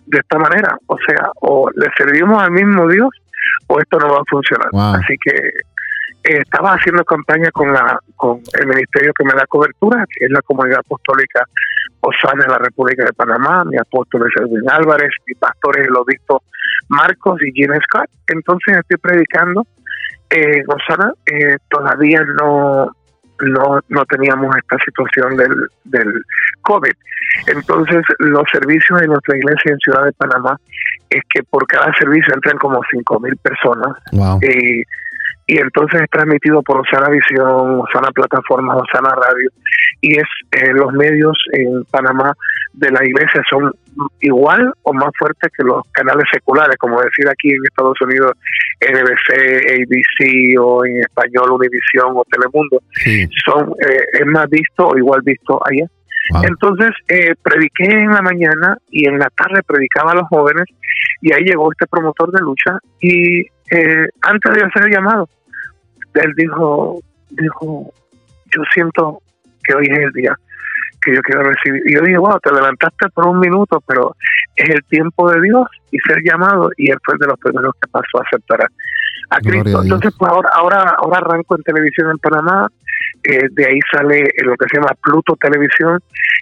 [0.05, 3.09] de esta manera, o sea, o le servimos al mismo Dios
[3.67, 4.69] o esto no va a funcionar.
[4.99, 5.31] Así que
[6.23, 10.41] estaba haciendo campaña con la con el ministerio que me da cobertura, que es la
[10.41, 11.45] Comunidad Apostólica
[12.01, 15.95] Osana de la República de Panamá, mi apóstol es Edwin Álvarez, mi pastor es el
[15.95, 16.43] obispo
[16.89, 18.09] Marcos y Jim Scott.
[18.27, 19.65] Entonces estoy predicando.
[20.29, 22.91] Eh, Osana, eh, todavía no,
[23.39, 25.53] no, no teníamos esta situación del,
[25.85, 26.23] del
[26.61, 26.93] COVID.
[27.47, 30.57] Entonces, los servicios en nuestra iglesia en Ciudad de Panamá
[31.09, 33.93] es que por cada servicio entran como cinco mil personas.
[34.11, 34.39] Wow.
[34.41, 34.83] Eh,
[35.45, 39.49] y entonces es transmitido por Osana Visión, Osana Plataformas, Osana Radio
[40.02, 42.34] y es eh, los medios en Panamá
[42.74, 43.72] de la iglesia son
[44.22, 48.34] igual o más fuertes que los canales seculares, como decir aquí en Estados Unidos
[48.82, 49.32] NBC,
[49.72, 52.82] ABC o en español Univisión o Telemundo,
[53.45, 55.86] son eh, es más visto o igual visto allá.
[56.48, 60.65] Entonces eh, prediqué en la mañana y en la tarde predicaba a los jóvenes
[61.22, 65.27] y ahí llegó este promotor de lucha y eh, antes de hacer el llamado,
[66.13, 67.91] él dijo, dijo,
[68.55, 69.21] yo siento
[69.63, 70.37] que hoy es el día
[71.03, 71.81] que yo quiero recibir.
[71.85, 74.15] Y yo dije, wow, te levantaste por un minuto, pero
[74.55, 76.69] es el tiempo de Dios y ser llamado.
[76.77, 78.67] Y él fue de los primeros que pasó a aceptar
[79.29, 79.81] a, Cristo.
[79.83, 82.67] Entonces, pues ahora, ahora, ahora arranco en televisión en Panamá.
[83.23, 85.99] Eh, de ahí sale lo que se llama Pluto Televisión,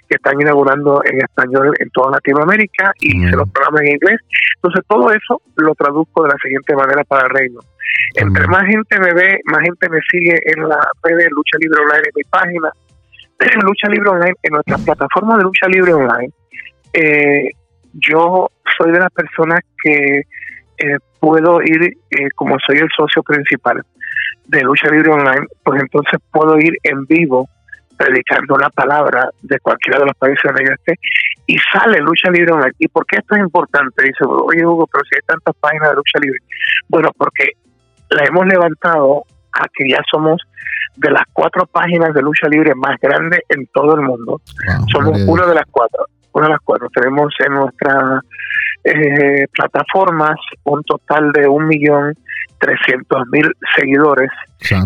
[0.08, 4.20] que están inaugurando en español en toda Latinoamérica y se los programas en inglés.
[4.56, 7.60] Entonces, todo eso lo traduzco de la siguiente manera para el reino.
[8.14, 11.80] Entre más gente me ve, más gente me sigue en la red de Lucha Libre
[11.80, 12.72] Online, en mi página,
[13.62, 16.32] Lucha Libre Online, en nuestra plataforma de Lucha Libre Online.
[16.92, 17.50] Eh,
[17.94, 20.22] yo soy de las personas que
[20.78, 23.80] eh, puedo ir, eh, como soy el socio principal,
[24.44, 27.48] de lucha libre online, pues entonces puedo ir en vivo
[27.96, 30.98] predicando la palabra de cualquiera de los países donde yo esté
[31.46, 32.72] y sale lucha libre online.
[32.80, 34.02] ¿Y por qué esto es importante?
[34.02, 36.38] Dice, oye Hugo, pero si hay tantas páginas de lucha libre.
[36.88, 37.52] Bueno, porque
[38.10, 39.22] la hemos levantado
[39.52, 40.42] a que ya somos
[40.96, 44.40] de las cuatro páginas de lucha libre más grandes en todo el mundo.
[44.90, 46.04] somos una de las cuatro.
[46.32, 46.88] Una de las cuatro.
[46.92, 48.20] Tenemos en nuestra
[48.84, 52.14] eh, plataformas un total de un millón
[52.58, 54.30] trescientos mil seguidores.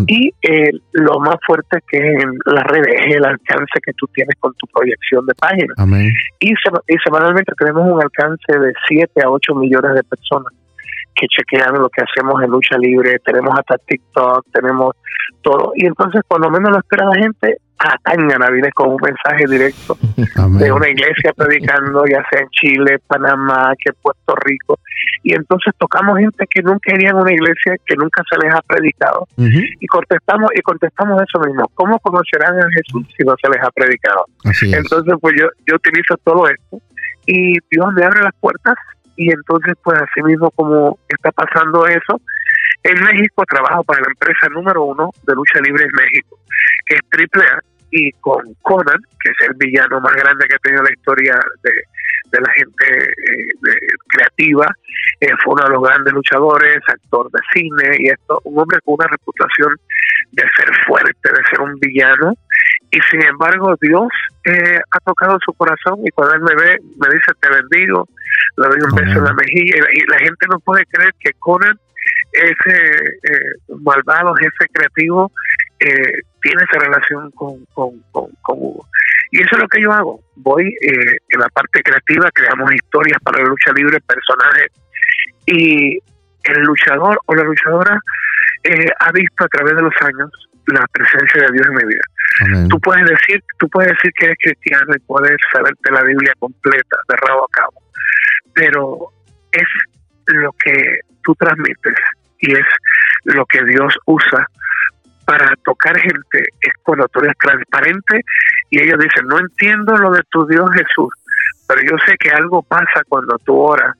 [0.06, 4.34] Y eh, lo más fuerte que en las redes es el alcance que tú tienes
[4.40, 5.74] con tu proyección de página.
[6.40, 10.52] Y, y semanalmente tenemos un alcance de 7 a 8 millones de personas
[11.14, 14.94] que chequean lo que hacemos en lucha libre, tenemos hasta TikTok, tenemos
[15.42, 15.72] todo.
[15.74, 19.98] Y entonces, cuando menos lo espera la gente, a viene con un mensaje directo
[20.58, 24.78] de una iglesia predicando, ya sea en Chile, Panamá, que Puerto Rico.
[25.22, 28.62] Y entonces tocamos gente que nunca iría en una iglesia, que nunca se les ha
[28.62, 29.26] predicado.
[29.36, 31.70] Y contestamos y contestamos eso mismo.
[31.74, 34.24] ¿Cómo conocerán a Jesús si no se les ha predicado?
[34.72, 36.80] entonces, pues yo, yo utilizo todo esto
[37.26, 38.76] y Dios me abre las puertas
[39.16, 42.20] y entonces pues así mismo como está pasando eso,
[42.82, 46.38] en México trabajo para la empresa número uno de lucha libre en México,
[46.86, 50.82] que es AAA, y con Conan, que es el villano más grande que ha tenido
[50.82, 51.72] la historia de,
[52.38, 53.78] la gente eh,
[54.08, 54.66] creativa,
[55.20, 58.96] eh, fue uno de los grandes luchadores, actor de cine y esto, un hombre con
[58.98, 59.74] una reputación
[60.32, 62.34] de ser fuerte, de ser un villano,
[62.90, 64.08] y sin embargo Dios
[64.44, 68.06] eh, ha tocado su corazón y cuando él me ve me dice te bendigo,
[68.56, 71.78] le doy un beso en la mejilla y la, gente no puede creer que Conan
[72.32, 75.32] ese eh, malvado jefe creativo
[75.80, 78.86] eh, tiene esa relación con, con, con, Hugo.
[79.30, 80.20] Y eso es lo que yo hago.
[80.36, 84.68] Voy eh, en la parte creativa, creamos historias para la lucha libre, personajes,
[85.46, 85.98] y
[86.44, 87.98] el luchador o la luchadora
[88.98, 90.30] ha visto a través de los años
[90.66, 92.68] la presencia de Dios en mi vida.
[92.68, 96.96] Tú puedes decir, tú puedes decir que eres cristiano y puedes saberte la Biblia completa,
[97.08, 97.82] de rabo a cabo,
[98.54, 99.12] pero
[99.52, 99.66] es
[100.26, 101.94] lo que tú transmites
[102.38, 102.66] y es
[103.24, 104.46] lo que Dios usa
[105.26, 108.20] para tocar gente es cuando tú eres transparente
[108.70, 111.12] y ellos dicen, no entiendo lo de tu Dios Jesús,
[111.66, 113.96] pero yo sé que algo pasa cuando tú oras,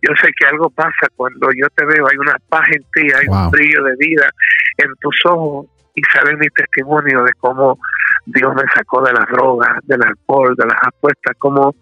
[0.00, 3.26] yo sé que algo pasa cuando yo te veo, hay una paz en ti, hay
[3.28, 4.30] un brillo de vida
[4.78, 7.78] en tus ojos y saben mi testimonio de cómo
[8.26, 11.74] Dios me sacó de las drogas, del alcohol, de las apuestas, cómo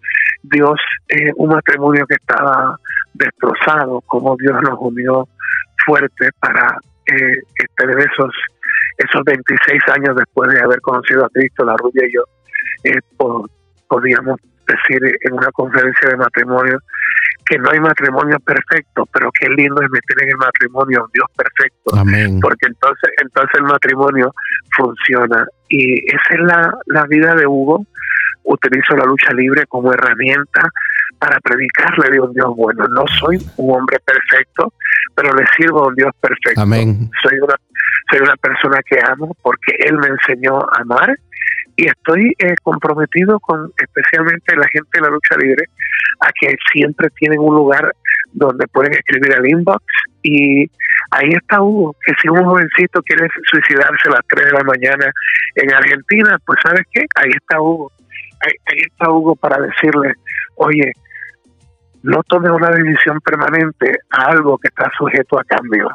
[0.43, 0.79] Dios,
[1.09, 2.77] eh, un matrimonio que estaba
[3.15, 5.29] destrozado, cómo Dios nos unió
[5.85, 7.43] fuerte para eh,
[7.77, 8.35] tener esos,
[8.97, 12.23] esos 26 años después de haber conocido a Cristo, la rubia y yo,
[12.85, 13.01] eh,
[13.89, 16.79] podríamos decir en una conferencia de matrimonio
[17.51, 21.11] que no hay matrimonio perfecto, pero qué lindo es meter en el matrimonio a un
[21.13, 21.91] Dios perfecto,
[22.41, 24.33] porque entonces entonces el matrimonio
[24.77, 27.85] funciona y esa es la, la vida de Hugo.
[28.45, 30.63] Utilizo la lucha libre como herramienta
[31.19, 32.87] para predicarle de un Dios bueno.
[32.89, 34.73] No soy un hombre perfecto,
[35.15, 36.61] pero le sirvo a un Dios perfecto.
[37.23, 37.55] Soy una
[38.11, 41.17] soy una persona que amo porque él me enseñó a amar
[41.81, 45.65] y estoy eh, comprometido con especialmente la gente de la lucha libre
[46.21, 47.95] a que siempre tienen un lugar
[48.35, 49.83] donde pueden escribir al inbox.
[50.23, 50.71] Y
[51.11, 55.11] ahí está Hugo, que si un jovencito quiere suicidarse a las 3 de la mañana
[55.55, 57.91] en Argentina, pues sabes qué, ahí está Hugo,
[58.43, 60.13] ahí, está Hugo para decirle,
[60.57, 60.93] oye,
[62.03, 65.89] no tomes una decisión permanente a algo que está sujeto a cambio.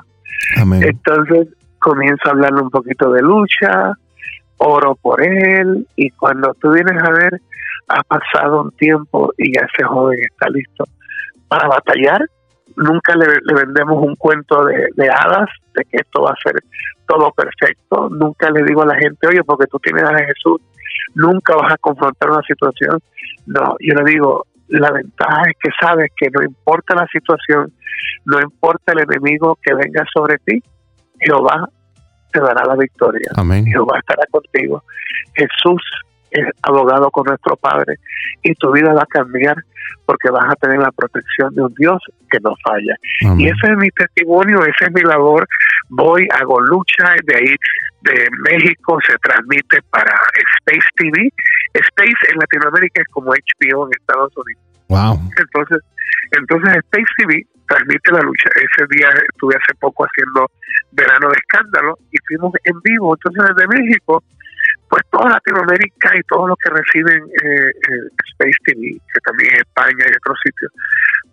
[0.81, 1.47] Entonces
[1.77, 3.93] comienzo a hablarle un poquito de lucha,
[4.57, 7.41] oro por él y cuando tú vienes a ver,
[7.87, 10.85] ha pasado un tiempo y ya ese joven está listo
[11.47, 12.21] para batallar.
[12.75, 16.55] Nunca le, vendemos un cuento de, hadas, de que esto va a ser
[17.07, 18.09] todo perfecto.
[18.09, 20.59] Nunca le digo a la gente, oye, porque tú tienes a Jesús,
[21.13, 22.99] nunca vas a confrontar una situación.
[23.45, 27.71] No, yo le digo, la ventaja es que sabes que no importa la situación,
[28.25, 30.61] no importa el enemigo que venga sobre ti,
[31.19, 31.69] Jehová
[32.35, 33.31] te dará la victoria.
[33.35, 33.65] Amén.
[33.65, 34.83] Jehová estará contigo.
[35.33, 35.81] Jesús
[36.31, 37.95] es abogado con nuestro Padre
[38.43, 39.55] y tu vida va a cambiar
[40.05, 42.95] porque vas a tener la protección de un Dios que no falla.
[43.37, 45.47] Y ese es mi testimonio, esa es mi labor.
[45.89, 47.55] Voy, hago lucha, de ahí
[48.01, 50.11] de México se transmite para
[50.59, 51.31] Space TV.
[51.73, 54.64] Space en Latinoamérica es como HBO en Estados Unidos.
[54.89, 55.79] Entonces,
[56.31, 58.49] entonces Space TV transmite la lucha.
[58.55, 60.49] Ese día estuve hace poco haciendo
[60.91, 63.15] Verano de Escándalo y fuimos en vivo.
[63.15, 64.23] Entonces desde México,
[64.89, 69.59] pues toda Latinoamérica y todos los que reciben eh, eh, Space TV, que también es
[69.61, 70.71] España y otros sitios,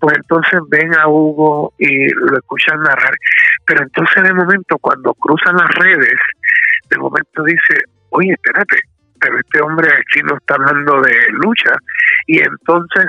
[0.01, 3.15] pues entonces ven a Hugo y lo escuchan narrar.
[3.67, 6.19] Pero entonces de momento cuando cruzan las redes,
[6.91, 8.81] de momento dice, oye, espérate,
[9.21, 11.15] pero este hombre aquí no está hablando de
[11.45, 11.73] lucha.
[12.27, 13.07] Y entonces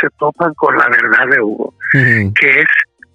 [0.00, 2.66] se topan con la verdad de Hugo, que es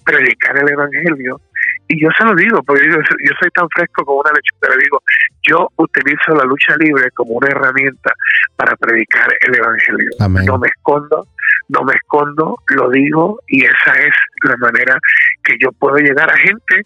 [0.06, 1.40] predicar el Evangelio.
[1.88, 4.84] Y yo se lo digo, porque yo, yo soy tan fresco como una lechuga, le
[4.84, 5.02] digo,
[5.48, 8.14] yo utilizo la lucha libre como una herramienta
[8.56, 10.10] para predicar el Evangelio.
[10.20, 11.28] No me escondo,
[11.70, 14.14] no me escondo, lo digo y esa es
[14.44, 14.98] la manera
[15.44, 16.86] que yo puedo llegar a gente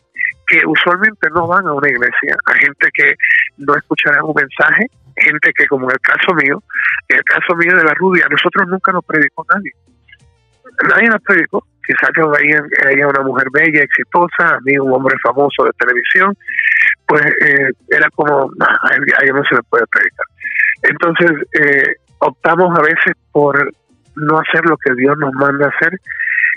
[0.53, 3.15] que usualmente no van a una iglesia, a gente que
[3.57, 4.85] no escucharán un mensaje,
[5.17, 6.61] gente que como en el caso mío,
[7.09, 9.71] en el caso mío de la rubia, nosotros nunca nos predicó nadie.
[10.89, 12.61] Nadie nos predicó, quizás veía
[12.91, 16.37] ella una mujer bella, exitosa, a mí un hombre famoso de televisión,
[17.07, 20.25] pues eh, era como, a ella no se le puede predicar.
[20.83, 23.73] Entonces, eh, optamos a veces por
[24.15, 25.99] no hacer lo que Dios nos manda hacer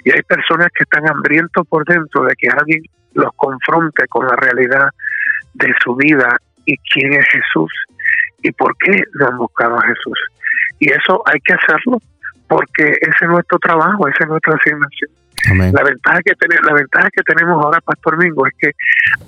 [0.05, 2.82] y hay personas que están hambrientos por dentro de que alguien
[3.16, 4.88] los confronte con la realidad
[5.55, 7.72] de su vida y quién es Jesús
[8.43, 10.18] y por qué no han buscado a Jesús.
[10.78, 11.98] Y eso hay que hacerlo
[12.48, 15.10] porque ese es nuestro trabajo, esa es nuestra asignación.
[15.72, 18.70] La ventaja que tenemos, la ventaja que tenemos ahora, Pastor Mingo, es que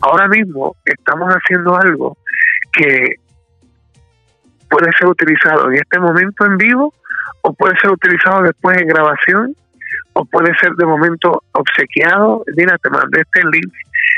[0.00, 2.16] ahora mismo estamos haciendo algo
[2.72, 3.14] que
[4.68, 6.92] puede ser utilizado en este momento en vivo
[7.42, 9.56] o puede ser utilizado después en grabación
[10.18, 12.42] o puede ser de momento obsequiado.
[12.56, 13.72] Mira, te mandé este link,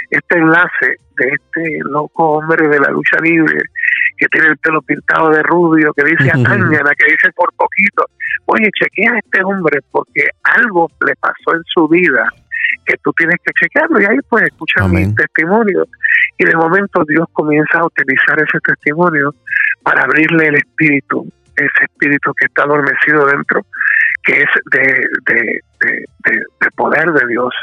[0.08, 3.60] este enlace de este loco hombre de la lucha libre
[4.16, 8.06] que tiene el pelo pintado de rubio, que dice Atañana, que dice por poquito.
[8.46, 12.26] Oye, chequea a este hombre porque algo le pasó en su vida
[12.86, 15.84] que tú tienes que chequearlo y ahí pues escuchar mi testimonio
[16.38, 19.34] y de momento Dios comienza a utilizar ese testimonio
[19.82, 23.64] para abrirle el espíritu ese espíritu que está adormecido dentro,
[24.24, 27.54] que es de, de, de, poder de Dios,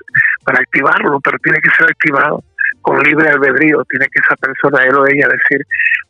[0.44, 2.44] para activarlo, pero tiene que ser activado
[2.82, 5.66] con libre albedrío, tiene que esa persona, él o ella, decir,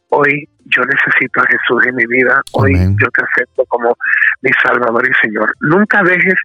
[0.09, 3.95] hoy yo necesito a Jesús en mi vida, hoy yo te acepto como
[4.41, 5.51] mi Salvador y Señor.
[5.61, 6.35] Nunca dejes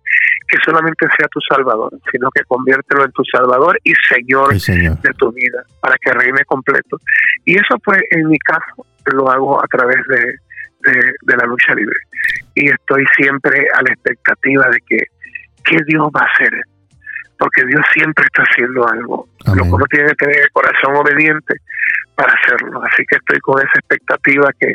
[0.49, 5.33] que solamente sea tu Salvador, sino que conviértelo en tu Salvador y Señor, de tu
[5.33, 6.99] vida, para que reine completo.
[7.45, 10.37] Y eso pues en mi caso lo hago a través de,
[10.83, 11.97] de, la lucha libre.
[12.55, 15.07] Y estoy siempre a la expectativa de que
[15.65, 16.53] qué Dios va a hacer,
[17.39, 19.29] porque Dios siempre está haciendo algo.
[19.55, 21.57] Lo que uno tiene que tener el corazón obediente
[22.15, 22.83] para hacerlo.
[22.85, 24.75] Así que estoy con esa expectativa que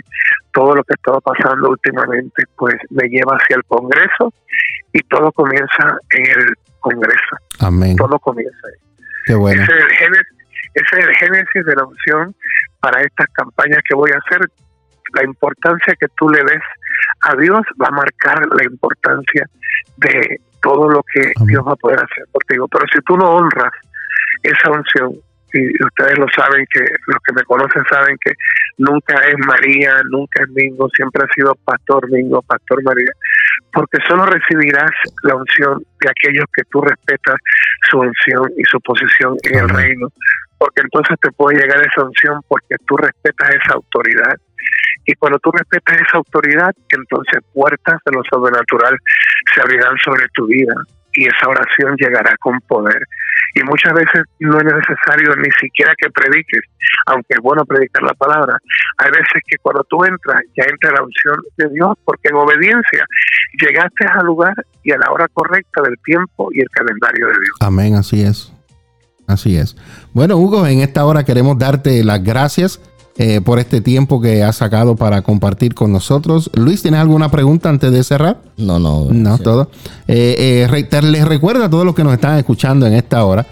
[0.54, 4.34] todo lo que estaba pasando últimamente pues me lleva hacia el Congreso
[4.94, 7.38] y todo comienza en el Congreso.
[7.60, 7.96] Amén.
[7.96, 9.06] Todo comienza ahí.
[9.26, 9.62] Qué bueno.
[9.62, 10.38] Ese es, el génesis,
[10.74, 12.36] ese es el génesis de la opción
[12.80, 14.50] para estas campañas que voy a hacer
[15.14, 16.64] la importancia que tú le des
[17.22, 19.48] a Dios va a marcar la importancia
[19.98, 22.68] de todo lo que Dios va a poder hacer contigo.
[22.68, 23.72] Pero si tú no honras
[24.44, 25.14] esa unción,
[25.54, 28.34] y ustedes lo saben, que los que me conocen saben que
[28.78, 33.12] nunca es María, nunca es Mingo, siempre ha sido Pastor Mingo, Pastor María,
[33.72, 34.92] porque solo recibirás
[35.24, 37.38] la unción de aquellos que tú respetas
[37.90, 40.10] su unción y su posición en el reino,
[40.58, 44.36] porque entonces te puede llegar esa unción porque tú respetas esa autoridad
[45.06, 48.98] y cuando tú respetas esa autoridad, entonces puertas de lo sobrenatural
[49.54, 50.76] se abrirán sobre tu vida
[51.14, 53.02] y esa oración llegará con poder.
[53.56, 56.62] Y muchas veces no es necesario ni siquiera que prediques,
[57.08, 58.58] aunque es bueno predicar la palabra.
[58.98, 63.06] Hay veces que cuando tú entras, ya entra la unción de Dios, porque en obediencia
[63.60, 64.54] llegaste al lugar
[64.84, 67.58] y a la hora correcta del tiempo y el calendario de Dios.
[67.62, 68.57] Amén, así es.
[69.28, 69.76] Así es.
[70.14, 72.80] Bueno, Hugo, en esta hora queremos darte las gracias
[73.18, 76.50] eh, por este tiempo que has sacado para compartir con nosotros.
[76.54, 78.42] Luis, ¿tienes alguna pregunta antes de cerrar?
[78.58, 79.08] No, no.
[79.12, 79.70] No, todo.
[80.08, 83.46] Eh, eh les recuerdo a todos los que nos están escuchando en esta hora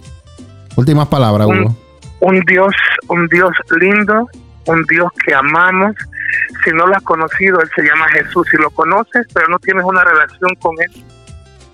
[0.77, 1.77] Últimas palabras, Hugo.
[2.21, 2.73] Un, Dios,
[3.09, 4.27] un Dios lindo,
[4.67, 5.95] un Dios que amamos,
[6.65, 8.49] Si no lo has conocido, Él se llama Jesús.
[8.51, 11.05] Si lo conoces, pero no tienes una relación con Él,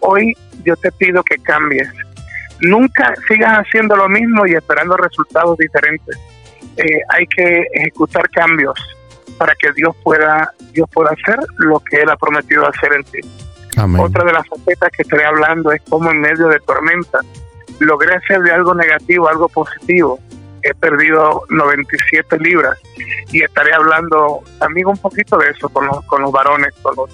[0.00, 1.88] hoy yo te pido que cambies.
[2.60, 6.18] Nunca sigas haciendo lo mismo y esperando resultados diferentes.
[6.76, 8.74] Eh, hay que ejecutar cambios
[9.38, 13.20] para que Dios pueda Dios pueda hacer lo que Él ha prometido hacer en ti.
[13.98, 17.20] Otra de las facetas que estaré hablando es cómo en medio de tormenta
[17.78, 20.18] logré hacer de algo negativo algo positivo.
[20.62, 22.78] He perdido 97 libras
[23.30, 27.10] y estaré hablando también un poquito de eso con los, con los varones, con los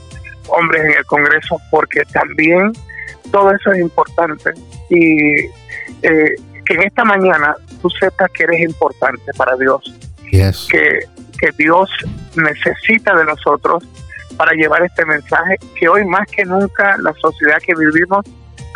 [0.49, 2.73] hombres en el Congreso, porque también
[3.31, 4.53] todo eso es importante
[4.89, 5.47] y
[6.03, 9.99] eh, que en esta mañana tú sepas que eres importante para Dios,
[10.31, 11.01] que,
[11.43, 11.91] que Dios
[12.37, 13.83] necesita de nosotros
[14.37, 18.25] para llevar este mensaje, que hoy más que nunca la sociedad que vivimos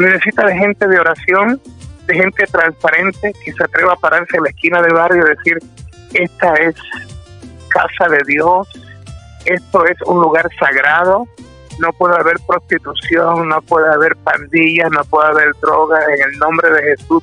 [0.01, 1.60] necesita de gente de oración,
[2.06, 5.59] de gente transparente que se atreva a pararse en la esquina del barrio y decir,
[6.12, 6.74] esta es
[7.68, 8.68] casa de Dios,
[9.44, 11.24] esto es un lugar sagrado,
[11.78, 16.02] no puede haber prostitución, no puede haber pandillas, no puede haber drogas.
[16.09, 17.22] En el nombre de Jesús,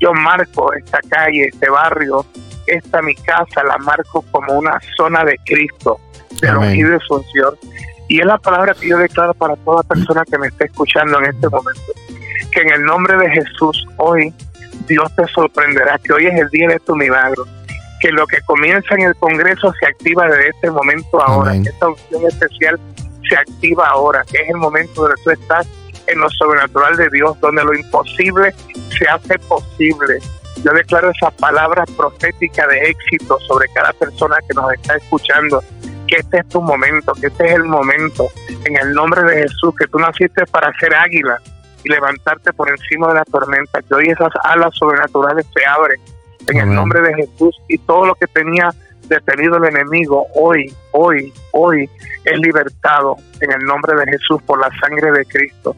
[0.00, 2.24] yo marco esta calle, este barrio,
[2.68, 5.98] esta mi casa, la marco como una zona de Cristo,
[6.40, 7.54] de ungido de función.
[8.08, 11.26] Y es la palabra que yo declaro para toda persona que me esté escuchando en
[11.26, 11.92] este momento.
[12.52, 14.32] Que en el nombre de Jesús hoy
[14.86, 17.46] Dios te sorprenderá, que hoy es el día de tu milagro,
[18.00, 21.88] que lo que comienza en el Congreso se activa desde este momento ahora, que esta
[21.88, 22.80] opción especial
[23.28, 25.66] se activa ahora, que es el momento donde tú estás
[26.06, 28.54] en lo sobrenatural de Dios, donde lo imposible
[28.96, 30.18] se hace posible.
[30.64, 35.62] Yo declaro esa palabra profética de éxito sobre cada persona que nos está escuchando,
[36.06, 38.28] que este es tu momento, que este es el momento,
[38.64, 41.38] en el nombre de Jesús, que tú naciste para ser águila
[41.84, 46.00] y levantarte por encima de la tormenta, que hoy esas alas sobrenaturales se abren
[46.48, 48.70] en el nombre de Jesús y todo lo que tenía
[49.08, 51.88] detenido el enemigo, hoy, hoy, hoy
[52.24, 55.76] es libertado en el nombre de Jesús por la sangre de Cristo.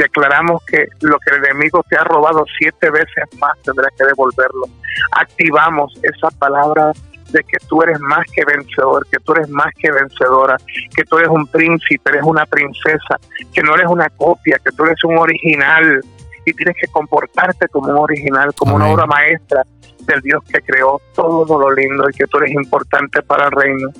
[0.00, 4.64] Declaramos que lo que el enemigo te ha robado siete veces más tendrá que devolverlo.
[5.12, 6.92] Activamos esa palabra
[7.32, 10.56] de que tú eres más que vencedor, que tú eres más que vencedora,
[10.96, 13.18] que tú eres un príncipe, eres una princesa,
[13.52, 16.00] que no eres una copia, que tú eres un original
[16.46, 19.64] y tienes que comportarte como un original, como una obra maestra
[20.06, 23.90] del Dios que creó todo lo lindo y que tú eres importante para el reino.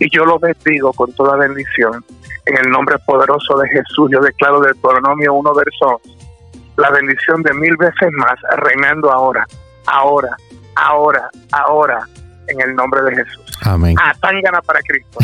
[0.00, 2.04] Y yo lo bendigo con toda bendición.
[2.46, 6.00] En el nombre poderoso de Jesús, yo declaro del Deuteronomio 1, verso
[6.76, 9.46] la bendición de mil veces más, reinando ahora,
[9.86, 10.36] ahora,
[10.74, 12.08] ahora, ahora,
[12.48, 13.44] en el nombre de Jesús.
[13.62, 13.94] Amén.
[14.02, 15.18] Atángana para Cristo.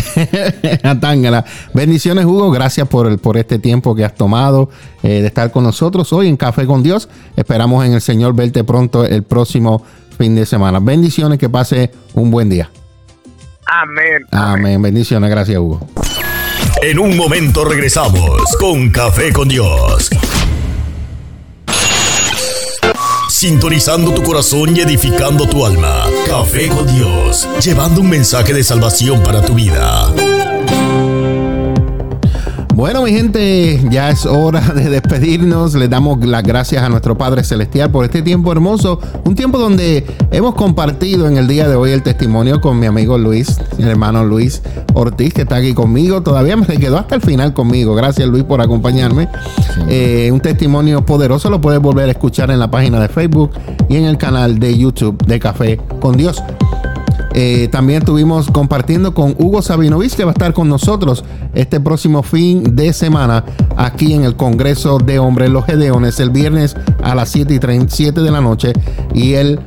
[0.88, 1.42] Atángana.
[1.72, 2.50] Bendiciones, Hugo.
[2.50, 4.68] Gracias por, el, por este tiempo que has tomado
[5.02, 7.08] eh, de estar con nosotros hoy en Café con Dios.
[7.34, 9.82] Esperamos en el Señor verte pronto el próximo
[10.18, 10.80] fin de semana.
[10.80, 12.68] Bendiciones, que pase un buen día.
[13.66, 14.26] Amén.
[14.30, 14.80] Amén.
[14.82, 15.30] Bendiciones.
[15.30, 15.86] Gracias, Hugo.
[16.82, 20.10] En un momento regresamos con Café con Dios
[23.36, 26.06] sintonizando tu corazón y edificando tu alma.
[26.26, 30.10] Café con Dios, llevando un mensaje de salvación para tu vida.
[32.76, 35.72] Bueno, mi gente, ya es hora de despedirnos.
[35.72, 39.00] Le damos las gracias a nuestro Padre Celestial por este tiempo hermoso.
[39.24, 43.16] Un tiempo donde hemos compartido en el día de hoy el testimonio con mi amigo
[43.16, 44.60] Luis, mi hermano Luis
[44.92, 46.22] Ortiz, que está aquí conmigo.
[46.22, 47.94] Todavía me quedó hasta el final conmigo.
[47.94, 49.26] Gracias, Luis, por acompañarme.
[49.88, 53.52] Eh, un testimonio poderoso lo puedes volver a escuchar en la página de Facebook
[53.88, 56.42] y en el canal de YouTube de Café con Dios.
[57.38, 61.22] Eh, también estuvimos compartiendo con Hugo Sabinovich, que va a estar con nosotros
[61.52, 63.44] este próximo fin de semana
[63.76, 68.22] aquí en el Congreso de Hombres Los Gedeones, el viernes a las 7 y 37
[68.22, 68.72] de la noche
[69.12, 69.60] y el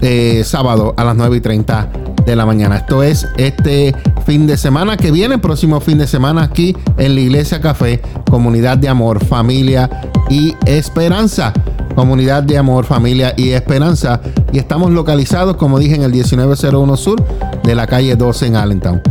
[0.00, 1.90] eh, sábado a las 9 y 30
[2.24, 2.76] de la mañana.
[2.76, 3.94] Esto es este
[4.24, 8.00] fin de semana que viene, próximo fin de semana aquí en la Iglesia Café,
[8.30, 9.90] comunidad de amor, familia
[10.30, 11.52] y esperanza
[11.94, 14.20] comunidad de amor, familia y esperanza.
[14.52, 17.24] Y estamos localizados, como dije, en el 1901 Sur
[17.62, 19.02] de la calle 12 en Allentown.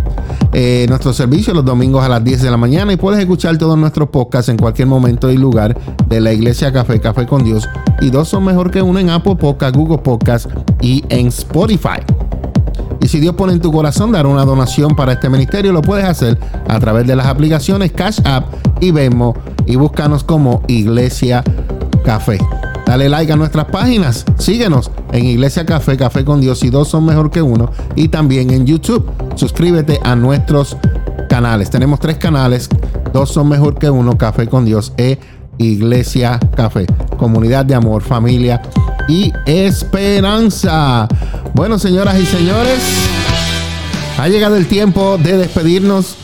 [0.55, 3.75] Eh, nuestro servicio los domingos a las 10 de la mañana y puedes escuchar todos
[3.75, 5.75] nuestros podcasts en cualquier momento y lugar
[6.07, 7.67] de la Iglesia Café, Café con Dios.
[8.01, 10.47] Y dos son mejor que uno en Apple Podcast, Google Podcast
[10.79, 12.01] y en Spotify.
[13.01, 16.05] Y si Dios pone en tu corazón dar una donación para este ministerio, lo puedes
[16.05, 16.37] hacer
[16.67, 18.45] a través de las aplicaciones Cash App
[18.79, 19.35] y Venmo
[19.65, 21.43] y búscanos como Iglesia
[22.05, 22.37] Café.
[22.93, 24.23] Dale like a nuestras páginas.
[24.37, 27.71] Síguenos en Iglesia Café, Café con Dios y dos son mejor que uno.
[27.95, 29.09] Y también en YouTube.
[29.33, 30.77] Suscríbete a nuestros
[31.27, 31.71] canales.
[31.71, 32.69] Tenemos tres canales.
[33.11, 34.15] Dos son mejor que uno.
[34.15, 35.17] Café con Dios e
[35.57, 36.85] Iglesia Café.
[37.17, 38.61] Comunidad de amor, familia
[39.07, 41.07] y esperanza.
[41.55, 42.79] Bueno, señoras y señores.
[44.19, 46.15] Ha llegado el tiempo de despedirnos.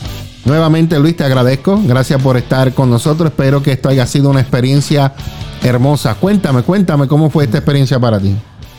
[0.44, 1.80] Nuevamente, Luis, te agradezco.
[1.84, 3.30] Gracias por estar con nosotros.
[3.30, 5.14] Espero que esto haya sido una experiencia
[5.62, 6.14] hermosa.
[6.14, 8.34] Cuéntame, cuéntame cómo fue esta experiencia para ti.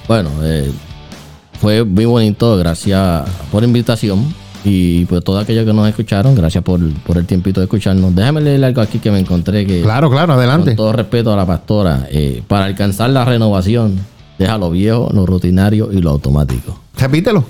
[0.08, 0.72] Bueno, eh,
[1.60, 2.58] fue muy bonito.
[2.58, 4.34] Gracias por la invitación.
[4.64, 8.14] Y pues todos aquellos que nos escucharon, gracias por, por el tiempito de escucharnos.
[8.14, 9.82] Déjame leer algo aquí que me encontré que...
[9.82, 10.72] Claro, claro, adelante.
[10.72, 13.96] Con todo respeto a la pastora, eh, para alcanzar la renovación,
[14.38, 16.80] deja lo viejo, lo rutinario y lo automático.
[16.96, 17.44] Repítelo.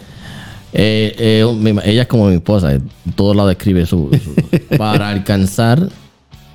[0.71, 2.77] Eh, eh, ella es como mi esposa,
[3.15, 5.89] todo lo describe su, su- para alcanzar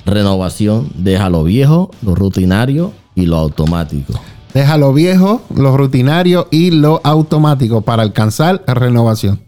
[0.06, 4.14] renovación, deja lo viejo, lo rutinario y lo automático.
[4.54, 9.40] Deja lo viejo, lo rutinario y lo automático para alcanzar renovación.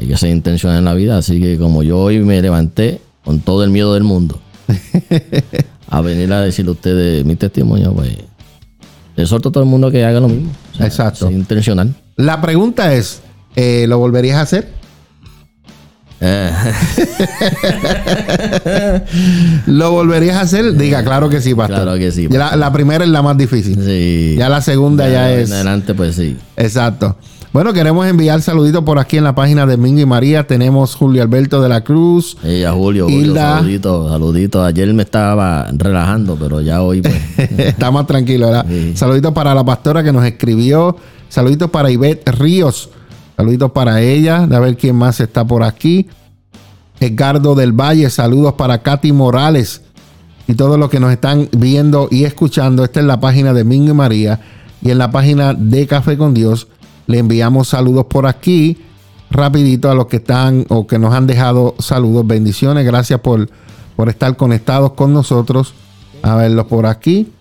[0.00, 3.40] Hay que ser intencional en la vida, así que como yo hoy me levanté con
[3.40, 4.40] todo el miedo del mundo
[5.88, 8.16] a venir a decirle a ustedes mi testimonio, pues
[9.16, 10.50] le a todo el mundo que haga lo mismo.
[10.72, 11.30] O sea, Exacto.
[11.30, 11.94] intencional.
[12.16, 13.20] La pregunta es,
[13.56, 14.81] eh, ¿lo volverías a hacer?
[16.24, 16.52] Eh,
[19.66, 20.76] ¿Lo volverías a hacer?
[20.76, 21.82] Diga, claro que sí, pastor.
[21.82, 23.78] Claro que sí, Ya La, la primera es la más difícil.
[23.84, 24.36] sí.
[24.38, 25.48] Ya la segunda ya, ahí es...
[25.50, 26.36] En adelante, pues sí.
[26.56, 27.16] Exacto.
[27.52, 30.46] Bueno, queremos enviar saluditos por aquí en la página de Mingo y María.
[30.46, 32.36] Tenemos Julio Alberto de la Cruz.
[32.42, 33.56] Ella, Julio, Julio, Hilda.
[33.58, 34.64] saludito, saludito.
[34.64, 37.14] Ayer me estaba relajando, pero ya hoy, pues,
[37.58, 38.64] Está más tranquilo, ¿verdad?
[38.68, 38.92] Sí.
[38.96, 40.96] Saluditos para la pastora que nos escribió.
[41.28, 42.88] Saluditos para Ivette Ríos.
[43.42, 44.44] Saluditos para ella.
[44.44, 46.06] A ver quién más está por aquí.
[47.00, 48.08] Edgardo del Valle.
[48.08, 49.82] Saludos para Katy Morales.
[50.46, 52.84] Y todos los que nos están viendo y escuchando.
[52.84, 54.38] Esta es la página de Mingo y María.
[54.80, 56.68] Y en la página de Café con Dios
[57.08, 58.78] le enviamos saludos por aquí.
[59.28, 62.24] Rapidito a los que están o que nos han dejado saludos.
[62.24, 62.86] Bendiciones.
[62.86, 63.50] Gracias por,
[63.96, 65.74] por estar conectados con nosotros.
[66.22, 67.32] A verlos por aquí.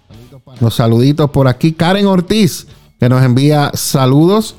[0.61, 1.73] Los saluditos por aquí.
[1.73, 2.65] Karen Ortiz,
[2.99, 4.56] que nos envía saludos.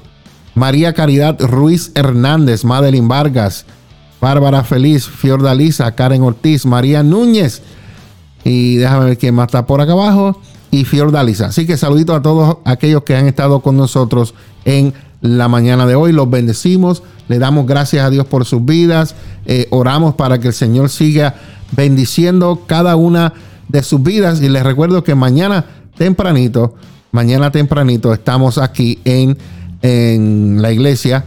[0.54, 3.64] María Caridad Ruiz Hernández, Madeline Vargas,
[4.20, 7.62] Bárbara Feliz, Fiordalisa, Karen Ortiz, María Núñez.
[8.44, 10.40] Y déjame ver quién más está por acá abajo.
[10.70, 11.46] Y Fiordalisa.
[11.46, 14.34] Así que saluditos a todos aquellos que han estado con nosotros
[14.64, 16.12] en la mañana de hoy.
[16.12, 17.02] Los bendecimos.
[17.28, 19.14] Le damos gracias a Dios por sus vidas.
[19.44, 21.34] Eh, oramos para que el Señor siga
[21.72, 23.32] bendiciendo cada una
[23.68, 24.40] de sus vidas.
[24.40, 25.64] Y les recuerdo que mañana
[25.96, 26.74] tempranito,
[27.10, 29.36] mañana tempranito estamos aquí en,
[29.82, 31.24] en la iglesia.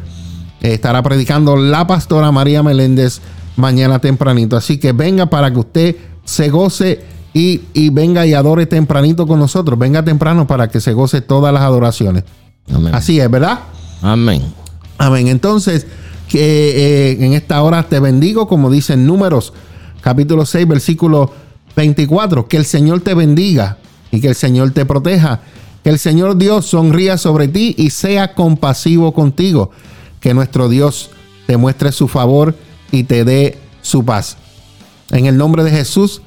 [0.61, 3.21] Eh, estará predicando la pastora María Meléndez
[3.55, 4.57] mañana tempranito.
[4.57, 7.03] Así que venga para que usted se goce
[7.33, 9.77] y, y venga y adore tempranito con nosotros.
[9.77, 12.23] Venga temprano para que se goce todas las adoraciones.
[12.73, 12.95] Amén.
[12.95, 13.59] Así es, ¿verdad?
[14.01, 14.41] Amén.
[14.97, 15.27] Amén.
[15.27, 15.85] Entonces,
[16.27, 19.53] que eh, en esta hora te bendigo, como dicen números,
[20.01, 21.31] capítulo 6, versículo
[21.75, 22.47] 24.
[22.47, 23.77] Que el Señor te bendiga
[24.11, 25.41] y que el Señor te proteja.
[25.85, 29.69] Que el Señor Dios sonría sobre ti y sea compasivo contigo.
[30.19, 31.11] Que nuestro Dios
[31.45, 32.55] te muestre su favor
[32.91, 34.37] y te dé su paz.
[35.11, 36.23] En el nombre de Jesús,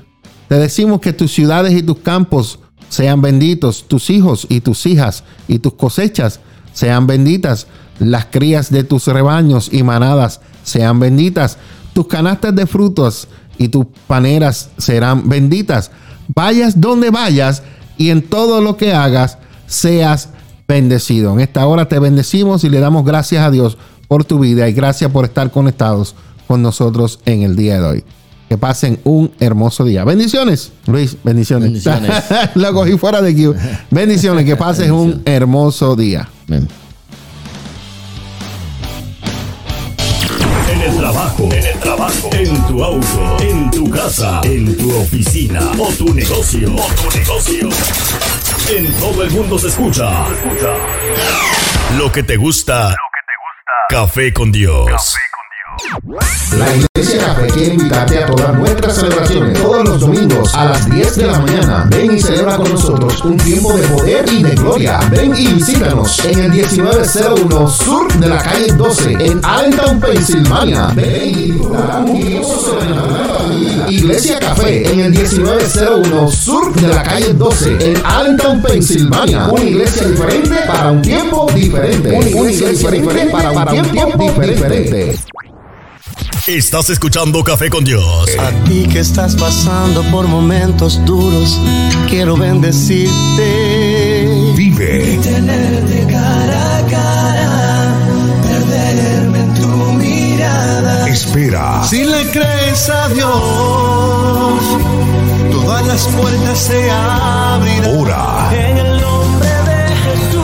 [0.47, 5.25] te decimos que tus ciudades y tus campos sean benditos, tus hijos y tus hijas
[5.49, 6.39] y tus cosechas
[6.73, 7.67] sean benditas,
[7.99, 11.59] las crías de tus rebaños y manadas sean benditas,
[11.95, 13.27] tus canastas de frutos
[13.59, 15.91] y tus paneras serán benditas.
[16.29, 17.65] Vayas donde vayas
[17.97, 19.39] y en todo lo que hagas
[19.69, 20.31] seas
[20.67, 21.33] bendecido.
[21.33, 23.79] En esta hora te bendecimos y le damos gracias a Dios
[24.09, 26.15] por tu vida y gracias por estar conectados
[26.49, 28.05] con nosotros en el día de hoy.
[28.49, 30.05] Que pasen un hermoso día.
[30.05, 31.65] Bendiciones, Luis, bendiciones.
[31.69, 32.11] Bendiciones.
[32.55, 33.47] Lo cogí fuera de aquí.
[33.91, 36.29] Bendiciones, que pases un hermoso día.
[36.49, 36.67] Amén.
[40.73, 45.61] En el trabajo, en el trabajo, en tu auto, en tu casa, en tu oficina
[45.79, 47.69] o tu negocio, o tu negocio.
[48.71, 50.27] En todo el mundo se escucha.
[51.97, 52.95] Lo que te gusta.
[53.89, 55.17] Café con Dios.
[56.53, 61.17] La Iglesia Café quiere invitarte a todas nuestras celebraciones todos los domingos a las 10
[61.17, 61.87] de la mañana.
[61.89, 65.01] Ven y celebra con nosotros un tiempo de poder y de gloria.
[65.11, 70.89] Ven y visítanos en el 1901 Sur de la calle 12 en Allentown, Pensilvania.
[70.95, 73.28] Ven y un.
[73.99, 79.49] Iglesia Café en el 1901 Sur de la calle 12 en Allentown, Pensilvania.
[79.49, 82.13] Una iglesia diferente para un tiempo diferente.
[82.13, 85.17] Una iglesia diferente para un tiempo diferente.
[86.47, 88.31] Estás escuchando Café con Dios.
[88.39, 91.61] A ti que estás pasando por momentos duros,
[92.09, 93.13] quiero bendecirte.
[94.57, 95.19] Vive.
[95.23, 95.98] Tenerte
[101.85, 104.63] Si le crees a Dios,
[105.53, 107.97] todas las puertas se abrirán.
[107.99, 108.51] Ora.
[108.53, 110.43] En el nombre de Jesús,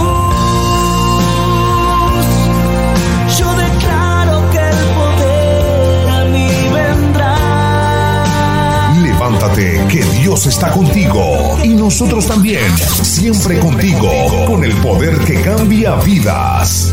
[3.39, 7.35] yo declaro que el poder a mí vendrá.
[9.03, 14.11] Levántate, que Dios está contigo y nosotros también, siempre contigo,
[14.47, 16.93] con el poder que cambia vidas.